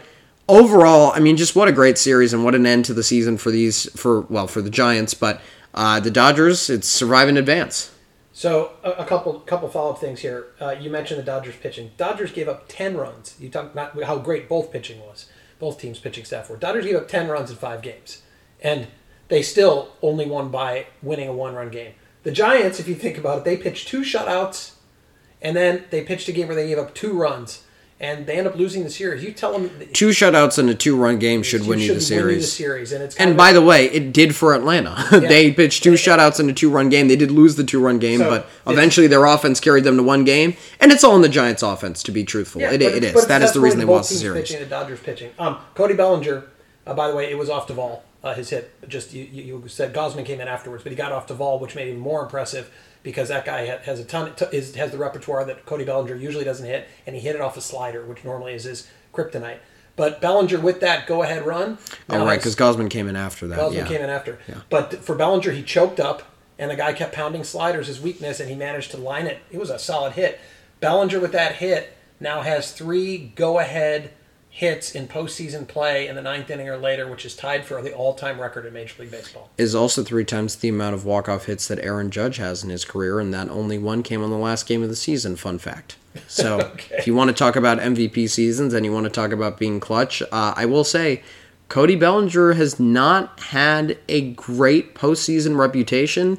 overall, 0.50 1.12
I 1.14 1.18
mean, 1.18 1.38
just 1.38 1.56
what 1.56 1.66
a 1.66 1.72
great 1.72 1.96
series 1.96 2.34
and 2.34 2.44
what 2.44 2.54
an 2.54 2.66
end 2.66 2.84
to 2.84 2.92
the 2.92 3.02
season 3.02 3.38
for 3.38 3.50
these 3.50 3.90
for 3.98 4.20
well 4.20 4.46
for 4.46 4.60
the 4.60 4.68
Giants, 4.68 5.14
but 5.14 5.40
uh, 5.72 5.98
the 5.98 6.10
Dodgers, 6.10 6.68
it's 6.68 6.86
survive 6.86 7.30
in 7.30 7.38
advance. 7.38 7.90
So 8.34 8.72
a, 8.84 8.90
a 8.90 9.04
couple 9.06 9.40
couple 9.40 9.70
follow 9.70 9.92
up 9.92 9.98
things 9.98 10.20
here. 10.20 10.48
Uh, 10.60 10.72
you 10.78 10.90
mentioned 10.90 11.18
the 11.18 11.24
Dodgers 11.24 11.56
pitching. 11.56 11.92
Dodgers 11.96 12.32
gave 12.32 12.48
up 12.50 12.66
ten 12.68 12.98
runs. 12.98 13.34
You 13.40 13.48
talked 13.48 13.72
about 13.72 14.02
how 14.02 14.18
great 14.18 14.46
both 14.46 14.70
pitching 14.70 15.00
was. 15.00 15.24
Both 15.58 15.80
teams' 15.80 15.98
pitching 15.98 16.26
staff 16.26 16.50
were. 16.50 16.58
Dodgers 16.58 16.84
gave 16.84 16.96
up 16.96 17.08
ten 17.08 17.26
runs 17.26 17.50
in 17.50 17.56
five 17.56 17.80
games, 17.80 18.20
and 18.60 18.88
they 19.28 19.40
still 19.40 19.92
only 20.02 20.26
won 20.26 20.50
by 20.50 20.88
winning 21.00 21.28
a 21.28 21.32
one 21.32 21.54
run 21.54 21.70
game. 21.70 21.94
The 22.24 22.30
Giants, 22.30 22.78
if 22.78 22.88
you 22.88 22.94
think 22.94 23.16
about 23.16 23.38
it, 23.38 23.44
they 23.44 23.56
pitched 23.56 23.88
two 23.88 24.02
shutouts, 24.02 24.72
and 25.40 25.56
then 25.56 25.84
they 25.88 26.04
pitched 26.04 26.28
a 26.28 26.32
game 26.32 26.48
where 26.48 26.56
they 26.56 26.68
gave 26.68 26.78
up 26.78 26.94
two 26.94 27.14
runs, 27.14 27.62
and 27.98 28.26
they 28.26 28.36
end 28.36 28.46
up 28.46 28.54
losing 28.56 28.84
the 28.84 28.90
series. 28.90 29.24
You 29.24 29.32
tell 29.32 29.52
them 29.52 29.70
Two 29.92 30.10
shutouts 30.10 30.58
in 30.58 30.68
a 30.68 30.74
two-run 30.74 31.18
game 31.18 31.42
should 31.42 31.66
win 31.66 31.78
you 31.78 31.94
the 31.94 32.00
should 32.00 32.16
win 32.16 32.28
you 32.28 32.34
the 32.34 32.42
series. 32.42 32.52
series, 32.52 32.92
and 32.92 33.02
it's 33.02 33.16
And 33.16 33.36
by 33.36 33.52
the 33.52 33.62
way, 33.62 33.86
it 33.86 34.12
did 34.12 34.34
for 34.36 34.54
Atlanta. 34.54 35.02
they 35.20 35.50
pitched 35.50 35.82
two 35.82 35.92
shutouts 35.92 36.38
in 36.38 36.50
a 36.50 36.52
two-run 36.52 36.90
game. 36.90 37.08
They 37.08 37.16
did 37.16 37.30
lose 37.30 37.56
the 37.56 37.64
two-run 37.64 37.98
game, 37.98 38.18
So, 38.18 38.28
but 38.28 38.48
eventually 38.66 39.06
their 39.06 39.24
offense 39.24 39.60
carried 39.60 39.84
them 39.84 39.96
to 39.96 40.02
one 40.02 40.24
game. 40.24 40.56
And 40.78 40.92
it's 40.92 41.04
all 41.04 41.16
in 41.16 41.22
the 41.22 41.28
Giants' 41.28 41.62
offense, 41.62 42.02
to 42.02 42.12
be 42.12 42.22
truthful. 42.24 42.60
Yeah, 42.60 42.72
it, 42.72 42.82
it 42.82 43.02
is. 43.02 43.26
That 43.26 43.40
is 43.42 43.52
the 43.52 43.60
reason 43.60 43.78
they 43.78 43.86
lost 43.86 44.10
the 44.10 44.16
series. 44.16 44.42
Pitching, 44.42 44.60
the 44.60 44.66
Dodgers 44.66 45.00
pitching. 45.00 45.30
Um, 45.38 45.58
Cody 45.74 45.94
Bellinger, 45.94 46.44
uh, 46.86 46.94
by 46.94 47.08
the 47.08 47.16
way, 47.16 47.30
it 47.30 47.38
was 47.38 47.48
off 47.48 47.66
Doval. 47.66 48.00
Uh, 48.22 48.34
his 48.34 48.50
hit. 48.50 48.88
Just 48.88 49.12
you, 49.12 49.24
you 49.24 49.42
you 49.62 49.68
said 49.68 49.94
Gausman 49.94 50.24
came 50.26 50.40
in 50.40 50.48
afterwards, 50.48 50.82
but 50.82 50.90
he 50.90 50.96
got 50.96 51.12
off 51.12 51.28
Doval, 51.28 51.60
which 51.60 51.76
made 51.76 51.86
him 51.88 51.98
more 51.98 52.22
impressive 52.24 52.70
because 53.06 53.28
that 53.28 53.44
guy 53.44 53.66
has 53.66 54.00
a 54.00 54.04
ton 54.04 54.32
is, 54.50 54.74
has 54.74 54.90
the 54.90 54.98
repertoire 54.98 55.44
that 55.44 55.64
Cody 55.64 55.84
Bellinger 55.84 56.16
usually 56.16 56.42
doesn't 56.42 56.66
hit, 56.66 56.88
and 57.06 57.14
he 57.14 57.22
hit 57.22 57.36
it 57.36 57.40
off 57.40 57.56
a 57.56 57.60
slider, 57.60 58.04
which 58.04 58.24
normally 58.24 58.52
is 58.52 58.64
his 58.64 58.88
kryptonite. 59.14 59.58
But 59.94 60.20
Bellinger 60.20 60.58
with 60.58 60.80
that 60.80 61.06
go 61.06 61.22
ahead 61.22 61.46
run. 61.46 61.78
Oh, 62.10 62.26
right, 62.26 62.36
because 62.36 62.56
Gausman 62.56 62.90
came 62.90 63.06
in 63.06 63.14
after 63.14 63.46
that. 63.46 63.60
Gausman 63.60 63.74
yeah. 63.74 63.86
came 63.86 64.00
in 64.00 64.10
after. 64.10 64.40
Yeah. 64.48 64.62
But 64.70 65.04
for 65.04 65.14
Bellinger, 65.14 65.52
he 65.52 65.62
choked 65.62 66.00
up, 66.00 66.24
and 66.58 66.68
the 66.68 66.74
guy 66.74 66.92
kept 66.92 67.14
pounding 67.14 67.44
sliders, 67.44 67.86
his 67.86 68.00
weakness, 68.00 68.40
and 68.40 68.50
he 68.50 68.56
managed 68.56 68.90
to 68.90 68.96
line 68.96 69.28
it. 69.28 69.38
It 69.52 69.58
was 69.58 69.70
a 69.70 69.78
solid 69.78 70.14
hit. 70.14 70.40
Bellinger 70.80 71.20
with 71.20 71.30
that 71.30 71.54
hit 71.54 71.96
now 72.18 72.40
has 72.40 72.72
three 72.72 73.18
go-ahead 73.36 74.10
hits 74.56 74.94
in 74.94 75.06
postseason 75.06 75.68
play 75.68 76.08
in 76.08 76.16
the 76.16 76.22
ninth 76.22 76.48
inning 76.48 76.66
or 76.66 76.78
later, 76.78 77.06
which 77.06 77.26
is 77.26 77.36
tied 77.36 77.62
for 77.62 77.82
the 77.82 77.92
all-time 77.92 78.40
record 78.40 78.64
in 78.64 78.72
Major 78.72 79.02
League 79.02 79.10
Baseball. 79.10 79.50
is 79.58 79.74
also 79.74 80.02
three 80.02 80.24
times 80.24 80.56
the 80.56 80.70
amount 80.70 80.94
of 80.94 81.04
walk-off 81.04 81.44
hits 81.44 81.68
that 81.68 81.78
Aaron 81.80 82.10
Judge 82.10 82.38
has 82.38 82.64
in 82.64 82.70
his 82.70 82.82
career, 82.82 83.20
and 83.20 83.34
that 83.34 83.50
only 83.50 83.76
one 83.76 84.02
came 84.02 84.24
on 84.24 84.30
the 84.30 84.38
last 84.38 84.66
game 84.66 84.82
of 84.82 84.88
the 84.88 84.96
season. 84.96 85.36
Fun 85.36 85.58
fact. 85.58 85.96
So, 86.26 86.72
if 86.90 87.06
you 87.06 87.14
want 87.14 87.28
to 87.28 87.34
talk 87.34 87.54
about 87.54 87.80
MVP 87.80 88.30
seasons 88.30 88.72
and 88.72 88.86
you 88.86 88.94
want 88.94 89.04
to 89.04 89.10
talk 89.10 89.30
about 89.30 89.58
being 89.58 89.78
clutch, 89.78 90.22
uh, 90.22 90.54
I 90.56 90.64
will 90.64 90.84
say 90.84 91.22
Cody 91.68 91.94
Bellinger 91.94 92.54
has 92.54 92.80
not 92.80 93.38
had 93.38 93.98
a 94.08 94.30
great 94.32 94.94
postseason 94.94 95.58
reputation. 95.58 96.38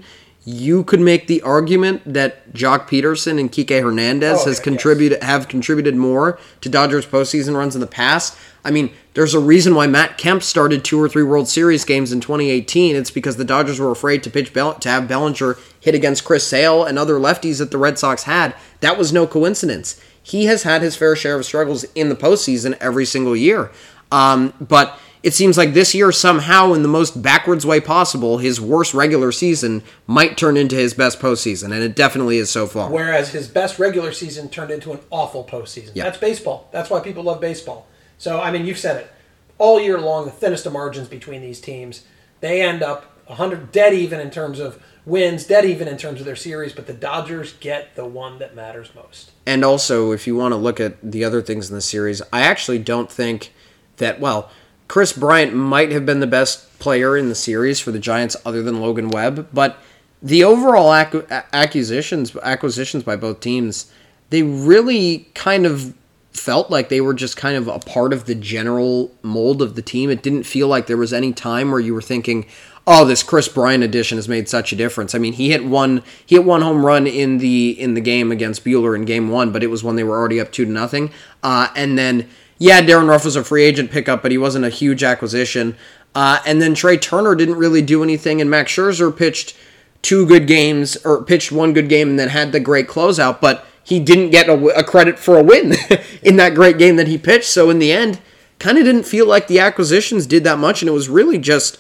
You 0.50 0.86
could 0.86 1.02
make 1.02 1.28
the 1.28 1.42
argument 1.42 2.04
that 2.06 2.54
Joc 2.54 2.88
Pederson 2.88 3.38
and 3.38 3.52
Kike 3.52 3.82
Hernandez 3.84 4.44
Oh, 4.44 4.46
has 4.46 4.62
contributed 4.62 5.22
have 5.22 5.50
contributed 5.50 5.94
more 5.98 6.40
to 6.62 6.70
Dodgers 6.70 7.06
postseason 7.06 7.54
runs 7.54 7.76
in 7.76 7.82
the 7.82 7.86
past. 7.86 8.38
I 8.64 8.72
mean, 8.72 8.92
there's 9.14 9.34
a 9.34 9.42
reason 9.42 9.76
why 9.76 9.88
Matt 9.88 10.18
Kemp 10.18 10.42
started 10.42 10.86
two 10.86 11.02
or 11.04 11.10
three 11.10 11.24
World 11.24 11.50
Series 11.50 11.84
games 11.84 12.14
in 12.14 12.22
2018. 12.22 12.96
It's 12.96 13.12
because 13.12 13.36
the 13.36 13.44
Dodgers 13.44 13.78
were 13.78 13.92
afraid 13.92 14.24
to 14.24 14.30
pitch 14.30 14.54
Bell- 14.54 14.76
to 14.76 14.88
have 14.88 15.06
Bellinger 15.06 15.58
hit 15.82 15.94
against 15.94 16.24
Chris 16.24 16.48
Sale 16.48 16.86
and 16.86 16.98
other 16.98 17.16
lefties 17.16 17.58
that 17.58 17.72
the 17.72 17.78
Red 17.78 18.00
Sox 18.00 18.24
had. 18.24 18.56
That 18.80 18.98
was 18.98 19.12
no 19.12 19.28
coincidence. 19.28 20.00
He 20.24 20.46
has 20.46 20.64
had 20.64 20.82
his 20.82 20.96
fair 20.96 21.18
share 21.18 21.36
of 21.36 21.44
struggles 21.44 21.84
in 21.94 22.08
the 22.08 22.16
postseason 22.16 22.78
every 22.80 23.04
single 23.06 23.36
year. 23.36 23.70
Um, 24.14 24.54
but 24.62 24.98
it 25.24 25.34
seems 25.34 25.58
like 25.58 25.74
this 25.74 25.96
year, 25.96 26.12
somehow, 26.12 26.74
in 26.74 26.84
the 26.84 26.88
most 26.88 27.22
backwards 27.22 27.66
way 27.66 27.80
possible, 27.80 28.38
his 28.38 28.62
worst 28.62 28.94
regular 28.94 29.32
season 29.32 29.84
might 30.06 30.38
turn 30.38 30.58
into 30.58 30.76
his 30.76 30.94
best 30.94 31.20
postseason, 31.20 31.66
and 31.74 31.84
it 31.84 31.96
definitely 31.96 32.38
is 32.38 32.50
so 32.50 32.68
far. 32.68 32.90
Whereas 32.90 33.32
his 33.32 33.48
best 33.48 33.80
regular 33.80 34.12
season 34.12 34.50
turned 34.50 34.72
into 34.72 34.92
an 34.92 35.00
awful 35.10 35.44
postseason. 35.44 35.92
Yeah. 35.96 36.04
That's 36.04 36.18
baseball. 36.18 36.70
That's 36.72 36.90
why 36.90 37.00
people 37.00 37.24
love 37.24 37.42
baseball. 37.42 37.88
So, 38.18 38.40
I 38.40 38.52
mean, 38.52 38.66
you've 38.66 38.78
said 38.78 38.98
it. 38.98 39.12
All 39.58 39.82
year 39.82 40.00
long, 40.00 40.26
the 40.26 40.32
thinnest 40.32 40.66
of 40.66 40.74
margins 40.74 41.08
between 41.08 41.42
these 41.42 41.60
teams. 41.60 42.06
They 42.40 42.62
end 42.62 42.84
up 42.84 43.18
100 43.26 43.72
dead 43.72 43.94
even 43.94 44.20
in 44.20 44.30
terms 44.30 44.60
of 44.60 44.82
wins, 45.06 45.46
dead 45.46 45.66
even 45.66 45.88
in 45.88 45.98
terms 45.98 46.20
of 46.20 46.26
their 46.26 46.36
series, 46.36 46.74
but 46.74 46.86
the 46.86 46.94
Dodgers 46.94 47.54
get 47.54 47.96
the 47.96 48.06
one 48.06 48.40
that 48.40 48.56
matters 48.56 48.92
most. 48.94 49.32
And 49.46 49.64
also, 49.64 50.12
if 50.12 50.28
you 50.28 50.36
want 50.36 50.52
to 50.52 50.58
look 50.58 50.80
at 50.80 50.98
the 51.02 51.24
other 51.24 51.42
things 51.42 51.70
in 51.70 51.76
the 51.76 51.82
series, 51.82 52.22
I 52.32 52.42
actually 52.42 52.80
don't 52.80 53.12
think 53.12 53.54
that, 53.98 54.20
well, 54.20 54.52
Kris 54.88 55.14
Bryant 55.14 55.54
might 55.54 55.92
have 55.92 56.06
been 56.06 56.20
the 56.20 56.28
best 56.28 56.80
player 56.80 57.18
in 57.18 57.30
the 57.30 57.36
series 57.36 57.80
for 57.80 57.92
the 57.92 58.00
Giants 58.00 58.36
other 58.46 58.62
than 58.64 58.82
Logan 58.82 59.10
Webb, 59.10 59.48
but 59.54 59.78
the 60.22 60.44
overall 60.44 60.94
ac- 60.96 61.24
acquisitions 61.54 62.36
acquisitions 62.38 63.04
by 63.04 63.16
both 63.16 63.40
teams, 63.40 63.92
they 64.30 64.44
really 64.44 65.30
kind 65.34 65.66
of 65.66 65.94
felt 66.32 66.70
like 66.70 66.90
they 66.90 67.02
were 67.02 67.14
just 67.14 67.36
kind 67.36 67.58
of 67.58 67.68
a 67.68 67.80
part 67.80 68.14
of 68.14 68.26
the 68.26 68.36
general 68.36 69.12
mold 69.22 69.62
of 69.62 69.76
the 69.76 69.82
team. 69.82 70.10
It 70.10 70.22
didn't 70.22 70.44
feel 70.44 70.68
like 70.68 70.88
there 70.88 70.98
was 70.98 71.14
any 71.14 71.34
time 71.34 71.72
where 71.72 71.80
you 71.80 71.94
were 71.94 72.02
thinking, 72.02 72.46
"Oh, 72.86 73.06
this 73.06 73.24
Kris 73.24 73.48
Bryant 73.48 73.84
addition 73.84 74.18
has 74.18 74.30
made 74.30 74.48
such 74.48 74.72
a 74.72 74.76
difference." 74.76 75.14
I 75.14 75.20
mean, 75.20 75.34
he 75.34 75.50
hit 75.52 75.66
one 75.66 76.04
he 76.26 76.36
hit 76.36 76.46
one 76.46 76.62
home 76.62 76.86
run 76.86 77.06
in 77.08 77.40
the 77.40 77.70
in 77.80 77.94
the 77.94 78.02
game 78.02 78.32
against 78.32 78.64
Buehler 78.64 78.96
in 78.96 79.06
game 79.06 79.30
1, 79.30 79.52
but 79.52 79.64
it 79.64 79.68
was 79.68 79.84
when 79.84 79.96
they 79.96 80.04
were 80.04 80.18
already 80.18 80.40
up 80.40 80.52
2 80.52 80.66
to 80.66 80.72
nothing. 80.72 81.12
Uh, 81.44 81.68
and 81.76 81.98
then 81.98 82.28
yeah, 82.58 82.82
Darin 82.82 83.08
Ruf 83.08 83.26
was 83.26 83.36
a 83.36 83.44
free 83.44 83.64
agent 83.64 83.92
pickup, 83.92 84.22
but 84.22 84.32
he 84.32 84.38
wasn't 84.38 84.66
a 84.66 84.70
huge 84.70 85.04
acquisition. 85.04 85.76
Uh, 86.16 86.40
and 86.46 86.62
then 86.62 86.74
Trea 86.74 86.98
Turner 86.98 87.36
didn't 87.36 87.56
really 87.56 87.82
do 87.82 88.04
anything, 88.04 88.42
and 88.42 88.50
Max 88.50 88.72
Scherzer 88.72 89.16
pitched 89.16 89.56
two 90.02 90.26
good 90.26 90.48
games, 90.48 90.98
or 91.06 91.24
pitched 91.24 91.52
one 91.52 91.74
good 91.74 91.90
game, 91.90 92.10
and 92.10 92.20
then 92.20 92.30
had 92.30 92.52
the 92.52 92.60
great 92.60 92.88
closeout, 92.88 93.42
but 93.42 93.66
he 93.84 94.00
didn't 94.00 94.32
get 94.32 94.50
a 94.50 94.84
credit 94.84 95.18
for 95.20 95.38
a 95.38 95.44
win 95.44 95.74
in 96.24 96.36
that 96.38 96.56
great 96.56 96.78
game 96.78 96.96
that 96.96 97.08
he 97.08 97.18
pitched. 97.18 97.50
So 97.50 97.70
in 97.70 97.80
the 97.80 97.92
end, 97.92 98.20
kind 98.60 98.78
of 98.78 98.84
didn't 98.84 99.04
feel 99.04 99.28
like 99.28 99.48
the 99.48 99.60
acquisitions 99.60 100.26
did 100.26 100.44
that 100.44 100.60
much, 100.60 100.82
and 100.82 100.90
it 100.90 100.94
was 100.94 101.10
really 101.10 101.38
just 101.38 101.78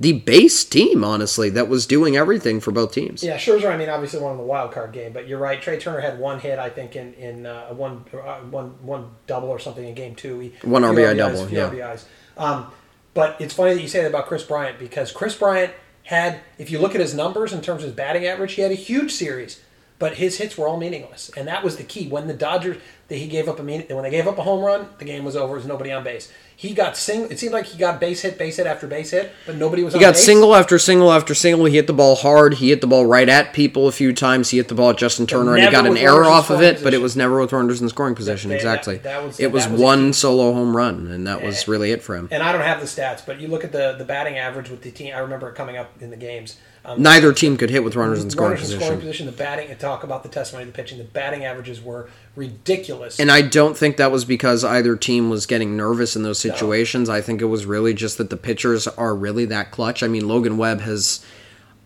the 0.00 0.14
base 0.14 0.64
team, 0.64 1.04
honestly, 1.04 1.50
that 1.50 1.68
was 1.68 1.86
doing 1.86 2.16
everything 2.16 2.58
for 2.58 2.70
both 2.72 2.92
teams. 2.92 3.22
Yeah, 3.22 3.36
Scherzer. 3.36 3.70
I 3.70 3.76
mean, 3.76 3.90
obviously 3.90 4.18
won 4.18 4.38
the 4.38 4.42
wild 4.42 4.72
card 4.72 4.92
game, 4.92 5.12
but 5.12 5.28
you're 5.28 5.38
right. 5.38 5.60
Trea 5.60 5.78
Turner 5.78 6.00
had 6.00 6.18
one 6.18 6.40
hit, 6.40 6.58
I 6.58 6.70
think, 6.70 6.96
in 6.96 7.12
in 7.14 7.44
uh, 7.44 7.68
one 7.68 8.06
uh, 8.14 8.40
one 8.40 8.82
one 8.82 9.10
double 9.26 9.50
or 9.50 9.58
something 9.58 9.86
in 9.86 9.94
game 9.94 10.14
two. 10.14 10.40
He, 10.40 10.54
One 10.62 10.82
RBI 10.82 11.14
RBIs, 11.14 11.16
double, 11.18 11.48
yeah. 11.50 11.70
RBIs. 11.70 12.04
Um, 12.38 12.72
but 13.12 13.38
it's 13.40 13.52
funny 13.52 13.74
that 13.74 13.82
you 13.82 13.88
say 13.88 14.00
that 14.00 14.08
about 14.08 14.26
Kris 14.26 14.42
Bryant 14.42 14.78
because 14.78 15.12
Kris 15.12 15.34
Bryant 15.34 15.74
had, 16.04 16.40
if 16.56 16.70
you 16.70 16.78
look 16.78 16.94
at 16.94 17.00
his 17.02 17.14
numbers 17.14 17.52
in 17.52 17.60
terms 17.60 17.82
of 17.82 17.88
his 17.88 17.96
batting 17.96 18.24
average, 18.24 18.54
he 18.54 18.62
had 18.62 18.70
a 18.70 18.76
huge 18.76 19.12
series, 19.12 19.60
but 20.00 20.14
his 20.14 20.38
hits 20.38 20.58
were 20.58 20.66
all 20.66 20.76
meaningless, 20.78 21.30
and 21.36 21.46
that 21.46 21.62
was 21.62 21.76
the 21.76 21.84
key. 21.84 22.08
When 22.08 22.26
the 22.26 22.34
Dodgers, 22.34 22.78
that 23.08 23.16
he 23.16 23.26
gave 23.28 23.48
up 23.48 23.60
a 23.60 23.62
mean, 23.62 23.84
when 23.90 24.02
they 24.02 24.10
gave 24.10 24.26
up 24.26 24.38
a 24.38 24.42
home 24.42 24.64
run, 24.64 24.88
the 24.98 25.04
game 25.04 25.24
was 25.24 25.36
over. 25.36 25.48
There 25.48 25.56
was 25.56 25.66
nobody 25.66 25.92
on 25.92 26.02
base. 26.02 26.32
He 26.56 26.74
got 26.74 26.96
sing. 26.96 27.26
It 27.30 27.38
seemed 27.38 27.52
like 27.52 27.66
he 27.66 27.78
got 27.78 28.00
base 28.00 28.20
hit, 28.22 28.36
base 28.38 28.56
hit 28.56 28.66
after 28.66 28.86
base 28.86 29.10
hit, 29.12 29.30
but 29.46 29.56
nobody 29.56 29.82
was. 29.82 29.92
He 29.94 30.00
got 30.00 30.14
base. 30.14 30.24
single 30.24 30.54
after 30.54 30.78
single 30.78 31.12
after 31.12 31.34
single. 31.34 31.64
He 31.66 31.76
hit 31.76 31.86
the 31.86 31.92
ball 31.92 32.16
hard. 32.16 32.54
He 32.54 32.70
hit 32.70 32.80
the 32.80 32.86
ball 32.86 33.04
right 33.06 33.28
at 33.28 33.52
people 33.52 33.88
a 33.88 33.92
few 33.92 34.12
times. 34.12 34.50
He 34.50 34.56
hit 34.56 34.68
the 34.68 34.74
ball 34.74 34.90
at 34.90 34.96
Justin 34.98 35.26
Turner, 35.26 35.54
and 35.54 35.64
he 35.64 35.70
got 35.70 35.86
an 35.86 35.96
error 35.96 36.24
off 36.24 36.50
of 36.50 36.62
it, 36.62 36.82
but 36.82 36.92
it 36.94 37.00
was 37.02 37.16
never 37.16 37.38
with 37.40 37.52
runners 37.52 37.80
in 37.82 37.88
scoring 37.88 38.14
position. 38.14 38.48
That- 38.50 38.56
exactly. 38.56 38.96
that- 38.96 39.02
that 39.04 39.24
was- 39.24 39.38
it 39.40 39.52
was 39.52 39.68
was 39.68 39.80
one 39.80 40.12
solo 40.14 40.52
home 40.52 40.76
run, 40.76 41.08
and 41.12 41.26
that 41.26 41.42
was 41.42 41.68
really 41.68 41.92
it 41.92 42.02
for 42.02 42.16
him. 42.16 42.28
And 42.30 42.42
I 42.42 42.52
don't 42.52 42.62
have 42.62 42.80
the 42.80 42.86
stats, 42.86 43.20
but 43.24 43.38
you 43.40 43.48
look 43.48 43.64
at 43.64 43.72
the 43.72 43.94
the 43.98 44.04
batting 44.04 44.38
average 44.38 44.70
with 44.70 44.80
the 44.82 44.90
team. 44.90 45.12
I 45.14 45.18
remember 45.18 45.48
it 45.50 45.54
coming 45.54 45.76
up 45.76 45.90
in 46.00 46.10
the 46.10 46.16
games. 46.16 46.56
Um, 46.84 47.02
Neither 47.02 47.32
team 47.32 47.56
could 47.56 47.68
hit 47.70 47.84
with 47.84 47.94
runners 47.94 48.22
in 48.22 48.30
scoring 48.30 48.52
runners 48.52 48.62
position. 48.62 48.80
scoring 48.80 49.00
position. 49.00 49.26
The 49.26 49.32
batting. 49.32 49.68
and 49.68 49.78
Talk 49.78 50.02
about 50.02 50.22
the 50.22 50.28
testimony 50.28 50.68
of 50.68 50.74
the 50.74 50.76
pitching. 50.76 50.98
The 50.98 51.04
batting 51.04 51.44
averages 51.44 51.82
were 51.82 52.08
ridiculous. 52.36 53.20
And 53.20 53.30
I 53.30 53.42
don't 53.42 53.76
think 53.76 53.98
that 53.98 54.10
was 54.10 54.24
because 54.24 54.64
either 54.64 54.96
team 54.96 55.28
was 55.28 55.44
getting 55.46 55.76
nervous 55.76 56.16
in 56.16 56.22
those 56.22 56.38
situations. 56.38 57.08
I 57.08 57.20
think 57.20 57.42
it 57.42 57.46
was 57.46 57.66
really 57.66 57.92
just 57.92 58.16
that 58.18 58.30
the 58.30 58.36
pitchers 58.36 58.88
are 58.88 59.14
really 59.14 59.44
that 59.46 59.70
clutch. 59.70 60.02
I 60.02 60.08
mean, 60.08 60.26
Logan 60.26 60.56
Webb 60.56 60.80
has 60.80 61.24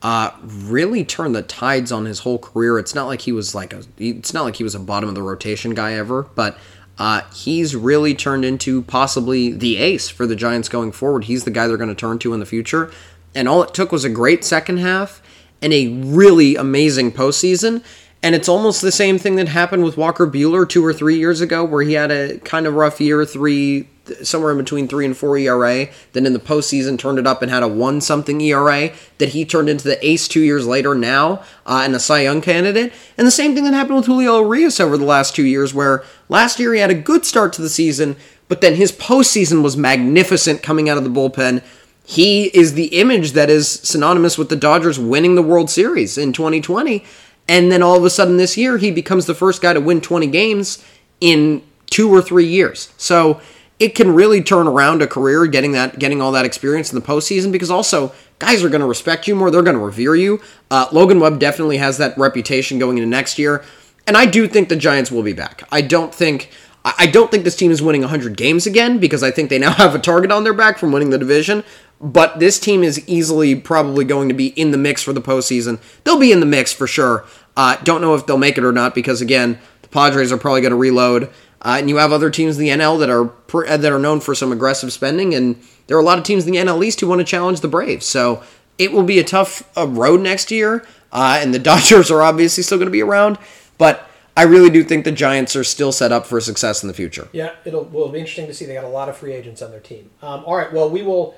uh, 0.02 0.30
really 0.44 1.04
turned 1.04 1.34
the 1.34 1.42
tides 1.42 1.90
on 1.90 2.04
his 2.04 2.20
whole 2.20 2.38
career. 2.38 2.78
It's 2.78 2.94
not 2.94 3.06
like 3.06 3.22
he 3.22 3.32
was 3.32 3.54
like 3.54 3.72
a 3.72 3.82
it's 3.98 4.34
not 4.34 4.42
like 4.42 4.56
he 4.56 4.64
was 4.64 4.74
a 4.74 4.80
bottom 4.80 5.08
of 5.08 5.14
the 5.14 5.22
rotation 5.22 5.74
guy 5.74 5.94
ever, 5.94 6.24
but 6.34 6.58
uh, 6.98 7.22
he's 7.34 7.74
really 7.74 8.14
turned 8.14 8.44
into 8.44 8.82
possibly 8.82 9.50
the 9.50 9.78
ace 9.78 10.08
for 10.08 10.26
the 10.26 10.36
Giants 10.36 10.68
going 10.68 10.92
forward. 10.92 11.24
He's 11.24 11.44
the 11.44 11.50
guy 11.50 11.66
they're 11.66 11.76
going 11.76 11.88
to 11.88 11.94
turn 11.94 12.18
to 12.20 12.34
in 12.34 12.40
the 12.40 12.46
future. 12.46 12.92
And 13.34 13.48
all 13.48 13.62
it 13.62 13.74
took 13.74 13.92
was 13.92 14.04
a 14.04 14.10
great 14.10 14.44
second 14.44 14.78
half 14.78 15.22
and 15.60 15.72
a 15.72 15.88
really 15.88 16.56
amazing 16.56 17.12
postseason. 17.12 17.82
And 18.22 18.34
it's 18.34 18.48
almost 18.48 18.80
the 18.80 18.92
same 18.92 19.18
thing 19.18 19.36
that 19.36 19.48
happened 19.48 19.84
with 19.84 19.98
Walker 19.98 20.26
Buehler 20.26 20.66
two 20.66 20.84
or 20.84 20.94
three 20.94 21.18
years 21.18 21.40
ago, 21.42 21.62
where 21.62 21.82
he 21.82 21.92
had 21.92 22.10
a 22.10 22.38
kind 22.38 22.66
of 22.66 22.74
rough 22.74 23.00
year, 23.00 23.24
three 23.26 23.88
somewhere 24.22 24.50
in 24.52 24.58
between 24.58 24.88
three 24.88 25.04
and 25.04 25.16
four 25.16 25.36
ERA. 25.36 25.88
Then 26.12 26.26
in 26.26 26.32
the 26.32 26.38
postseason, 26.38 26.98
turned 26.98 27.18
it 27.18 27.26
up 27.26 27.42
and 27.42 27.50
had 27.50 27.62
a 27.62 27.68
one 27.68 28.00
something 28.00 28.40
ERA 28.40 28.90
that 29.18 29.30
he 29.30 29.44
turned 29.44 29.68
into 29.68 29.84
the 29.84 30.06
ace 30.06 30.28
two 30.28 30.40
years 30.40 30.66
later 30.66 30.94
now, 30.94 31.42
uh, 31.66 31.82
and 31.84 31.94
a 31.94 32.00
Cy 32.00 32.20
Young 32.20 32.40
candidate. 32.40 32.92
And 33.16 33.26
the 33.26 33.30
same 33.30 33.54
thing 33.54 33.64
that 33.64 33.74
happened 33.74 33.96
with 33.96 34.06
Julio 34.06 34.40
Urias 34.40 34.80
over 34.80 34.96
the 34.96 35.04
last 35.04 35.34
two 35.34 35.46
years, 35.46 35.74
where 35.74 36.04
last 36.28 36.58
year 36.58 36.74
he 36.74 36.80
had 36.80 36.90
a 36.90 36.94
good 36.94 37.24
start 37.24 37.52
to 37.54 37.62
the 37.62 37.68
season, 37.68 38.16
but 38.48 38.60
then 38.60 38.74
his 38.74 38.92
postseason 38.92 39.62
was 39.62 39.76
magnificent 39.76 40.62
coming 40.62 40.88
out 40.88 40.98
of 40.98 41.04
the 41.04 41.10
bullpen. 41.10 41.62
He 42.04 42.44
is 42.56 42.74
the 42.74 42.98
image 42.98 43.32
that 43.32 43.48
is 43.48 43.68
synonymous 43.68 44.36
with 44.36 44.50
the 44.50 44.56
Dodgers 44.56 44.98
winning 44.98 45.34
the 45.34 45.42
World 45.42 45.70
Series 45.70 46.18
in 46.18 46.32
2020. 46.32 47.04
And 47.48 47.72
then 47.72 47.82
all 47.82 47.96
of 47.96 48.04
a 48.04 48.10
sudden 48.10 48.36
this 48.36 48.56
year, 48.56 48.78
he 48.78 48.90
becomes 48.90 49.26
the 49.26 49.34
first 49.34 49.62
guy 49.62 49.72
to 49.72 49.80
win 49.80 50.00
20 50.00 50.26
games 50.26 50.84
in 51.20 51.62
two 51.90 52.10
or 52.14 52.20
three 52.20 52.46
years. 52.46 52.92
So 52.98 53.40
it 53.78 53.94
can 53.94 54.14
really 54.14 54.42
turn 54.42 54.66
around 54.66 55.02
a 55.02 55.06
career 55.06 55.46
getting 55.46 55.72
that 55.72 55.98
getting 55.98 56.22
all 56.22 56.32
that 56.32 56.44
experience 56.44 56.92
in 56.92 56.98
the 56.98 57.04
postseason 57.04 57.50
because 57.50 57.70
also 57.70 58.12
guys 58.38 58.62
are 58.62 58.68
going 58.68 58.80
to 58.80 58.86
respect 58.86 59.26
you 59.26 59.34
more. 59.34 59.50
They're 59.50 59.62
going 59.62 59.76
to 59.76 59.84
revere 59.84 60.14
you. 60.14 60.40
Uh, 60.70 60.86
Logan 60.92 61.20
Webb 61.20 61.40
definitely 61.40 61.78
has 61.78 61.98
that 61.98 62.16
reputation 62.16 62.78
going 62.78 62.98
into 62.98 63.08
next 63.08 63.38
year. 63.38 63.64
And 64.06 64.16
I 64.16 64.26
do 64.26 64.46
think 64.46 64.68
the 64.68 64.76
Giants 64.76 65.10
will 65.10 65.22
be 65.22 65.32
back. 65.32 65.66
I 65.72 65.80
don't 65.80 66.14
think 66.14 66.50
I 66.84 67.06
don't 67.06 67.30
think 67.30 67.44
this 67.44 67.56
team 67.56 67.70
is 67.70 67.80
winning 67.80 68.02
100 68.02 68.36
games 68.36 68.66
again 68.66 68.98
because 68.98 69.22
I 69.22 69.30
think 69.30 69.48
they 69.48 69.58
now 69.58 69.72
have 69.74 69.94
a 69.94 69.98
target 69.98 70.30
on 70.30 70.44
their 70.44 70.52
back 70.52 70.78
from 70.78 70.92
winning 70.92 71.10
the 71.10 71.18
division. 71.18 71.64
But 72.04 72.38
this 72.38 72.60
team 72.60 72.84
is 72.84 73.02
easily 73.08 73.54
probably 73.54 74.04
going 74.04 74.28
to 74.28 74.34
be 74.34 74.48
in 74.48 74.72
the 74.72 74.76
mix 74.76 75.02
for 75.02 75.14
the 75.14 75.22
postseason. 75.22 75.80
They'll 76.04 76.18
be 76.20 76.32
in 76.32 76.40
the 76.40 76.46
mix 76.46 76.70
for 76.70 76.86
sure. 76.86 77.24
Uh, 77.56 77.76
don't 77.82 78.02
know 78.02 78.14
if 78.14 78.26
they'll 78.26 78.36
make 78.36 78.58
it 78.58 78.64
or 78.64 78.72
not 78.72 78.94
because 78.94 79.22
again, 79.22 79.58
the 79.80 79.88
Padres 79.88 80.30
are 80.30 80.36
probably 80.36 80.60
going 80.60 80.72
to 80.72 80.76
reload, 80.76 81.24
uh, 81.62 81.76
and 81.78 81.88
you 81.88 81.96
have 81.96 82.12
other 82.12 82.28
teams 82.28 82.58
in 82.58 82.64
the 82.64 82.70
NL 82.70 82.98
that 82.98 83.08
are 83.08 83.24
pr- 83.24 83.64
that 83.64 83.90
are 83.90 83.98
known 83.98 84.20
for 84.20 84.34
some 84.34 84.52
aggressive 84.52 84.92
spending, 84.92 85.34
and 85.34 85.56
there 85.86 85.96
are 85.96 86.00
a 86.00 86.04
lot 86.04 86.18
of 86.18 86.24
teams 86.24 86.46
in 86.46 86.52
the 86.52 86.58
NL 86.58 86.84
East 86.84 87.00
who 87.00 87.08
want 87.08 87.20
to 87.20 87.24
challenge 87.24 87.60
the 87.60 87.68
Braves. 87.68 88.04
So 88.04 88.42
it 88.76 88.92
will 88.92 89.04
be 89.04 89.18
a 89.18 89.24
tough 89.24 89.62
uh, 89.74 89.86
road 89.88 90.20
next 90.20 90.50
year, 90.50 90.84
uh, 91.10 91.38
and 91.40 91.54
the 91.54 91.58
Dodgers 91.70 92.10
are 92.10 92.20
obviously 92.20 92.62
still 92.64 92.76
going 92.76 92.86
to 92.88 92.92
be 92.92 93.02
around, 93.02 93.38
but. 93.78 94.10
I 94.36 94.42
really 94.42 94.68
do 94.68 94.82
think 94.82 95.04
the 95.04 95.12
Giants 95.12 95.54
are 95.54 95.62
still 95.62 95.92
set 95.92 96.10
up 96.10 96.26
for 96.26 96.40
success 96.40 96.82
in 96.82 96.88
the 96.88 96.92
future. 96.92 97.28
Yeah, 97.30 97.52
it'll 97.64 97.84
will 97.84 98.08
be 98.08 98.18
interesting 98.18 98.48
to 98.48 98.52
see. 98.52 98.64
They 98.64 98.74
got 98.74 98.82
a 98.82 98.88
lot 98.88 99.08
of 99.08 99.16
free 99.16 99.32
agents 99.32 99.62
on 99.62 99.70
their 99.70 99.78
team. 99.78 100.10
Um, 100.22 100.42
all 100.44 100.56
right, 100.56 100.72
well, 100.72 100.90
we 100.90 101.02
will 101.02 101.36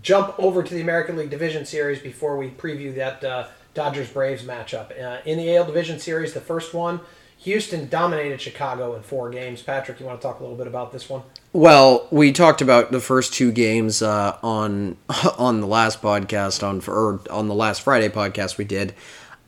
jump 0.00 0.34
over 0.38 0.62
to 0.62 0.74
the 0.74 0.80
American 0.80 1.16
League 1.16 1.30
Division 1.30 1.66
Series 1.66 2.00
before 2.00 2.36
we 2.36 2.50
preview 2.50 2.94
that 2.94 3.22
uh, 3.22 3.48
Dodgers 3.74 4.10
Braves 4.10 4.44
matchup. 4.44 4.90
Uh, 4.98 5.20
in 5.24 5.38
the 5.38 5.54
AL 5.54 5.66
Division 5.66 5.98
Series, 5.98 6.32
the 6.32 6.40
first 6.40 6.72
one, 6.72 7.00
Houston 7.38 7.88
dominated 7.88 8.40
Chicago 8.40 8.94
in 8.94 9.02
four 9.02 9.28
games. 9.28 9.62
Patrick, 9.62 9.98
you 9.98 10.06
want 10.06 10.20
to 10.20 10.26
talk 10.26 10.38
a 10.38 10.42
little 10.42 10.56
bit 10.56 10.68
about 10.68 10.92
this 10.92 11.08
one? 11.08 11.22
Well, 11.52 12.06
we 12.10 12.32
talked 12.32 12.62
about 12.62 12.92
the 12.92 13.00
first 13.00 13.34
two 13.34 13.50
games 13.50 14.00
uh, 14.00 14.38
on 14.42 14.96
on 15.38 15.60
the 15.60 15.66
last 15.66 16.00
podcast 16.00 16.62
on 16.66 16.80
or 16.86 17.20
on 17.30 17.48
the 17.48 17.54
last 17.54 17.82
Friday 17.82 18.08
podcast 18.08 18.58
we 18.58 18.64
did, 18.64 18.94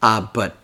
uh, 0.02 0.26
but 0.32 0.56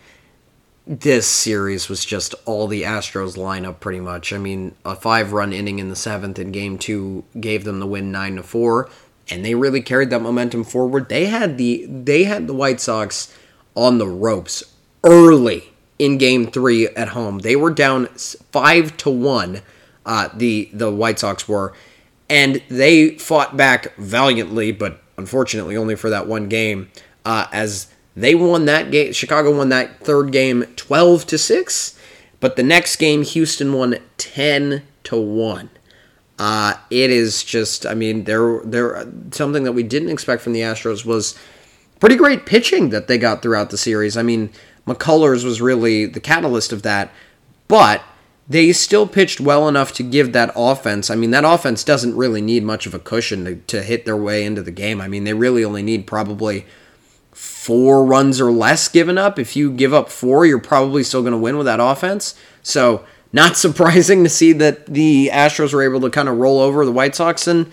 this 0.87 1.29
series 1.29 1.89
was 1.89 2.05
just 2.05 2.35
all 2.47 2.67
the 2.67 2.83
Astros 2.83 3.37
lineup 3.37 3.79
pretty 3.79 4.01
much. 4.01 4.33
I 4.33 4.39
mean, 4.39 4.75
a 4.85 4.97
five 4.97 5.33
run 5.33 5.53
inning 5.53 5.79
in 5.79 5.89
the 5.89 5.97
seventh 5.97 6.39
in 6.39 6.51
game 6.51 6.79
two 6.79 7.25
gave 7.39 7.63
them 7.63 7.79
the 7.79 7.87
win 7.87 8.11
nine 8.11 8.37
to 8.37 8.43
four, 8.43 8.91
and 9.31 9.45
they 9.45 9.55
really 9.55 9.81
carried 9.81 10.11
that 10.11 10.23
momentum 10.23 10.65
forward. 10.65 11.09
They 11.09 11.27
had 11.27 11.57
the 11.57 11.87
they 11.87 12.25
had 12.25 12.47
the 12.47 12.55
White 12.55 12.81
Sox 12.81 13.35
on 13.75 13.99
the 13.99 14.09
ropes 14.09 14.65
early 15.05 15.73
in 15.99 16.19
game 16.19 16.51
three 16.51 16.89
at 16.89 17.09
home. 17.09 17.39
They 17.41 17.57
were 17.57 17.71
down 17.71 18.07
five 18.07 18.97
to 18.99 19.11
one. 19.11 19.63
Uh, 20.05 20.29
the 20.35 20.71
the 20.73 20.91
White 20.91 21.19
Sox 21.19 21.47
were, 21.47 21.73
and 22.29 22.63
they 22.69 23.11
fought 23.19 23.57
back 23.57 23.95
valiantly, 23.97 24.73
but 24.73 25.03
unfortunately 25.17 25.77
only 25.77 25.95
for 25.95 26.11
that 26.11 26.27
one 26.27 26.49
game. 26.49 26.91
Uh, 27.25 27.47
as 27.53 27.93
they 28.17 28.35
won 28.35 28.65
that 28.65 28.91
game, 28.91 29.13
Chicago 29.13 29.57
won 29.57 29.69
that 29.69 30.01
third 30.01 30.33
game 30.33 30.65
twelve 30.75 31.27
to 31.27 31.39
six, 31.39 31.99
but 32.41 32.57
the 32.57 32.63
next 32.63 32.97
game 32.97 33.23
Houston 33.23 33.73
won 33.73 33.99
ten 34.17 34.83
to 35.05 35.17
one. 35.21 35.71
Uh, 36.41 36.73
it 36.89 37.11
is 37.11 37.45
just, 37.45 37.85
I 37.85 37.93
mean, 37.93 38.25
there, 38.25 38.61
there, 38.65 39.07
something 39.31 39.65
that 39.65 39.73
we 39.73 39.83
didn't 39.83 40.09
expect 40.09 40.41
from 40.41 40.55
the 40.55 40.63
Astros 40.63 41.05
was 41.05 41.39
pretty 42.01 42.17
great 42.17 42.47
pitching 42.47 42.89
that 42.89 43.09
they 43.09 43.19
got 43.19 43.43
throughout 43.43 43.69
the 43.69 43.77
series. 43.77 44.17
I 44.17 44.23
mean, 44.23 44.49
McCullers 44.87 45.45
was 45.45 45.61
really 45.61 46.07
the 46.07 46.19
catalyst 46.19 46.73
of 46.73 46.81
that, 46.81 47.13
but 47.69 48.03
they 48.49 48.73
still 48.73 49.07
pitched 49.07 49.39
well 49.39 49.69
enough 49.69 49.93
to 49.93 50.03
give 50.03 50.33
that 50.33 50.51
offense. 50.57 51.11
I 51.11 51.15
mean, 51.15 51.31
that 51.33 51.45
offense 51.45 51.85
doesn't 51.85 52.17
really 52.17 52.41
need 52.41 52.65
much 52.65 52.87
of 52.87 52.95
a 52.95 52.99
cushion 52.99 53.45
to, 53.45 53.57
to 53.57 53.83
hit 53.83 54.07
their 54.07 54.17
way 54.17 54.43
into 54.43 54.63
the 54.63 54.71
game. 54.71 54.99
I 54.99 55.09
mean, 55.09 55.25
they 55.25 55.35
really 55.35 55.63
only 55.63 55.83
need 55.83 56.07
probably 56.07 56.65
four 57.33 58.03
runs 58.03 58.41
or 58.41 58.51
less 58.51 58.89
given 58.89 59.19
up. 59.19 59.39
If 59.39 59.57
you 59.57 59.71
give 59.71 59.93
up 59.93 60.09
four, 60.09 60.47
you're 60.47 60.59
probably 60.59 61.05
still 61.05 61.21
going 61.21 61.33
to 61.33 61.39
win 61.39 61.59
with 61.59 61.67
that 61.67 61.81
offense. 61.81 62.35
So, 62.63 63.05
not 63.33 63.57
surprising 63.57 64.25
to 64.25 64.31
see 64.31 64.53
that 64.55 64.87
the 64.87 65.31
Astros 65.33 65.73
were 65.73 65.83
able 65.83 66.01
to 66.01 66.11
kind 66.11 66.29
of 66.29 66.39
roll 66.39 66.59
over 66.61 66.85
the 66.85 66.93
White 66.93 67.15
Sox 67.15 67.47
and 67.47 67.71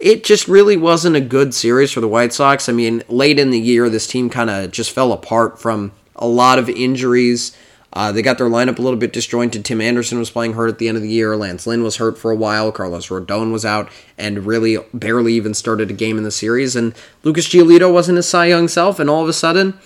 it 0.00 0.24
just 0.24 0.48
really 0.48 0.76
wasn't 0.76 1.16
a 1.16 1.20
good 1.20 1.54
series 1.54 1.92
for 1.92 2.00
the 2.00 2.08
White 2.08 2.32
Sox. 2.32 2.68
I 2.68 2.72
mean, 2.72 3.02
late 3.08 3.38
in 3.38 3.50
the 3.50 3.60
year, 3.60 3.88
this 3.88 4.06
team 4.06 4.28
kind 4.28 4.50
of 4.50 4.70
just 4.70 4.90
fell 4.90 5.12
apart 5.12 5.58
from 5.58 5.92
a 6.16 6.26
lot 6.26 6.58
of 6.58 6.68
injuries. 6.68 7.56
Uh, 7.92 8.10
they 8.10 8.22
got 8.22 8.38
their 8.38 8.48
lineup 8.48 8.78
a 8.78 8.82
little 8.82 8.98
bit 8.98 9.12
disjointed. 9.12 9.64
Tim 9.64 9.80
Anderson 9.80 10.18
was 10.18 10.30
playing 10.30 10.54
hurt 10.54 10.68
at 10.68 10.78
the 10.78 10.88
end 10.88 10.96
of 10.96 11.02
the 11.02 11.08
year. 11.08 11.36
Lance 11.36 11.66
Lynn 11.66 11.84
was 11.84 11.96
hurt 11.96 12.18
for 12.18 12.32
a 12.32 12.36
while. 12.36 12.72
Carlos 12.72 13.08
Rodon 13.08 13.52
was 13.52 13.64
out 13.64 13.88
and 14.18 14.44
really 14.44 14.78
barely 14.92 15.34
even 15.34 15.54
started 15.54 15.90
a 15.90 15.94
game 15.94 16.18
in 16.18 16.24
the 16.24 16.32
series. 16.32 16.74
And 16.74 16.92
Lucas 17.22 17.48
Giolito 17.48 17.92
wasn't 17.92 18.16
his 18.16 18.28
Cy 18.28 18.46
Young 18.46 18.66
self. 18.66 18.98
And 18.98 19.08
all 19.08 19.22
of 19.22 19.28
a 19.28 19.32
sudden, 19.32 19.78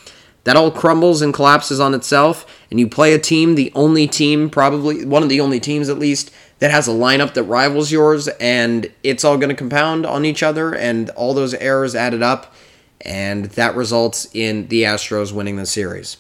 that 0.48 0.56
all 0.56 0.70
crumbles 0.70 1.20
and 1.20 1.34
collapses 1.34 1.78
on 1.78 1.92
itself. 1.92 2.46
And 2.70 2.80
you 2.80 2.88
play 2.88 3.12
a 3.12 3.18
team, 3.18 3.54
the 3.54 3.70
only 3.74 4.06
team, 4.08 4.48
probably 4.48 5.04
one 5.04 5.22
of 5.22 5.28
the 5.28 5.42
only 5.42 5.61
teams 5.61 5.90
at 5.90 5.98
least, 5.98 6.32
that 6.58 6.70
has 6.70 6.88
a 6.88 6.90
lineup 6.90 7.34
that 7.34 7.42
rivals 7.42 7.92
yours. 7.92 8.28
And 8.40 8.90
it's 9.02 9.24
all 9.24 9.37
going 9.37 9.50
to 9.50 9.54
compound 9.54 10.06
on 10.06 10.24
each 10.24 10.42
other. 10.42 10.74
And 10.74 11.11
all 11.11 11.34
those 11.34 11.52
errors 11.52 11.94
added 11.94 12.22
up. 12.22 12.54
And 13.02 13.44
that 13.44 13.76
results 13.76 14.26
in 14.32 14.68
the 14.68 14.84
Astros 14.84 15.32
winning 15.32 15.56
the 15.56 15.66
series. 15.66 16.16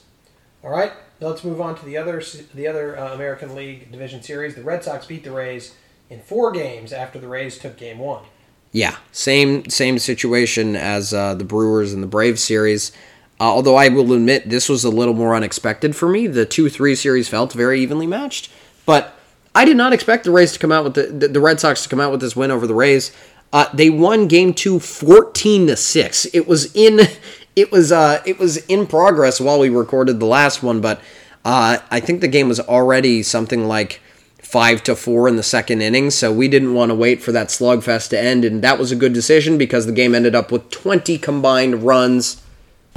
All 0.62 0.72
right, 0.72 0.92
let's 1.22 1.42
move 1.42 1.62
on 1.62 1.74
to 1.76 1.84
the 1.86 1.96
other 1.96 2.22
the 2.54 2.68
other 2.68 2.98
uh, 2.98 3.14
American 3.14 3.54
League 3.54 3.90
Division 3.90 4.22
Series. 4.22 4.54
The 4.54 4.62
Red 4.62 4.84
Sox 4.84 5.06
beat 5.06 5.24
the 5.24 5.30
Rays 5.30 5.74
in 6.10 6.20
four 6.20 6.52
games 6.52 6.92
after 6.92 7.18
the 7.18 7.28
Rays 7.28 7.56
took 7.56 7.78
Game 7.78 7.98
One. 7.98 8.24
Yeah, 8.72 8.96
same 9.10 9.70
same 9.70 9.98
situation 9.98 10.76
as 10.76 11.14
uh, 11.14 11.34
the 11.34 11.44
Brewers 11.44 11.94
and 11.94 12.02
the 12.02 12.06
Braves 12.06 12.42
series. 12.42 12.92
Uh, 13.40 13.44
although 13.44 13.76
I 13.76 13.88
will 13.88 14.12
admit 14.12 14.48
this 14.48 14.68
was 14.68 14.84
a 14.84 14.90
little 14.90 15.14
more 15.14 15.34
unexpected 15.34 15.94
for 15.94 16.08
me. 16.08 16.26
The 16.26 16.44
two 16.44 16.68
three 16.68 16.94
series 16.94 17.28
felt 17.28 17.52
very 17.52 17.80
evenly 17.80 18.06
matched, 18.06 18.50
but 18.84 19.14
I 19.54 19.64
did 19.64 19.76
not 19.76 19.92
expect 19.92 20.24
the 20.24 20.30
Rays 20.30 20.52
to 20.52 20.58
come 20.58 20.72
out 20.72 20.84
with 20.84 20.94
the 20.94 21.28
the, 21.28 21.40
Red 21.40 21.60
Sox 21.60 21.82
to 21.82 21.88
come 21.88 22.00
out 22.00 22.10
with 22.10 22.20
this 22.20 22.36
win 22.36 22.50
over 22.50 22.66
the 22.66 22.74
Rays. 22.74 23.12
Uh, 23.52 23.66
they 23.72 23.90
won 23.90 24.28
Game 24.28 24.52
Two 24.52 24.78
14 24.80 25.68
to 25.68 25.76
six. 25.76 26.26
It 26.34 26.48
was 26.48 26.74
in 26.74 27.00
it 27.56 27.72
was 27.72 27.92
uh, 27.92 28.22
it 28.26 28.38
was 28.38 28.58
in 28.66 28.86
progress 28.86 29.40
while 29.40 29.58
we 29.58 29.68
recorded 29.68 30.20
the 30.20 30.26
last 30.26 30.62
one, 30.62 30.80
but 30.80 31.00
uh, 31.44 31.78
I 31.90 32.00
think 32.00 32.20
the 32.20 32.28
game 32.28 32.48
was 32.48 32.60
already 32.60 33.22
something 33.22 33.66
like 33.66 34.00
five 34.48 34.82
to 34.82 34.96
four 34.96 35.28
in 35.28 35.36
the 35.36 35.42
second 35.42 35.82
inning, 35.82 36.10
so 36.10 36.32
we 36.32 36.48
didn't 36.48 36.74
want 36.74 36.90
to 36.90 36.94
wait 36.94 37.22
for 37.22 37.32
that 37.32 37.48
slugfest 37.48 38.10
to 38.10 38.20
end, 38.20 38.44
and 38.44 38.62
that 38.62 38.78
was 38.78 38.90
a 38.90 38.96
good 38.96 39.12
decision 39.12 39.58
because 39.58 39.86
the 39.86 39.92
game 39.92 40.14
ended 40.14 40.34
up 40.34 40.50
with 40.50 40.70
20 40.70 41.18
combined 41.18 41.82
runs, 41.82 42.42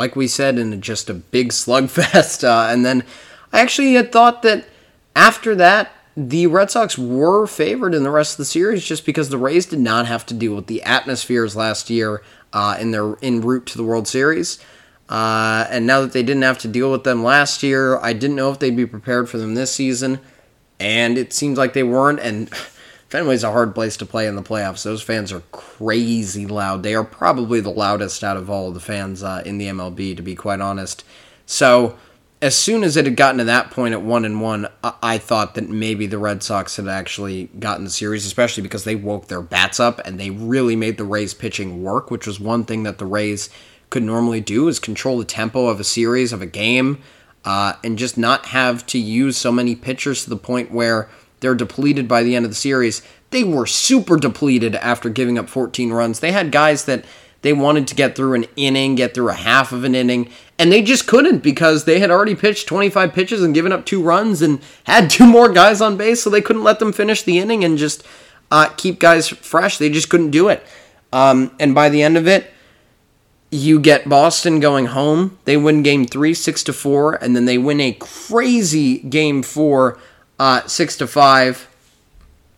like 0.01 0.15
we 0.15 0.27
said, 0.27 0.57
in 0.57 0.81
just 0.81 1.11
a 1.11 1.13
big 1.13 1.49
slugfest. 1.49 2.43
Uh, 2.51 2.71
and 2.71 2.83
then 2.83 3.03
I 3.53 3.61
actually 3.61 3.93
had 3.93 4.11
thought 4.11 4.41
that 4.41 4.65
after 5.15 5.53
that, 5.55 5.91
the 6.17 6.47
Red 6.47 6.71
Sox 6.71 6.97
were 6.97 7.45
favored 7.45 7.93
in 7.93 8.01
the 8.01 8.09
rest 8.09 8.33
of 8.33 8.37
the 8.37 8.45
series 8.45 8.83
just 8.83 9.05
because 9.05 9.29
the 9.29 9.37
Rays 9.37 9.67
did 9.67 9.79
not 9.79 10.07
have 10.07 10.25
to 10.25 10.33
deal 10.33 10.55
with 10.55 10.65
the 10.65 10.81
atmospheres 10.81 11.55
last 11.55 11.91
year 11.91 12.23
uh, 12.51 12.77
in 12.79 12.89
their 12.89 13.15
en 13.21 13.41
route 13.41 13.67
to 13.67 13.77
the 13.77 13.83
World 13.83 14.07
Series. 14.07 14.59
Uh, 15.07 15.67
and 15.69 15.85
now 15.85 16.01
that 16.01 16.13
they 16.13 16.23
didn't 16.23 16.41
have 16.41 16.57
to 16.59 16.67
deal 16.67 16.91
with 16.91 17.03
them 17.03 17.23
last 17.23 17.61
year, 17.61 17.99
I 17.99 18.13
didn't 18.13 18.35
know 18.35 18.51
if 18.51 18.57
they'd 18.57 18.75
be 18.75 18.87
prepared 18.87 19.29
for 19.29 19.37
them 19.37 19.53
this 19.53 19.71
season 19.71 20.19
and 20.79 21.15
it 21.17 21.31
seems 21.31 21.59
like 21.59 21.73
they 21.73 21.83
weren't. 21.83 22.19
And 22.19 22.49
Fenway's 23.11 23.43
a 23.43 23.51
hard 23.51 23.75
place 23.75 23.97
to 23.97 24.05
play 24.05 24.25
in 24.25 24.37
the 24.37 24.41
playoffs. 24.41 24.83
Those 24.83 25.01
fans 25.01 25.33
are 25.33 25.43
crazy 25.51 26.47
loud. 26.47 26.81
They 26.81 26.95
are 26.95 27.03
probably 27.03 27.59
the 27.59 27.69
loudest 27.69 28.23
out 28.23 28.37
of 28.37 28.49
all 28.49 28.71
the 28.71 28.79
fans 28.79 29.21
uh, 29.21 29.43
in 29.45 29.57
the 29.57 29.67
MLB, 29.67 30.15
to 30.15 30.21
be 30.23 30.33
quite 30.33 30.61
honest. 30.61 31.03
So 31.45 31.97
as 32.41 32.55
soon 32.55 32.85
as 32.85 32.95
it 32.95 33.03
had 33.03 33.17
gotten 33.17 33.39
to 33.39 33.43
that 33.43 33.69
point 33.69 33.93
at 33.93 34.01
one 34.01 34.23
and 34.23 34.39
one, 34.39 34.69
I 34.81 35.17
thought 35.17 35.55
that 35.55 35.67
maybe 35.67 36.07
the 36.07 36.17
Red 36.17 36.41
Sox 36.41 36.77
had 36.77 36.87
actually 36.87 37.49
gotten 37.59 37.83
the 37.83 37.89
series, 37.89 38.25
especially 38.25 38.63
because 38.63 38.85
they 38.85 38.95
woke 38.95 39.27
their 39.27 39.41
bats 39.41 39.77
up 39.77 39.99
and 40.05 40.17
they 40.17 40.29
really 40.29 40.77
made 40.77 40.97
the 40.97 41.03
Rays 41.03 41.33
pitching 41.33 41.83
work, 41.83 42.11
which 42.11 42.25
was 42.25 42.39
one 42.39 42.63
thing 42.63 42.83
that 42.83 42.97
the 42.97 43.05
Rays 43.05 43.49
could 43.89 44.03
normally 44.03 44.39
do 44.39 44.69
is 44.69 44.79
control 44.79 45.17
the 45.17 45.25
tempo 45.25 45.67
of 45.67 45.81
a 45.81 45.83
series 45.83 46.31
of 46.31 46.41
a 46.41 46.45
game 46.45 47.03
uh, 47.43 47.73
and 47.83 47.97
just 47.97 48.17
not 48.17 48.45
have 48.47 48.85
to 48.85 48.97
use 48.97 49.35
so 49.35 49.51
many 49.51 49.75
pitchers 49.75 50.23
to 50.23 50.29
the 50.29 50.37
point 50.37 50.71
where 50.71 51.09
they're 51.41 51.55
depleted 51.55 52.07
by 52.07 52.23
the 52.23 52.35
end 52.35 52.45
of 52.45 52.51
the 52.51 52.55
series. 52.55 53.01
They 53.31 53.43
were 53.43 53.65
super 53.65 54.17
depleted 54.17 54.75
after 54.75 55.09
giving 55.09 55.37
up 55.37 55.49
14 55.49 55.91
runs. 55.91 56.19
They 56.19 56.31
had 56.31 56.51
guys 56.51 56.85
that 56.85 57.03
they 57.41 57.53
wanted 57.53 57.87
to 57.87 57.95
get 57.95 58.15
through 58.15 58.35
an 58.35 58.45
inning, 58.55 58.95
get 58.95 59.13
through 59.13 59.29
a 59.29 59.33
half 59.33 59.71
of 59.71 59.83
an 59.83 59.95
inning, 59.95 60.29
and 60.59 60.71
they 60.71 60.81
just 60.81 61.07
couldn't 61.07 61.39
because 61.39 61.85
they 61.85 61.99
had 61.99 62.11
already 62.11 62.35
pitched 62.35 62.67
25 62.67 63.13
pitches 63.13 63.43
and 63.43 63.53
given 63.53 63.71
up 63.71 63.85
two 63.85 64.01
runs 64.01 64.41
and 64.41 64.61
had 64.83 65.09
two 65.09 65.25
more 65.25 65.51
guys 65.51 65.81
on 65.81 65.97
base, 65.97 66.21
so 66.21 66.29
they 66.29 66.41
couldn't 66.41 66.63
let 66.63 66.79
them 66.79 66.93
finish 66.93 67.23
the 67.23 67.39
inning 67.39 67.63
and 67.63 67.77
just 67.77 68.05
uh, 68.51 68.69
keep 68.77 68.99
guys 68.99 69.27
fresh. 69.27 69.77
They 69.77 69.89
just 69.89 70.09
couldn't 70.09 70.31
do 70.31 70.49
it. 70.49 70.63
Um, 71.11 71.51
and 71.59 71.73
by 71.73 71.89
the 71.89 72.03
end 72.03 72.15
of 72.17 72.27
it, 72.27 72.51
you 73.49 73.79
get 73.79 74.07
Boston 74.07 74.59
going 74.59 74.87
home. 74.87 75.37
They 75.45 75.57
win 75.57 75.83
game 75.83 76.05
three, 76.05 76.33
six 76.33 76.63
to 76.63 76.73
four, 76.73 77.15
and 77.15 77.35
then 77.35 77.45
they 77.45 77.57
win 77.57 77.81
a 77.81 77.91
crazy 77.93 78.99
game 78.99 79.43
four, 79.43 79.99
uh, 80.41 80.65
six 80.65 80.97
to 80.97 81.05
five. 81.05 81.67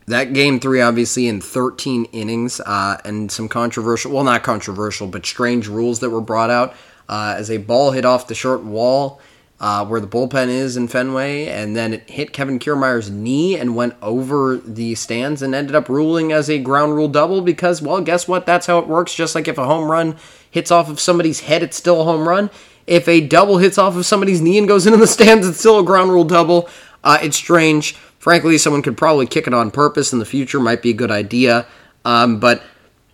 That 0.07 0.31
game 0.31 0.61
three, 0.61 0.79
obviously, 0.79 1.27
in 1.27 1.41
13 1.41 2.05
innings, 2.13 2.61
uh, 2.61 2.97
and 3.03 3.29
some 3.29 3.49
controversial, 3.49 4.13
well, 4.13 4.23
not 4.23 4.41
controversial, 4.41 5.07
but 5.07 5.25
strange 5.25 5.67
rules 5.67 5.99
that 5.99 6.09
were 6.09 6.21
brought 6.21 6.49
out 6.49 6.75
uh, 7.09 7.35
as 7.37 7.51
a 7.51 7.57
ball 7.57 7.91
hit 7.91 8.05
off 8.05 8.27
the 8.27 8.35
short 8.35 8.63
wall 8.63 9.19
uh, 9.59 9.85
where 9.85 9.99
the 9.99 10.07
bullpen 10.07 10.47
is 10.47 10.77
in 10.77 10.87
Fenway, 10.87 11.47
and 11.47 11.75
then 11.75 11.93
it 11.93 12.09
hit 12.09 12.31
Kevin 12.31 12.57
Kiermaier's 12.57 13.09
knee 13.09 13.57
and 13.57 13.75
went 13.75 13.95
over 14.01 14.57
the 14.57 14.95
stands 14.95 15.41
and 15.41 15.53
ended 15.53 15.75
up 15.75 15.89
ruling 15.89 16.31
as 16.31 16.49
a 16.49 16.59
ground 16.59 16.95
rule 16.95 17.09
double 17.09 17.41
because, 17.41 17.81
well, 17.81 17.99
guess 17.99 18.29
what? 18.29 18.45
That's 18.45 18.67
how 18.67 18.79
it 18.79 18.87
works. 18.87 19.13
Just 19.13 19.35
like 19.35 19.49
if 19.49 19.57
a 19.57 19.65
home 19.65 19.91
run 19.91 20.15
hits 20.49 20.71
off 20.71 20.89
of 20.89 21.01
somebody's 21.01 21.41
head, 21.41 21.63
it's 21.63 21.77
still 21.77 21.99
a 21.99 22.05
home 22.05 22.29
run. 22.29 22.49
If 22.87 23.07
a 23.09 23.21
double 23.21 23.57
hits 23.57 23.77
off 23.77 23.95
of 23.95 24.05
somebody's 24.05 24.41
knee 24.41 24.57
and 24.57 24.67
goes 24.67 24.85
into 24.85 24.97
the 24.97 25.07
stands, 25.07 25.47
it's 25.47 25.59
still 25.59 25.79
a 25.79 25.83
ground 25.83 26.11
rule 26.11 26.25
double. 26.25 26.69
Uh, 27.03 27.19
it's 27.21 27.37
strange. 27.37 27.95
Frankly, 28.19 28.57
someone 28.57 28.81
could 28.81 28.97
probably 28.97 29.25
kick 29.25 29.47
it 29.47 29.53
on 29.53 29.71
purpose 29.71 30.13
in 30.13 30.19
the 30.19 30.25
future. 30.25 30.59
Might 30.59 30.81
be 30.81 30.91
a 30.91 30.93
good 30.93 31.11
idea. 31.11 31.65
Um, 32.05 32.39
but 32.39 32.63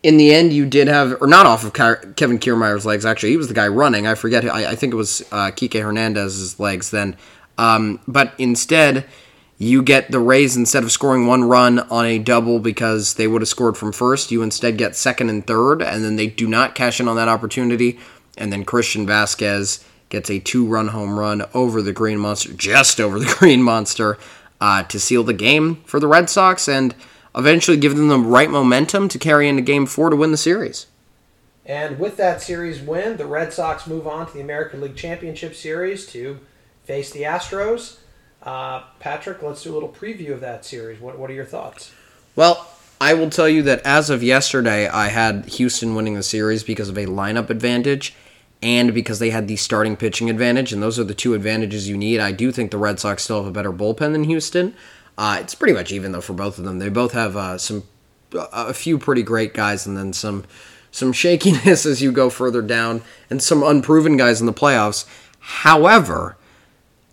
in 0.03 0.17
the 0.17 0.33
end, 0.33 0.53
you 0.53 0.65
did 0.65 0.87
have, 0.87 1.21
or 1.21 1.27
not 1.27 1.45
off 1.45 1.63
of 1.63 1.73
Kevin 2.15 2.37
Kiermaier's 2.39 2.85
legs, 2.85 3.05
actually. 3.05 3.31
He 3.31 3.37
was 3.37 3.47
the 3.47 3.53
guy 3.53 3.67
running. 3.67 4.07
I 4.07 4.15
forget. 4.15 4.45
I, 4.45 4.71
I 4.71 4.75
think 4.75 4.93
it 4.93 4.97
was 4.97 5.21
uh, 5.31 5.51
Kike 5.51 5.81
Hernandez's 5.81 6.59
legs 6.59 6.91
then. 6.91 7.17
Um, 7.57 7.99
but 8.07 8.33
instead, 8.37 9.05
you 9.57 9.83
get 9.83 10.09
the 10.09 10.19
Rays 10.19 10.55
instead 10.55 10.83
of 10.83 10.91
scoring 10.91 11.27
one 11.27 11.43
run 11.43 11.79
on 11.79 12.05
a 12.05 12.17
double 12.17 12.59
because 12.59 13.15
they 13.15 13.27
would 13.27 13.41
have 13.41 13.49
scored 13.49 13.75
from 13.75 13.91
first. 13.91 14.31
You 14.31 14.41
instead 14.41 14.77
get 14.77 14.95
second 14.95 15.29
and 15.29 15.45
third, 15.45 15.81
and 15.81 16.03
then 16.03 16.15
they 16.15 16.27
do 16.27 16.47
not 16.47 16.75
cash 16.75 17.01
in 17.01 17.09
on 17.09 17.17
that 17.17 17.27
opportunity. 17.27 17.99
And 18.37 18.53
then 18.53 18.63
Christian 18.63 19.05
Vazquez 19.05 19.83
gets 20.09 20.29
a 20.29 20.39
two 20.39 20.65
run 20.65 20.89
home 20.89 21.17
run 21.17 21.45
over 21.53 21.81
the 21.81 21.93
Green 21.93 22.19
Monster, 22.19 22.53
just 22.53 22.99
over 22.99 23.19
the 23.19 23.35
Green 23.39 23.63
Monster, 23.63 24.17
uh, 24.59 24.83
to 24.83 24.99
seal 24.99 25.23
the 25.23 25.33
game 25.33 25.77
for 25.85 25.99
the 25.99 26.07
Red 26.07 26.29
Sox. 26.29 26.67
And 26.67 26.93
eventually 27.35 27.77
give 27.77 27.95
them 27.95 28.07
the 28.07 28.19
right 28.19 28.49
momentum 28.49 29.07
to 29.09 29.19
carry 29.19 29.47
into 29.47 29.61
game 29.61 29.85
four 29.85 30.09
to 30.09 30.15
win 30.15 30.31
the 30.31 30.37
series. 30.37 30.87
And 31.65 31.99
with 31.99 32.17
that 32.17 32.41
series 32.41 32.81
win, 32.81 33.17
the 33.17 33.25
Red 33.25 33.53
Sox 33.53 33.85
move 33.85 34.07
on 34.07 34.25
to 34.27 34.33
the 34.33 34.41
American 34.41 34.81
League 34.81 34.95
Championship 34.95 35.53
Series 35.53 36.07
to 36.07 36.39
face 36.83 37.11
the 37.11 37.21
Astros. 37.21 37.97
Uh, 38.41 38.83
Patrick, 38.99 39.43
let's 39.43 39.63
do 39.63 39.71
a 39.71 39.75
little 39.75 39.89
preview 39.89 40.31
of 40.31 40.41
that 40.41 40.65
series. 40.65 40.99
What, 40.99 41.19
what 41.19 41.29
are 41.29 41.33
your 41.33 41.45
thoughts? 41.45 41.91
Well, 42.35 42.67
I 42.99 43.13
will 43.13 43.29
tell 43.29 43.47
you 43.47 43.61
that 43.63 43.81
as 43.85 44.09
of 44.09 44.23
yesterday, 44.23 44.87
I 44.87 45.07
had 45.07 45.45
Houston 45.45 45.93
winning 45.93 46.15
the 46.15 46.23
series 46.23 46.63
because 46.63 46.89
of 46.89 46.97
a 46.97 47.05
lineup 47.05 47.49
advantage 47.49 48.15
and 48.61 48.93
because 48.93 49.19
they 49.19 49.29
had 49.29 49.47
the 49.47 49.55
starting 49.55 49.95
pitching 49.95 50.29
advantage, 50.29 50.73
and 50.73 50.83
those 50.83 50.99
are 50.99 51.03
the 51.03 51.13
two 51.13 51.33
advantages 51.33 51.87
you 51.87 51.97
need. 51.97 52.19
I 52.19 52.31
do 52.31 52.51
think 52.51 52.71
the 52.71 52.77
Red 52.77 52.99
Sox 52.99 53.23
still 53.23 53.37
have 53.37 53.47
a 53.47 53.51
better 53.51 53.71
bullpen 53.71 54.11
than 54.11 54.25
Houston. 54.25 54.73
Uh, 55.17 55.37
it's 55.41 55.55
pretty 55.55 55.73
much 55.73 55.91
even 55.91 56.11
though 56.11 56.21
for 56.21 56.33
both 56.33 56.57
of 56.57 56.65
them. 56.65 56.79
They 56.79 56.89
both 56.89 57.13
have 57.13 57.35
uh, 57.35 57.57
some 57.57 57.83
a 58.33 58.73
few 58.73 58.97
pretty 58.97 59.23
great 59.23 59.53
guys, 59.53 59.85
and 59.85 59.97
then 59.97 60.13
some 60.13 60.45
some 60.91 61.13
shakiness 61.13 61.85
as 61.85 62.01
you 62.01 62.11
go 62.11 62.29
further 62.29 62.61
down, 62.61 63.01
and 63.29 63.41
some 63.41 63.63
unproven 63.63 64.17
guys 64.17 64.39
in 64.39 64.45
the 64.45 64.53
playoffs. 64.53 65.05
However, 65.39 66.37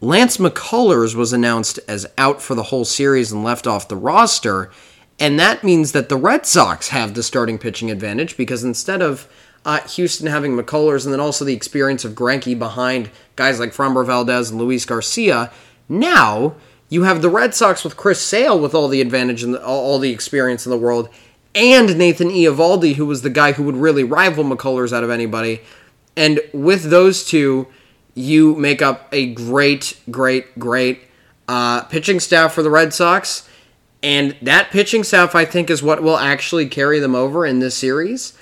Lance 0.00 0.37
McCullers 0.37 1.14
was 1.14 1.32
announced 1.32 1.78
as 1.88 2.06
out 2.18 2.42
for 2.42 2.54
the 2.54 2.64
whole 2.64 2.85
series 2.85 3.32
and 3.32 3.44
left 3.44 3.66
off 3.66 3.88
the 3.88 3.96
roster, 3.96 4.70
and 5.18 5.38
that 5.38 5.64
means 5.64 5.92
that 5.92 6.09
the 6.09 6.16
Red 6.16 6.44
Sox 6.44 6.88
have 6.88 7.14
the 7.14 7.22
starting 7.22 7.56
pitching 7.59 7.90
advantage 7.90 8.37
because 8.37 8.62
instead 8.64 9.00
of 9.00 9.28
uh, 9.66 9.81
Houston 9.88 10.29
having 10.29 10.57
McCullers 10.57 11.05
and 11.05 11.12
then 11.12 11.20
also 11.20 11.44
the 11.44 11.52
experience 11.52 12.05
of 12.05 12.12
Greinke 12.12 12.57
behind 12.57 13.11
guys 13.35 13.59
like 13.59 13.72
Framber 13.72 14.07
Valdez 14.07 14.48
and 14.48 14.61
Luis 14.61 14.85
Garcia, 14.87 15.50
now 15.88 16.55
you 16.88 17.02
have 17.02 17.20
the 17.20 17.29
Red 17.29 17.52
Sox 17.52 17.83
with 17.83 17.96
Chris 17.96 18.22
Sale 18.22 18.61
with 18.61 18.74
all 18.74 18.87
the 18.87 19.00
advantage 19.00 19.42
and 19.42 19.57
all 19.57 19.98
the 19.98 20.12
experience 20.12 20.64
in 20.64 20.70
the 20.70 20.79
world, 20.79 21.09
and 21.52 21.98
Nathan 21.98 22.29
Eovaldi, 22.29 22.94
who 22.94 23.07
was 23.07 23.22
the 23.22 23.31
guy 23.31 23.52
who 23.52 23.64
would 23.64 23.76
really 23.76 24.05
rival 24.05 24.44
McCullers 24.44 24.92
out 24.92 25.02
of 25.02 25.11
anybody. 25.11 25.61
And 26.16 26.40
with 26.52 26.85
those 26.85 27.26
two, 27.26 27.66
you 28.14 28.55
make 28.55 28.81
up 28.81 29.09
a 29.11 29.26
great, 29.26 29.98
great, 30.11 30.57
great 30.59 31.00
uh, 31.48 31.83
pitching 31.85 32.20
staff 32.20 32.52
for 32.52 32.62
the 32.62 32.70
Red 32.70 32.94
Sox. 32.94 33.48
And 34.02 34.37
that 34.42 34.70
pitching 34.70 35.02
staff, 35.02 35.35
I 35.35 35.44
think, 35.44 35.70
is 35.70 35.83
what 35.83 36.02
will 36.02 36.18
actually 36.18 36.68
carry 36.68 37.00
them 37.00 37.16
over 37.16 37.44
in 37.44 37.59
this 37.59 37.74
series. 37.74 38.33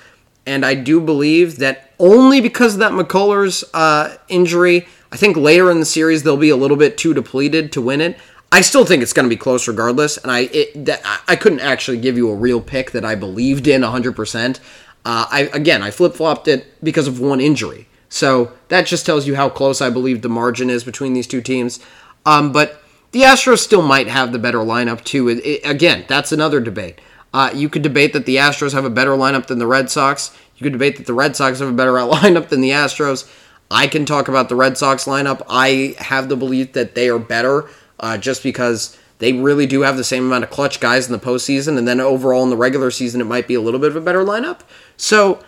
And 0.45 0.65
I 0.65 0.75
do 0.75 1.01
believe 1.01 1.57
that 1.57 1.91
only 1.99 2.41
because 2.41 2.73
of 2.73 2.79
that 2.79 2.91
McCullers 2.91 3.63
uh, 3.73 4.15
injury, 4.27 4.87
I 5.11 5.17
think 5.17 5.37
later 5.37 5.71
in 5.71 5.79
the 5.79 5.85
series 5.85 6.23
they'll 6.23 6.37
be 6.37 6.49
a 6.49 6.55
little 6.55 6.77
bit 6.77 6.97
too 6.97 7.13
depleted 7.13 7.71
to 7.73 7.81
win 7.81 8.01
it. 8.01 8.17
I 8.51 8.61
still 8.61 8.85
think 8.85 9.01
it's 9.01 9.13
going 9.13 9.25
to 9.25 9.29
be 9.29 9.37
close 9.37 9.67
regardless, 9.67 10.17
and 10.17 10.31
I 10.31 10.41
it, 10.51 10.85
that, 10.85 11.01
I 11.27 11.35
couldn't 11.35 11.59
actually 11.59 11.97
give 11.97 12.15
you 12.15 12.29
a 12.29 12.35
real 12.35 12.61
pick 12.61 12.91
that 12.91 13.03
I 13.03 13.15
believed 13.15 13.67
in 13.67 13.81
100%. 13.81 14.59
Uh, 15.03 15.25
I 15.29 15.49
again, 15.51 15.83
I 15.83 15.91
flip 15.91 16.13
flopped 16.13 16.47
it 16.47 16.65
because 16.83 17.07
of 17.07 17.19
one 17.19 17.41
injury, 17.41 17.87
so 18.07 18.53
that 18.69 18.85
just 18.85 19.05
tells 19.05 19.27
you 19.27 19.35
how 19.35 19.49
close 19.49 19.81
I 19.81 19.89
believe 19.89 20.21
the 20.21 20.29
margin 20.29 20.69
is 20.69 20.83
between 20.83 21.13
these 21.13 21.27
two 21.27 21.41
teams. 21.41 21.79
Um, 22.25 22.51
but 22.51 22.81
the 23.11 23.21
Astros 23.21 23.59
still 23.59 23.81
might 23.81 24.07
have 24.07 24.31
the 24.31 24.39
better 24.39 24.59
lineup 24.59 25.03
too. 25.03 25.27
It, 25.27 25.45
it, 25.45 25.61
again, 25.65 26.05
that's 26.07 26.31
another 26.31 26.59
debate. 26.59 26.99
Uh, 27.35 27.51
you 27.53 27.67
could 27.67 27.81
debate 27.81 28.13
that 28.13 28.25
the 28.25 28.37
Astros 28.37 28.71
have 28.71 28.85
a 28.85 28.89
better 28.89 29.11
lineup 29.11 29.47
than 29.47 29.59
the 29.59 29.67
Red 29.67 29.89
Sox. 29.89 30.33
You 30.55 30.63
could 30.63 30.71
debate 30.71 30.95
that 30.95 31.05
the 31.05 31.13
Red 31.13 31.35
Sox 31.35 31.59
have 31.59 31.67
a 31.67 31.73
better 31.73 31.91
lineup 31.91 32.47
than 32.47 32.61
the 32.61 32.69
Astros. 32.69 33.29
I 33.69 33.87
can 33.87 34.05
talk 34.05 34.29
about 34.29 34.47
the 34.47 34.55
Red 34.55 34.77
Sox 34.77 35.03
lineup. 35.03 35.41
I 35.49 35.95
have 35.97 36.29
the 36.29 36.37
belief 36.37 36.71
that 36.71 36.95
they 36.95 37.09
are 37.09 37.19
better 37.19 37.67
uh, 37.99 38.17
just 38.17 38.41
because 38.41 38.97
they 39.17 39.33
really 39.33 39.65
do 39.65 39.81
have 39.81 39.97
the 39.97 40.03
same 40.05 40.25
amount 40.25 40.45
of 40.45 40.49
clutch 40.49 40.79
guys 40.79 41.07
in 41.07 41.11
the 41.11 41.19
postseason, 41.19 41.77
and 41.77 41.85
then 41.85 41.99
overall 41.99 42.41
in 42.41 42.51
the 42.51 42.55
regular 42.55 42.89
season, 42.89 43.19
it 43.19 43.25
might 43.25 43.49
be 43.49 43.55
a 43.55 43.61
little 43.61 43.81
bit 43.81 43.89
of 43.89 43.97
a 43.97 44.01
better 44.01 44.23
lineup. 44.23 44.61
So 44.95 45.43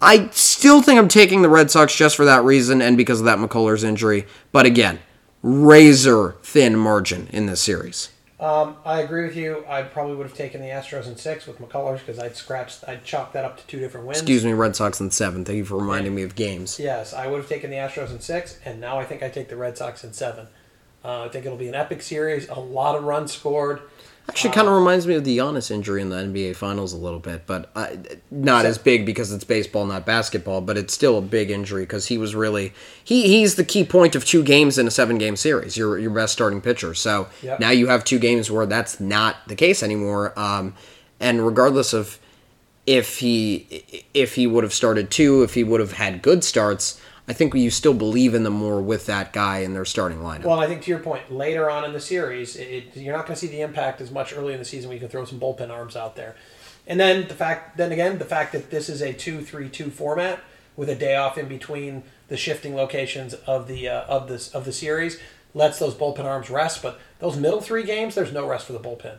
I 0.00 0.28
still 0.28 0.82
think 0.82 1.00
I'm 1.00 1.08
taking 1.08 1.42
the 1.42 1.48
Red 1.48 1.68
Sox 1.68 1.96
just 1.96 2.14
for 2.14 2.24
that 2.26 2.44
reason 2.44 2.80
and 2.80 2.96
because 2.96 3.18
of 3.18 3.26
that 3.26 3.38
McCullers 3.38 3.82
injury. 3.82 4.24
But 4.52 4.66
again, 4.66 5.00
razor 5.42 6.36
thin 6.44 6.76
margin 6.76 7.26
in 7.32 7.46
this 7.46 7.60
series. 7.60 8.10
Um, 8.44 8.76
I 8.84 9.00
agree 9.00 9.24
with 9.24 9.36
you. 9.36 9.64
I 9.66 9.80
probably 9.80 10.16
would 10.16 10.26
have 10.26 10.36
taken 10.36 10.60
the 10.60 10.66
Astros 10.66 11.06
in 11.06 11.16
six 11.16 11.46
with 11.46 11.58
McCullers 11.60 12.00
because 12.00 12.18
I'd 12.18 12.36
scratched, 12.36 12.86
I'd 12.86 13.02
chalked 13.02 13.32
that 13.32 13.42
up 13.42 13.56
to 13.56 13.66
two 13.66 13.78
different 13.78 14.06
wins. 14.06 14.18
Excuse 14.18 14.44
me, 14.44 14.52
Red 14.52 14.76
Sox 14.76 15.00
in 15.00 15.10
seven. 15.10 15.46
Thank 15.46 15.56
you 15.56 15.64
for 15.64 15.78
reminding 15.78 16.14
me 16.14 16.24
of 16.24 16.34
games. 16.34 16.78
Yes, 16.78 17.14
I 17.14 17.26
would 17.26 17.38
have 17.38 17.48
taken 17.48 17.70
the 17.70 17.76
Astros 17.76 18.10
in 18.10 18.20
six, 18.20 18.58
and 18.66 18.82
now 18.82 18.98
I 18.98 19.06
think 19.06 19.22
I 19.22 19.30
take 19.30 19.48
the 19.48 19.56
Red 19.56 19.78
Sox 19.78 20.04
in 20.04 20.12
seven. 20.12 20.48
Uh, 21.02 21.22
I 21.22 21.28
think 21.30 21.46
it'll 21.46 21.56
be 21.56 21.68
an 21.68 21.74
epic 21.74 22.02
series. 22.02 22.46
A 22.50 22.60
lot 22.60 22.96
of 22.96 23.04
runs 23.04 23.32
scored. 23.32 23.80
Actually, 24.28 24.54
kind 24.54 24.66
of 24.68 24.74
reminds 24.74 25.06
me 25.06 25.14
of 25.14 25.24
the 25.24 25.36
Giannis 25.38 25.70
injury 25.70 26.00
in 26.00 26.08
the 26.08 26.16
NBA 26.16 26.56
Finals 26.56 26.92
a 26.92 26.96
little 26.96 27.18
bit, 27.20 27.46
but 27.46 27.70
uh, 27.76 27.88
not 28.30 28.64
as 28.64 28.78
big 28.78 29.04
because 29.04 29.30
it's 29.30 29.44
baseball, 29.44 29.84
not 29.84 30.06
basketball. 30.06 30.60
But 30.62 30.78
it's 30.78 30.94
still 30.94 31.18
a 31.18 31.22
big 31.22 31.50
injury 31.50 31.82
because 31.82 32.06
he 32.06 32.16
was 32.16 32.34
really 32.34 32.72
he 33.04 33.28
he's 33.28 33.56
the 33.56 33.64
key 33.64 33.84
point 33.84 34.14
of 34.14 34.24
two 34.24 34.42
games 34.42 34.78
in 34.78 34.86
a 34.86 34.90
seven 34.90 35.18
game 35.18 35.36
series. 35.36 35.76
Your 35.76 35.98
your 35.98 36.10
best 36.10 36.32
starting 36.32 36.60
pitcher. 36.62 36.94
So 36.94 37.28
Yep. 37.42 37.60
now 37.60 37.70
you 37.70 37.88
have 37.88 38.02
two 38.02 38.18
games 38.18 38.50
where 38.50 38.66
that's 38.66 38.98
not 38.98 39.46
the 39.46 39.54
case 39.54 39.82
anymore. 39.82 40.32
Um, 40.38 40.74
and 41.20 41.44
regardless 41.44 41.92
of 41.92 42.18
if 42.86 43.18
he 43.18 44.04
if 44.14 44.34
he 44.34 44.46
would 44.46 44.64
have 44.64 44.74
started 44.74 45.10
two, 45.10 45.42
if 45.42 45.54
he 45.54 45.64
would 45.64 45.80
have 45.80 45.92
had 45.92 46.22
good 46.22 46.42
starts, 46.44 47.00
I 47.26 47.32
think 47.32 47.54
you 47.54 47.70
still 47.70 47.94
believe 47.94 48.34
in 48.34 48.42
them 48.44 48.52
more 48.52 48.82
with 48.82 49.06
that 49.06 49.32
guy 49.32 49.60
in 49.60 49.72
their 49.72 49.86
starting 49.86 50.18
lineup. 50.18 50.44
Well, 50.44 50.60
I 50.60 50.66
think 50.66 50.82
to 50.82 50.90
your 50.90 50.98
point, 50.98 51.32
later 51.32 51.70
on 51.70 51.84
in 51.84 51.92
the 51.94 52.00
series, 52.00 52.56
it, 52.56 52.94
you're 52.96 53.16
not 53.16 53.26
going 53.26 53.34
to 53.34 53.40
see 53.40 53.46
the 53.46 53.62
impact 53.62 54.02
as 54.02 54.10
much 54.10 54.34
early 54.34 54.52
in 54.52 54.58
the 54.58 54.64
season 54.64 54.88
when 54.88 54.96
you 54.96 55.00
can 55.00 55.08
throw 55.08 55.24
some 55.24 55.40
bullpen 55.40 55.70
arms 55.70 55.96
out 55.96 56.16
there. 56.16 56.36
And 56.86 57.00
then 57.00 57.26
the 57.28 57.34
fact, 57.34 57.78
then 57.78 57.92
again, 57.92 58.18
the 58.18 58.26
fact 58.26 58.52
that 58.52 58.70
this 58.70 58.90
is 58.90 59.00
a 59.00 59.14
two-three-two 59.14 59.88
format 59.88 60.40
with 60.76 60.90
a 60.90 60.94
day 60.94 61.16
off 61.16 61.38
in 61.38 61.48
between 61.48 62.02
the 62.28 62.36
shifting 62.36 62.74
locations 62.74 63.32
of 63.32 63.68
the 63.68 63.88
uh, 63.88 64.04
of 64.04 64.28
this 64.28 64.54
of 64.54 64.66
the 64.66 64.72
series 64.72 65.18
lets 65.54 65.78
those 65.78 65.94
bullpen 65.94 66.24
arms 66.24 66.50
rest. 66.50 66.82
But 66.82 67.00
those 67.20 67.38
middle 67.38 67.62
three 67.62 67.84
games, 67.84 68.16
there's 68.16 68.32
no 68.32 68.46
rest 68.46 68.66
for 68.66 68.74
the 68.74 68.80
bullpen. 68.80 69.16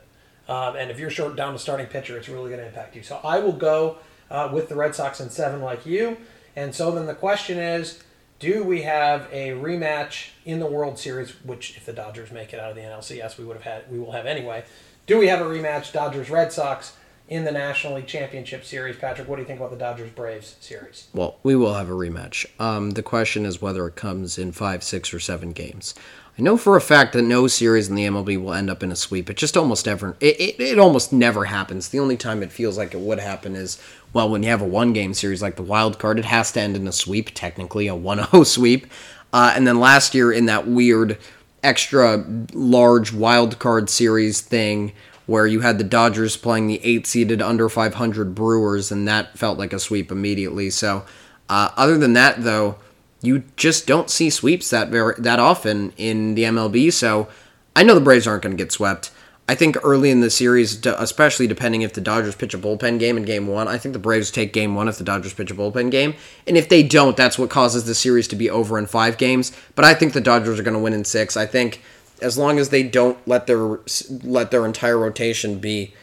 Um, 0.48 0.76
and 0.76 0.92
if 0.92 1.00
you're 1.00 1.10
short 1.10 1.36
down 1.36 1.54
to 1.54 1.60
starting 1.60 1.88
pitcher, 1.88 2.18
it's 2.18 2.30
really 2.30 2.52
going 2.52 2.60
to 2.60 2.68
impact 2.68 2.96
you. 2.96 3.02
So 3.02 3.20
I 3.24 3.40
will 3.40 3.54
go 3.54 3.98
uh, 4.30 4.50
with 4.54 4.70
the 4.70 4.76
Red 4.76 4.94
Sox 4.94 5.20
in 5.20 5.32
seven, 5.32 5.62
like 5.62 5.88
you. 5.88 6.18
And 6.56 6.74
so 6.74 6.92
then 6.92 7.06
the 7.06 7.16
question 7.16 7.58
is, 7.58 8.04
do 8.40 8.64
we 8.64 8.82
have 8.82 9.28
a 9.32 9.52
rematch 9.52 10.30
in 10.44 10.60
the 10.60 10.66
World 10.66 11.00
Series? 11.00 11.32
Which, 11.44 11.78
if 11.78 11.86
the 11.86 11.94
Dodgers 11.94 12.32
make 12.32 12.54
it 12.54 12.60
out 12.60 12.70
of 12.70 12.76
the 12.76 12.82
NLCS, 12.82 13.38
we 13.38 13.46
would 13.46 13.56
have 13.56 13.64
had, 13.64 13.92
we 13.92 14.00
will 14.00 14.12
have 14.12 14.26
anyway. 14.26 14.66
Do 15.08 15.18
we 15.18 15.28
have 15.28 15.40
a 15.40 15.46
rematch, 15.46 15.94
Dodgers 15.94 16.30
Red 16.30 16.52
Sox, 16.52 16.94
in 17.28 17.44
the 17.44 17.52
National 17.52 17.96
League 17.96 18.08
Championship 18.08 18.66
Series? 18.66 18.98
Patrick, 18.98 19.28
what 19.28 19.38
do 19.38 19.42
you 19.42 19.48
think 19.48 19.60
about 19.60 19.72
the 19.72 19.78
Dodgers 19.78 20.12
Braves 20.12 20.56
series? 20.60 21.08
Well, 21.14 21.38
we 21.44 21.56
will 21.56 21.74
have 21.74 21.90
a 21.90 21.94
rematch. 21.94 22.46
Um, 22.60 22.92
the 22.92 23.04
question 23.04 23.46
is 23.46 23.62
whether 23.62 23.88
it 23.88 23.96
comes 23.96 24.38
in 24.38 24.52
five, 24.52 24.84
six, 24.84 25.14
or 25.14 25.20
seven 25.20 25.52
games. 25.52 25.96
I 26.38 26.42
know 26.42 26.58
for 26.58 26.76
a 26.76 26.82
fact 26.82 27.14
that 27.14 27.22
no 27.22 27.48
series 27.48 27.88
in 27.88 27.96
the 27.96 28.06
MLB 28.06 28.42
will 28.42 28.54
end 28.54 28.70
up 28.70 28.84
in 28.84 28.92
a 28.92 28.96
sweep. 28.96 29.30
It 29.30 29.38
just 29.38 29.56
almost 29.56 29.86
never. 29.86 30.18
It, 30.20 30.40
it, 30.40 30.60
it 30.60 30.80
almost 30.80 31.14
never 31.14 31.46
happens. 31.46 31.88
The 31.88 32.00
only 32.00 32.18
time 32.18 32.44
it 32.44 32.52
feels 32.52 32.78
like 32.78 32.94
it 32.94 33.00
would 33.00 33.20
happen 33.20 33.56
is 33.56 33.82
well 34.12 34.30
when 34.30 34.44
you 34.44 34.50
have 34.50 34.62
a 34.62 34.66
one 34.66 34.92
game 34.92 35.14
series 35.14 35.42
like 35.42 35.56
the 35.56 35.64
wild 35.64 35.98
card. 35.98 36.20
It 36.20 36.26
has 36.26 36.52
to 36.54 36.60
end 36.60 36.76
in 36.76 36.88
a 36.90 36.92
sweep, 36.92 37.32
technically 37.34 37.88
a 37.88 37.94
1-0 37.94 38.46
sweep. 38.48 38.88
Uh, 39.32 39.54
and 39.56 39.66
then 39.66 39.80
last 39.80 40.14
year 40.14 40.30
in 40.32 40.46
that 40.48 40.68
weird 40.68 41.18
extra 41.64 42.26
large 42.54 43.14
wild 43.14 43.58
card 43.58 43.90
series 43.90 44.42
thing 44.42 44.92
where 45.28 45.48
you 45.48 45.62
had 45.62 45.78
the 45.78 45.84
Dodgers 45.86 46.36
playing 46.36 46.68
the 46.68 46.84
eight 46.84 47.08
seeded 47.08 47.42
under 47.42 47.68
500 47.68 48.36
Brewers, 48.36 48.92
and 48.92 49.08
that 49.08 49.38
felt 49.38 49.58
like 49.58 49.74
a 49.74 49.80
sweep 49.80 50.12
immediately. 50.12 50.70
So, 50.70 51.06
uh, 51.50 51.70
other 51.76 51.98
than 51.98 52.14
that, 52.14 52.44
though, 52.44 52.76
you 53.22 53.44
just 53.56 53.88
don't 53.88 54.10
see 54.10 54.30
sweeps 54.30 54.70
that 54.70 54.90
very 54.90 55.16
that 55.18 55.40
often 55.40 55.94
in 55.98 56.36
the 56.36 56.44
MLB. 56.44 56.92
So, 56.92 57.28
I 57.76 57.84
know 57.84 57.96
the 57.96 58.02
Braves 58.02 58.28
aren't 58.28 58.44
going 58.44 58.56
to 58.56 58.64
get 58.64 58.72
swept. 58.72 59.12
I 59.48 59.54
think 59.54 59.78
early 59.84 60.10
in 60.10 60.22
the 60.22 60.32
series, 60.32 60.84
especially 60.86 61.46
depending 61.46 61.84
if 61.84 61.94
the 61.94 62.02
Dodgers 62.02 62.36
pitch 62.36 62.56
a 62.56 62.58
bullpen 62.58 62.98
game 62.98 63.16
in 63.16 63.24
game 63.24 63.46
one, 63.46 63.68
I 63.68 63.78
think 63.78 63.94
the 63.94 64.00
Braves 64.00 64.32
take 64.32 64.54
game 64.54 64.74
one 64.74 64.88
if 64.88 64.98
the 64.98 65.04
Dodgers 65.04 65.36
pitch 65.36 65.52
a 65.52 65.56
bullpen 65.56 65.92
game. 65.92 66.16
And 66.48 66.58
if 66.58 66.68
they 66.68 66.82
don't, 66.82 67.16
that's 67.16 67.38
what 67.38 67.52
causes 67.52 67.86
the 67.86 67.94
series 67.94 68.28
to 68.30 68.36
be 68.36 68.50
over 68.50 68.80
in 68.80 68.88
five 68.88 69.18
games. 69.20 69.52
But 69.76 69.86
I 69.86 69.94
think 69.94 70.14
the 70.14 70.22
Dodgers 70.22 70.60
are 70.60 70.64
going 70.64 70.74
to 70.74 70.80
win 70.80 70.94
in 70.94 71.06
six. 71.06 71.38
I 71.38 71.46
think 71.46 71.84
as 72.24 72.40
long 72.40 72.58
as 72.58 72.70
they 72.70 72.82
don't 72.82 73.20
let 73.28 73.46
their 73.46 73.80
let 74.24 74.50
their 74.50 74.66
entire 74.66 74.98
rotation 74.98 75.60
be 75.60 75.94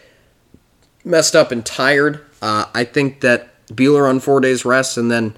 messed 1.05 1.35
up 1.35 1.51
and 1.51 1.67
tired, 1.67 2.25
uh, 2.41 2.67
I 2.73 2.85
think 2.85 3.23
that 3.23 3.49
Buehler 3.67 4.09
on 4.09 4.21
four 4.21 4.41
days 4.41 4.65
rest 4.65 4.97
and 4.97 5.11
then 5.11 5.35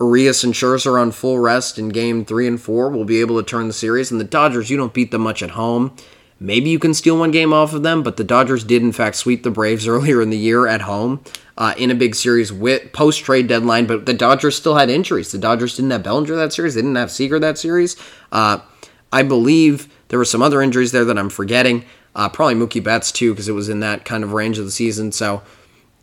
Urias 0.00 0.44
and 0.44 0.52
Scherzer 0.52 1.00
on 1.00 1.10
full 1.10 1.38
rest 1.38 1.78
in 1.78 1.88
game 1.88 2.24
three 2.24 2.46
and 2.46 2.60
four 2.60 2.90
will 2.90 3.04
be 3.04 3.20
able 3.20 3.42
to 3.42 3.48
turn 3.48 3.66
the 3.66 3.72
series. 3.72 4.10
And 4.10 4.20
the 4.20 4.24
Dodgers, 4.24 4.70
you 4.70 4.76
don't 4.76 4.92
beat 4.92 5.10
them 5.10 5.22
much 5.22 5.42
at 5.42 5.50
home. 5.50 5.96
Maybe 6.38 6.68
you 6.68 6.78
can 6.78 6.92
steal 6.92 7.18
one 7.18 7.30
game 7.30 7.54
off 7.54 7.72
of 7.72 7.82
them, 7.82 8.02
but 8.02 8.18
the 8.18 8.24
Dodgers 8.24 8.62
did 8.62 8.82
in 8.82 8.92
fact 8.92 9.16
sweep 9.16 9.42
the 9.42 9.50
Braves 9.50 9.88
earlier 9.88 10.20
in 10.20 10.30
the 10.30 10.36
year 10.36 10.66
at 10.66 10.82
home 10.82 11.22
uh, 11.56 11.74
in 11.78 11.90
a 11.90 11.94
big 11.94 12.14
series 12.14 12.52
with 12.52 12.92
post 12.92 13.24
trade 13.24 13.46
deadline. 13.46 13.86
But 13.86 14.06
the 14.06 14.14
Dodgers 14.14 14.56
still 14.56 14.76
had 14.76 14.90
injuries. 14.90 15.32
The 15.32 15.38
Dodgers 15.38 15.76
didn't 15.76 15.92
have 15.92 16.02
Bellinger 16.02 16.36
that 16.36 16.52
series. 16.52 16.74
They 16.74 16.82
didn't 16.82 16.96
have 16.96 17.10
Seager 17.10 17.38
that 17.38 17.58
series. 17.58 17.96
Uh, 18.30 18.58
I 19.12 19.22
believe 19.22 19.88
there 20.08 20.18
were 20.18 20.24
some 20.24 20.42
other 20.42 20.60
injuries 20.60 20.92
there 20.92 21.04
that 21.04 21.18
I'm 21.18 21.30
forgetting. 21.30 21.84
Uh, 22.14 22.28
probably 22.28 22.54
Mookie 22.54 22.82
Betts 22.82 23.12
too, 23.12 23.32
because 23.32 23.48
it 23.48 23.52
was 23.52 23.68
in 23.68 23.80
that 23.80 24.04
kind 24.04 24.24
of 24.24 24.32
range 24.32 24.58
of 24.58 24.64
the 24.64 24.70
season. 24.70 25.12
So 25.12 25.42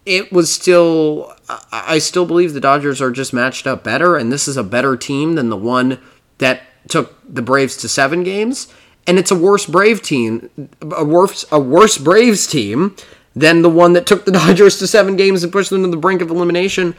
it 0.05 0.31
was 0.31 0.53
still. 0.53 1.33
I 1.71 1.99
still 1.99 2.25
believe 2.25 2.53
the 2.53 2.59
Dodgers 2.59 3.01
are 3.01 3.11
just 3.11 3.33
matched 3.33 3.67
up 3.67 3.83
better, 3.83 4.15
and 4.15 4.31
this 4.31 4.47
is 4.47 4.57
a 4.57 4.63
better 4.63 4.97
team 4.97 5.35
than 5.35 5.49
the 5.49 5.57
one 5.57 5.99
that 6.39 6.61
took 6.87 7.15
the 7.27 7.41
Braves 7.41 7.77
to 7.77 7.89
seven 7.89 8.23
games. 8.23 8.67
And 9.05 9.19
it's 9.19 9.31
a 9.31 9.35
worse 9.35 9.65
Brave 9.65 10.01
team, 10.01 10.49
a 10.81 11.03
worse 11.03 11.45
a 11.51 11.59
worse 11.59 11.97
Braves 11.97 12.47
team 12.47 12.95
than 13.35 13.61
the 13.61 13.69
one 13.69 13.93
that 13.93 14.05
took 14.05 14.25
the 14.25 14.31
Dodgers 14.39 14.77
to 14.79 14.87
seven 14.87 15.15
games 15.15 15.43
and 15.43 15.51
pushed 15.51 15.69
them 15.69 15.83
to 15.83 15.89
the 15.89 15.97
brink 15.97 16.21
of 16.21 16.29
elimination 16.29 16.95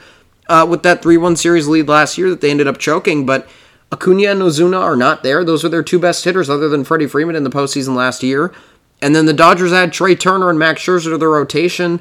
uh, 0.48 0.66
with 0.68 0.82
that 0.82 1.02
three 1.02 1.16
one 1.16 1.36
series 1.36 1.68
lead 1.68 1.88
last 1.88 2.18
year 2.18 2.30
that 2.30 2.40
they 2.40 2.50
ended 2.50 2.68
up 2.68 2.78
choking. 2.78 3.26
But 3.26 3.48
Acuna 3.92 4.30
and 4.30 4.42
Ozuna 4.42 4.80
are 4.80 4.96
not 4.96 5.22
there. 5.22 5.44
Those 5.44 5.64
are 5.64 5.68
their 5.68 5.82
two 5.82 5.98
best 5.98 6.24
hitters, 6.24 6.50
other 6.50 6.68
than 6.68 6.84
Freddie 6.84 7.06
Freeman 7.06 7.36
in 7.36 7.44
the 7.44 7.50
postseason 7.50 7.94
last 7.94 8.22
year. 8.22 8.52
And 9.00 9.14
then 9.14 9.26
the 9.26 9.32
Dodgers 9.32 9.72
add 9.72 9.92
Trea 9.92 10.16
Turner 10.16 10.50
and 10.50 10.58
Max 10.58 10.82
Scherzer 10.82 11.10
to 11.10 11.18
their 11.18 11.28
rotation. 11.28 12.00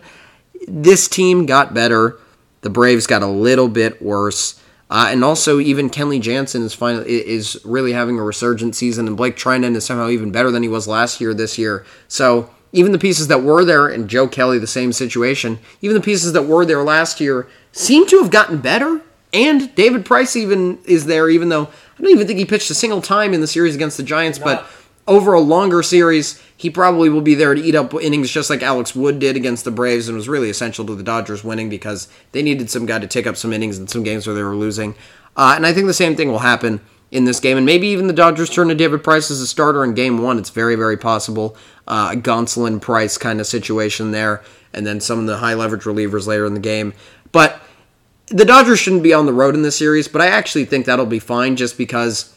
This 0.67 1.07
team 1.07 1.45
got 1.45 1.73
better. 1.73 2.19
The 2.61 2.69
Braves 2.69 3.07
got 3.07 3.21
a 3.21 3.27
little 3.27 3.67
bit 3.67 4.01
worse. 4.01 4.59
Uh, 4.89 5.07
and 5.09 5.23
also, 5.23 5.59
even 5.59 5.89
Kenley 5.89 6.21
Jansen 6.21 6.61
is 6.61 6.73
finally 6.73 7.09
is 7.09 7.59
really 7.65 7.93
having 7.93 8.19
a 8.19 8.23
resurgent 8.23 8.75
season, 8.75 9.07
and 9.07 9.17
Blake 9.17 9.35
Treinen 9.35 9.75
is 9.75 9.85
somehow 9.85 10.09
even 10.09 10.31
better 10.31 10.51
than 10.51 10.61
he 10.61 10.69
was 10.69 10.87
last 10.87 11.19
year. 11.19 11.33
This 11.33 11.57
year, 11.57 11.85
so 12.07 12.51
even 12.73 12.91
the 12.91 12.99
pieces 12.99 13.27
that 13.27 13.43
were 13.43 13.63
there, 13.63 13.87
and 13.87 14.09
Joe 14.09 14.27
Kelly, 14.27 14.59
the 14.59 14.67
same 14.67 14.91
situation. 14.93 15.59
Even 15.81 15.95
the 15.95 16.01
pieces 16.01 16.33
that 16.33 16.43
were 16.43 16.65
there 16.65 16.83
last 16.83 17.19
year 17.19 17.47
seem 17.71 18.05
to 18.07 18.21
have 18.21 18.31
gotten 18.31 18.59
better. 18.59 19.01
And 19.31 19.73
David 19.73 20.05
Price 20.05 20.35
even 20.35 20.77
is 20.85 21.05
there, 21.05 21.27
even 21.29 21.49
though 21.49 21.63
I 21.63 22.01
don't 22.01 22.11
even 22.11 22.27
think 22.27 22.37
he 22.37 22.45
pitched 22.45 22.69
a 22.69 22.75
single 22.75 23.01
time 23.01 23.33
in 23.33 23.41
the 23.41 23.47
series 23.47 23.73
against 23.73 23.97
the 23.97 24.03
Giants. 24.03 24.37
But 24.37 24.67
over 25.07 25.33
a 25.33 25.39
longer 25.41 25.83
series, 25.83 26.41
he 26.55 26.69
probably 26.69 27.09
will 27.09 27.21
be 27.21 27.35
there 27.35 27.53
to 27.53 27.61
eat 27.61 27.75
up 27.75 27.93
innings 27.93 28.31
just 28.31 28.49
like 28.49 28.63
Alex 28.63 28.95
Wood 28.95 29.19
did 29.19 29.35
against 29.35 29.65
the 29.65 29.71
Braves 29.71 30.07
and 30.07 30.15
was 30.15 30.29
really 30.29 30.49
essential 30.49 30.85
to 30.85 30.95
the 30.95 31.03
Dodgers 31.03 31.43
winning 31.43 31.69
because 31.69 32.07
they 32.31 32.41
needed 32.41 32.69
some 32.69 32.85
guy 32.85 32.99
to 32.99 33.07
take 33.07 33.27
up 33.27 33.35
some 33.35 33.51
innings 33.51 33.77
in 33.77 33.87
some 33.87 34.03
games 34.03 34.25
where 34.25 34.35
they 34.35 34.43
were 34.43 34.55
losing. 34.55 34.95
Uh, 35.35 35.53
and 35.55 35.65
I 35.65 35.73
think 35.73 35.87
the 35.87 35.93
same 35.93 36.15
thing 36.15 36.31
will 36.31 36.39
happen 36.39 36.79
in 37.11 37.25
this 37.25 37.39
game. 37.39 37.57
And 37.57 37.65
maybe 37.65 37.87
even 37.87 38.07
the 38.07 38.13
Dodgers 38.13 38.49
turn 38.49 38.69
to 38.69 38.75
David 38.75 39.03
Price 39.03 39.29
as 39.29 39.41
a 39.41 39.47
starter 39.47 39.83
in 39.83 39.93
game 39.93 40.21
one. 40.21 40.39
It's 40.39 40.49
very, 40.49 40.75
very 40.75 40.97
possible. 40.97 41.55
Uh, 41.87 42.11
a 42.13 42.15
Gonsolin 42.15 42.81
Price 42.81 43.17
kind 43.17 43.39
of 43.39 43.47
situation 43.47 44.11
there. 44.11 44.41
And 44.73 44.85
then 44.85 44.99
some 44.99 45.19
of 45.19 45.27
the 45.27 45.37
high 45.37 45.53
leverage 45.53 45.83
relievers 45.83 46.27
later 46.27 46.45
in 46.45 46.53
the 46.53 46.59
game. 46.59 46.93
But 47.31 47.61
the 48.27 48.45
Dodgers 48.45 48.79
shouldn't 48.79 49.03
be 49.03 49.13
on 49.13 49.25
the 49.25 49.33
road 49.33 49.53
in 49.53 49.61
this 49.61 49.77
series, 49.77 50.07
but 50.07 50.21
I 50.21 50.27
actually 50.27 50.65
think 50.65 50.85
that'll 50.85 51.05
be 51.05 51.19
fine 51.19 51.55
just 51.55 51.77
because 51.77 52.33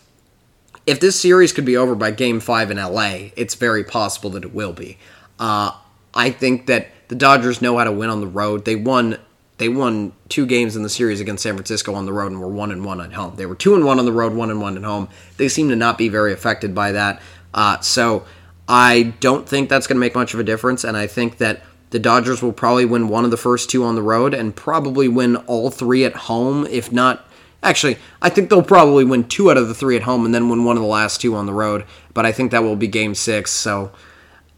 if 0.86 1.00
this 1.00 1.20
series 1.20 1.52
could 1.52 1.64
be 1.64 1.76
over 1.76 1.94
by 1.94 2.12
game 2.12 2.40
five 2.40 2.70
in 2.70 2.76
LA, 2.76 3.30
it's 3.36 3.54
very 3.54 3.84
possible 3.84 4.30
that 4.30 4.44
it 4.44 4.54
will 4.54 4.72
be. 4.72 4.98
Uh, 5.38 5.72
I 6.14 6.30
think 6.30 6.66
that 6.66 6.88
the 7.08 7.14
Dodgers 7.14 7.60
know 7.60 7.76
how 7.76 7.84
to 7.84 7.92
win 7.92 8.08
on 8.08 8.20
the 8.20 8.26
road. 8.26 8.64
They 8.64 8.76
won 8.76 9.18
they 9.58 9.68
won 9.68 10.12
two 10.28 10.44
games 10.44 10.76
in 10.76 10.82
the 10.82 10.90
series 10.90 11.20
against 11.20 11.42
San 11.42 11.54
Francisco 11.54 11.94
on 11.94 12.04
the 12.04 12.12
road 12.12 12.30
and 12.30 12.40
were 12.40 12.48
one 12.48 12.70
and 12.70 12.84
one 12.84 13.00
at 13.00 13.14
home. 13.14 13.36
They 13.36 13.46
were 13.46 13.54
two 13.54 13.74
and 13.74 13.86
one 13.86 13.98
on 13.98 14.04
the 14.04 14.12
road, 14.12 14.34
one 14.34 14.50
and 14.50 14.60
one 14.60 14.76
at 14.76 14.84
home. 14.84 15.08
They 15.38 15.48
seem 15.48 15.70
to 15.70 15.76
not 15.76 15.96
be 15.96 16.10
very 16.10 16.32
affected 16.32 16.74
by 16.74 16.92
that. 16.92 17.22
Uh, 17.54 17.80
so 17.80 18.26
I 18.68 19.14
don't 19.20 19.48
think 19.48 19.70
that's 19.70 19.86
going 19.86 19.96
to 19.96 20.00
make 20.00 20.14
much 20.14 20.34
of 20.34 20.40
a 20.40 20.44
difference, 20.44 20.84
and 20.84 20.94
I 20.94 21.06
think 21.06 21.38
that 21.38 21.62
the 21.88 21.98
Dodgers 21.98 22.42
will 22.42 22.52
probably 22.52 22.84
win 22.84 23.08
one 23.08 23.24
of 23.24 23.30
the 23.30 23.38
first 23.38 23.70
two 23.70 23.82
on 23.84 23.94
the 23.94 24.02
road 24.02 24.34
and 24.34 24.54
probably 24.54 25.08
win 25.08 25.36
all 25.36 25.70
three 25.70 26.04
at 26.04 26.14
home, 26.14 26.66
if 26.66 26.92
not. 26.92 27.25
Actually, 27.66 27.98
I 28.22 28.28
think 28.28 28.48
they'll 28.48 28.62
probably 28.62 29.04
win 29.04 29.24
two 29.24 29.50
out 29.50 29.56
of 29.56 29.66
the 29.66 29.74
three 29.74 29.96
at 29.96 30.04
home 30.04 30.24
and 30.24 30.32
then 30.32 30.48
win 30.48 30.64
one 30.64 30.76
of 30.76 30.82
the 30.82 30.88
last 30.88 31.20
two 31.20 31.34
on 31.34 31.46
the 31.46 31.52
road. 31.52 31.84
But 32.14 32.24
I 32.24 32.30
think 32.30 32.52
that 32.52 32.62
will 32.62 32.76
be 32.76 32.86
game 32.86 33.16
six. 33.16 33.50
So 33.50 33.90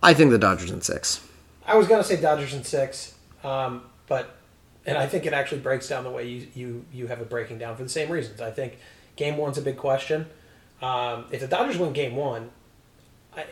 I 0.02 0.12
think 0.12 0.30
the 0.30 0.38
Dodgers 0.38 0.70
in 0.70 0.82
six. 0.82 1.26
I 1.66 1.74
was 1.76 1.88
going 1.88 2.02
to 2.02 2.06
say 2.06 2.20
Dodgers 2.20 2.52
in 2.52 2.64
six, 2.64 3.14
um, 3.42 3.82
but 4.08 4.36
and 4.84 4.98
I 4.98 5.06
think 5.06 5.24
it 5.24 5.32
actually 5.32 5.60
breaks 5.60 5.88
down 5.88 6.04
the 6.04 6.10
way 6.10 6.28
you, 6.28 6.48
you 6.54 6.84
you 6.92 7.06
have 7.06 7.22
it 7.22 7.30
breaking 7.30 7.56
down 7.56 7.76
for 7.76 7.82
the 7.82 7.88
same 7.88 8.12
reasons. 8.12 8.42
I 8.42 8.50
think 8.50 8.76
game 9.16 9.38
one's 9.38 9.56
a 9.56 9.62
big 9.62 9.78
question. 9.78 10.26
Um, 10.82 11.24
if 11.30 11.40
the 11.40 11.48
Dodgers 11.48 11.78
win 11.78 11.94
game 11.94 12.14
one, 12.14 12.50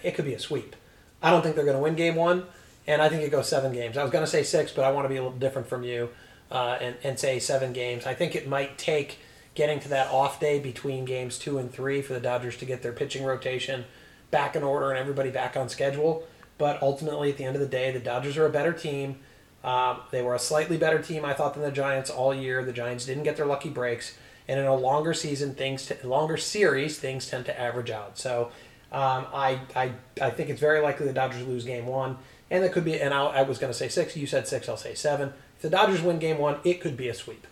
it 0.03 0.15
could 0.15 0.27
be 0.27 0.35
a 0.35 0.39
sweep. 0.39 0.77
I 1.23 1.31
don't 1.31 1.41
think 1.41 1.57
they're 1.57 1.65
going 1.65 1.79
to 1.79 1.83
win 1.83 1.95
game 1.95 2.15
one, 2.15 2.45
and 2.87 3.01
I 3.01 3.09
think 3.09 3.23
it 3.23 3.31
goes 3.31 3.49
seven 3.49 3.73
games. 3.73 3.97
I 3.97 4.03
was 4.03 4.13
going 4.13 4.25
to 4.25 4.31
say 4.31 4.43
six, 4.43 4.71
but 4.71 4.85
I 4.85 4.91
want 4.91 5.07
to 5.07 5.09
be 5.09 5.17
a 5.17 5.23
little 5.23 5.39
different 5.39 5.67
from 5.67 5.83
you 5.83 6.11
uh, 6.51 6.77
and, 6.79 6.97
and 7.03 7.19
say 7.19 7.39
seven 7.39 7.73
games. 7.73 8.05
I 8.05 8.13
think 8.13 8.37
it 8.37 8.47
might 8.47 8.77
take 8.77 9.19
getting 9.57 9.81
to 9.81 9.89
that 9.89 10.09
off 10.13 10.39
day 10.39 10.61
between 10.61 11.05
games 11.05 11.39
two 11.39 11.59
and 11.59 11.73
three 11.73 12.01
for 12.03 12.13
the 12.13 12.21
Dodgers 12.21 12.57
to 12.59 12.65
get 12.65 12.83
their 12.83 12.93
pitching 12.93 13.25
rotation 13.25 13.87
back 14.31 14.55
in 14.55 14.63
order 14.63 14.91
and 14.91 14.99
everybody 14.99 15.31
back 15.31 15.57
on 15.57 15.69
schedule. 15.69 16.25
But 16.59 16.81
ultimately, 16.81 17.31
at 17.31 17.39
the 17.39 17.45
end 17.45 17.57
of 17.57 17.61
the 17.61 17.69
day, 17.69 17.91
the 17.91 17.99
Dodgers 17.99 18.37
are 18.37 18.47
a 18.47 18.51
better 18.51 18.73
team. 18.73 19.19
Um, 19.65 20.01
they 20.13 20.23
were 20.23 20.35
a 20.35 20.39
slightly 20.39 20.77
better 20.77 21.01
team, 21.01 21.25
I 21.25 21.35
thought, 21.35 21.55
than 21.55 21.63
the 21.63 21.73
Giants 21.73 22.11
all 22.11 22.33
year. 22.33 22.65
The 22.65 22.73
Giants 22.73 23.05
didn't 23.05 23.25
get 23.25 23.37
their 23.37 23.47
lucky 23.47 23.69
breaks, 23.69 24.17
and 24.47 24.61
in 24.61 24.67
a 24.67 24.75
longer 24.75 25.13
season, 25.13 25.55
things, 25.55 25.87
t- 25.87 25.95
longer 26.05 26.37
series, 26.37 26.99
things 26.99 27.27
tend 27.27 27.47
to 27.47 27.61
average 27.61 27.91
out. 27.91 28.17
So, 28.17 28.53
um, 28.93 29.27
I, 29.35 29.59
I, 29.75 29.93
I 30.21 30.31
think 30.31 30.51
it's 30.51 30.61
very 30.61 30.81
likely 30.81 31.07
the 31.07 31.13
Dodgers 31.13 31.47
lose 31.47 31.65
Game 31.65 31.87
One, 31.87 32.19
and 32.51 32.63
it 32.65 32.73
could 32.73 32.85
be. 32.85 33.01
And 33.01 33.13
I, 33.13 33.25
I 33.25 33.43
was 33.43 33.59
going 33.59 33.73
to 33.73 33.79
say 33.79 33.89
six. 33.89 34.17
You 34.17 34.27
said 34.27 34.47
six. 34.47 34.69
I'll 34.69 34.77
say 34.77 34.95
seven. 34.95 35.33
If 35.57 35.63
the 35.63 35.71
Dodgers 35.71 36.03
win 36.03 36.19
Game 36.19 36.39
One, 36.39 36.59
it 36.63 36.81
could 36.81 36.97
be 36.97 37.09
a 37.09 37.15
sweep. 37.15 37.47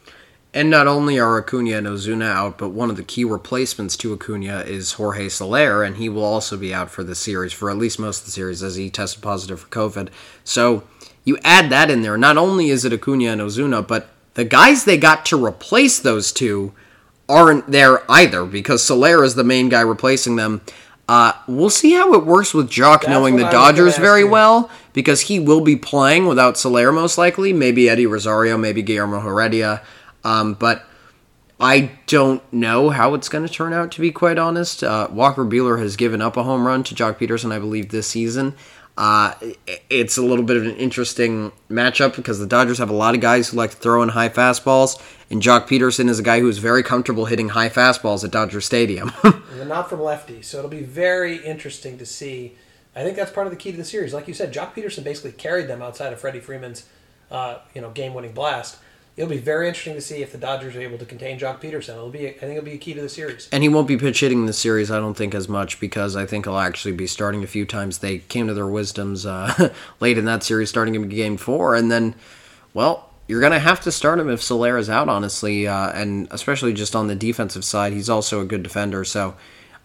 And 0.55 0.71
not 0.71 0.87
only 0.87 1.19
are 1.19 1.37
Acuna 1.37 1.79
and 1.79 1.87
Ozuna 1.89 2.31
out, 2.31 2.59
but 2.59 2.69
one 2.69 2.89
of 2.89 2.97
the 2.97 3.03
key 3.03 3.25
replacements 3.25 3.97
to 3.97 4.15
Acuna 4.15 4.61
is 4.61 4.93
Jorge 4.93 5.29
Soler, 5.29 5.83
and 5.83 5.97
he 5.97 6.09
will 6.09 6.23
also 6.25 6.57
be 6.57 6.73
out 6.73 6.91
for 6.91 7.03
the 7.03 7.17
series, 7.17 7.53
for 7.53 7.71
at 7.71 7.77
least 7.77 7.99
most 7.99 8.21
of 8.21 8.27
the 8.27 8.31
series, 8.31 8.63
as 8.63 8.77
he 8.77 8.89
tested 8.89 9.21
positive 9.21 9.59
for 9.59 9.69
COVID. 9.69 10.11
So 10.45 10.85
you 11.25 11.39
add 11.43 11.71
that 11.71 11.91
in 11.91 12.03
there. 12.03 12.17
Not 12.17 12.37
only 12.37 12.71
is 12.71 12.85
it 12.85 12.93
Acuna 12.93 13.33
and 13.33 13.41
Ozuna, 13.41 13.85
but 13.85 14.11
the 14.35 14.45
guys 14.45 14.85
they 14.85 14.97
got 14.97 15.27
to 15.27 15.45
replace 15.45 15.99
those 15.99 16.31
two 16.31 16.73
aren't 17.29 17.73
there 17.73 18.09
either, 18.09 18.45
because 18.45 18.81
Soler 18.85 19.25
is 19.25 19.35
the 19.35 19.43
main 19.43 19.69
guy 19.69 19.81
replacing 19.81 20.37
them. 20.37 20.61
Uh, 21.09 21.33
we'll 21.49 21.69
see 21.69 21.95
how 21.95 22.15
it 22.15 22.25
works 22.25 22.55
with 22.55 22.71
Joc 22.71 23.01
That's 23.01 23.09
knowing 23.09 23.37
the 23.37 23.47
I 23.47 23.51
Dodgers 23.51 23.99
very 23.99 24.21
you. 24.21 24.29
well 24.29 24.71
because 24.93 25.23
he 25.23 25.39
will 25.39 25.61
be 25.61 25.77
playing 25.77 26.27
without 26.27 26.57
Soler 26.57 26.93
most 26.93 27.19
likely. 27.19 27.53
Maybe 27.53 27.91
Eddie 27.91 28.07
Rosario, 28.07 28.57
maybe 28.57 28.83
Guillermo 28.83 29.21
Heredia. 29.21 29.83
Um, 30.25 30.55
but 30.55 30.85
I 31.61 31.93
don't 32.07 32.43
know 32.53 32.91
how 32.91 33.15
it's 33.15 33.29
going 33.29 33.47
to 33.47 33.53
turn 33.53 33.73
out, 33.73 33.93
to 33.93 34.01
be 34.01 34.11
quite 34.11 34.39
honest. 34.39 34.83
Uh, 34.83 35.09
Walker 35.11 35.45
Buehler 35.45 35.79
has 35.81 35.97
given 35.97 36.21
up 36.21 36.37
a 36.37 36.43
home 36.43 36.67
run 36.67 36.83
to 36.85 36.95
Joc 36.95 37.19
Pederson, 37.19 37.53
I 37.53 37.59
believe, 37.59 37.91
this 37.91 38.09
season. 38.09 38.55
Uh, 38.97 39.35
it's 39.91 40.17
a 40.17 40.23
little 40.23 40.45
bit 40.45 40.57
of 40.57 40.65
an 40.65 40.77
interesting 40.77 41.51
matchup 41.69 42.15
because 42.15 42.39
the 42.39 42.47
Dodgers 42.47 42.79
have 42.79 42.91
a 42.91 42.95
lot 42.95 43.15
of 43.15 43.21
guys 43.21 43.49
who 43.49 43.57
like 43.57 43.71
to 43.71 43.77
throw 43.77 44.03
in 44.03 44.11
high 44.11 44.29
fastballs, 44.29 45.03
and 45.31 45.43
Joc 45.43 45.67
Pederson 45.67 46.09
is 46.09 46.21
a 46.21 46.23
guy 46.23 46.39
who 46.39 46.49
is 46.49 46.59
very 46.59 46.83
comfortable 46.83 47.25
hitting 47.25 47.51
high 47.51 47.69
fastballs 47.69 48.23
at 48.25 48.31
Dodger 48.31 48.61
Stadium. 48.61 49.13
they're 49.23 49.65
not 49.65 49.89
from 49.89 50.01
lefty, 50.01 50.43
So 50.43 50.59
it'll 50.59 50.71
be 50.71 50.83
very 50.83 51.45
interesting 51.45 51.99
to 51.99 52.07
see. 52.07 52.57
I 52.95 53.03
think 53.03 53.17
that's 53.17 53.33
part 53.33 53.49
of 53.49 53.53
the 53.53 53.59
key 53.59 53.73
to 53.73 53.77
the 53.77 53.85
series. 53.85 54.15
Like 54.15 54.29
you 54.29 54.35
said, 54.35 54.55
Joc 54.55 54.75
Pederson 54.75 55.03
basically 55.03 55.33
carried 55.33 55.67
them 55.67 55.83
outside 55.83 56.13
of 56.13 56.21
Freddie 56.21 56.39
Freeman's, 56.39 56.87
uh, 57.33 57.59
you 57.75 57.81
know, 57.81 57.91
game-winning 57.91 58.33
blast. 58.33 58.79
It'll 59.17 59.31
be 59.31 59.39
very 59.39 59.69
interesting 59.69 59.95
to 59.95 60.01
see 60.01 60.23
if 60.23 60.33
the 60.33 60.39
Dodgers 60.39 60.75
are 60.75 60.81
able 60.81 60.99
to 60.99 61.05
contain 61.07 61.39
Joc 61.39 61.61
Pederson. 61.61 61.91
It'll 61.91 62.11
be, 62.11 62.29
I 62.29 62.33
think, 62.33 62.53
it'll 62.59 62.65
be 62.65 62.73
a 62.73 62.79
key 62.79 62.95
to 62.95 63.01
the 63.03 63.09
series. 63.09 63.49
And 63.53 63.63
he 63.63 63.69
won't 63.69 63.87
be 63.87 63.97
pitch 63.97 64.19
hitting 64.21 64.47
the 64.47 64.53
series, 64.53 64.91
I 64.91 64.99
don't 64.99 65.15
think, 65.17 65.37
as 65.37 65.49
much 65.49 65.79
because 65.79 66.17
I 66.17 66.27
think 66.27 66.47
he'll 66.47 66.59
actually 66.59 66.93
be 66.93 67.07
starting 67.07 67.45
a 67.45 67.47
few 67.47 67.65
times. 67.65 67.99
They 67.99 68.19
came 68.19 68.49
to 68.49 68.55
their 68.55 68.67
wisdoms 68.67 69.25
uh, 69.25 69.73
late 70.01 70.19
in 70.19 70.25
that 70.25 70.43
series, 70.43 70.69
starting 70.69 70.97
in 70.97 71.09
game 71.09 71.37
four, 71.37 71.77
and 71.77 71.93
then, 71.93 72.17
well, 72.73 73.09
you're 73.29 73.41
gonna 73.41 73.61
have 73.61 73.81
to 73.83 73.93
start 73.93 74.19
him 74.19 74.29
if 74.29 74.43
Soler 74.43 74.77
is 74.77 74.91
out, 74.91 75.09
honestly, 75.09 75.67
uh, 75.69 75.91
and 75.93 76.27
especially 76.33 76.73
just 76.73 76.97
on 76.97 77.07
the 77.07 77.15
defensive 77.15 77.65
side, 77.65 77.93
he's 77.93 78.11
also 78.11 78.41
a 78.41 78.45
good 78.45 78.65
defender. 78.65 79.05
So 79.05 79.37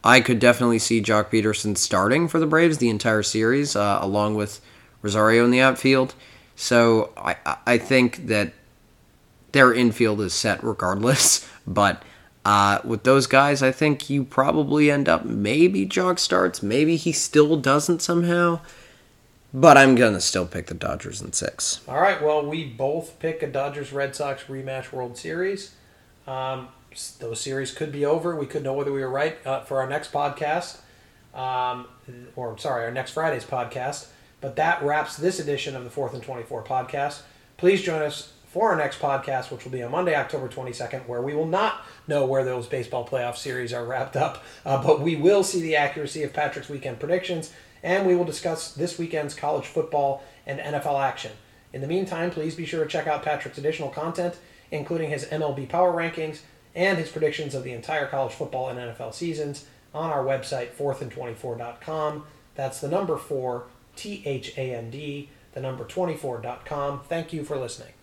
I 0.03 0.21
could 0.21 0.39
definitely 0.39 0.79
see 0.79 1.01
Joc 1.03 1.29
Pederson 1.29 1.77
starting 1.77 2.27
for 2.27 2.39
the 2.39 2.47
Braves 2.47 2.79
the 2.79 2.89
entire 2.89 3.21
series, 3.23 3.75
uh, 3.75 3.99
along 4.01 4.35
with 4.35 4.59
Rosario 5.03 5.45
in 5.45 5.51
the 5.51 5.61
outfield. 5.61 6.15
So 6.55 7.11
I- 7.15 7.37
I 7.65 7.77
think 7.77 8.27
that 8.27 8.53
their 9.51 9.73
infield 9.73 10.21
is 10.21 10.33
set 10.33 10.63
regardless. 10.63 11.47
But 11.67 12.01
uh, 12.45 12.79
with 12.83 13.03
those 13.03 13.27
guys, 13.27 13.61
I 13.61 13.71
think 13.71 14.09
you 14.09 14.23
probably 14.23 14.89
end 14.89 15.07
up 15.07 15.23
maybe 15.23 15.85
Joc 15.85 16.17
starts, 16.17 16.63
maybe 16.63 16.95
he 16.95 17.11
still 17.11 17.57
doesn't 17.57 18.01
somehow. 18.01 18.61
But 19.53 19.77
I'm 19.77 19.95
gonna 19.95 20.21
still 20.21 20.47
pick 20.47 20.67
the 20.67 20.73
Dodgers 20.73 21.21
in 21.21 21.33
six. 21.33 21.81
All 21.87 21.99
right. 21.99 22.21
Well, 22.21 22.45
we 22.45 22.65
both 22.65 23.19
pick 23.19 23.43
a 23.43 23.47
Dodgers 23.47 23.91
Red 23.91 24.15
Sox 24.15 24.43
rematch 24.43 24.91
World 24.91 25.17
Series. 25.17 25.75
Um, 26.27 26.69
those 27.19 27.41
series 27.41 27.71
could 27.71 27.91
be 27.91 28.05
over. 28.05 28.35
We 28.35 28.45
could 28.45 28.63
know 28.63 28.73
whether 28.73 28.91
we 28.91 29.01
were 29.01 29.09
right 29.09 29.37
uh, 29.45 29.61
for 29.61 29.79
our 29.79 29.87
next 29.87 30.11
podcast, 30.11 30.77
um, 31.33 31.87
or 32.35 32.57
sorry, 32.57 32.85
our 32.85 32.91
next 32.91 33.11
Friday's 33.11 33.45
podcast. 33.45 34.07
But 34.41 34.55
that 34.55 34.81
wraps 34.83 35.17
this 35.17 35.39
edition 35.39 35.75
of 35.75 35.83
the 35.83 35.89
Fourth 35.89 36.13
and 36.13 36.23
Twenty 36.23 36.43
Four 36.43 36.63
podcast. 36.63 37.21
Please 37.57 37.81
join 37.81 38.01
us 38.01 38.33
for 38.49 38.71
our 38.71 38.75
next 38.75 38.99
podcast, 38.99 39.51
which 39.51 39.63
will 39.63 39.71
be 39.71 39.83
on 39.83 39.91
Monday, 39.91 40.15
October 40.15 40.47
twenty 40.47 40.73
second, 40.73 41.01
where 41.01 41.21
we 41.21 41.33
will 41.35 41.45
not 41.47 41.85
know 42.07 42.25
where 42.25 42.43
those 42.43 42.67
baseball 42.67 43.07
playoff 43.07 43.37
series 43.37 43.71
are 43.71 43.85
wrapped 43.85 44.15
up, 44.15 44.43
uh, 44.65 44.81
but 44.81 44.99
we 45.01 45.15
will 45.15 45.43
see 45.43 45.61
the 45.61 45.75
accuracy 45.75 46.23
of 46.23 46.33
Patrick's 46.33 46.69
weekend 46.69 46.99
predictions, 46.99 47.53
and 47.83 48.07
we 48.07 48.15
will 48.15 48.25
discuss 48.25 48.73
this 48.73 48.97
weekend's 48.97 49.33
college 49.35 49.65
football 49.65 50.23
and 50.45 50.59
NFL 50.59 50.99
action. 50.99 51.31
In 51.71 51.81
the 51.81 51.87
meantime, 51.87 52.31
please 52.31 52.55
be 52.55 52.65
sure 52.65 52.83
to 52.83 52.89
check 52.89 53.05
out 53.05 53.23
Patrick's 53.23 53.59
additional 53.59 53.89
content, 53.89 54.35
including 54.71 55.11
his 55.11 55.25
MLB 55.25 55.69
power 55.69 55.93
rankings 55.93 56.39
and 56.73 56.97
his 56.97 57.09
predictions 57.09 57.53
of 57.53 57.63
the 57.63 57.73
entire 57.73 58.07
college 58.07 58.33
football 58.33 58.69
and 58.69 58.79
NFL 58.79 59.13
seasons 59.13 59.65
on 59.93 60.09
our 60.09 60.23
website, 60.23 60.71
fourthandtwenty-four.com. 60.71 62.25
That's 62.55 62.81
the 62.81 62.89
number 62.89 63.17
four, 63.17 63.65
T 63.95 64.23
H 64.25 64.57
A 64.57 64.73
N 64.73 64.89
D, 64.89 65.29
the 65.53 65.61
number 65.61 65.83
24.com. 65.85 67.01
Thank 67.01 67.31
you 67.31 67.43
for 67.43 67.57
listening. 67.57 67.93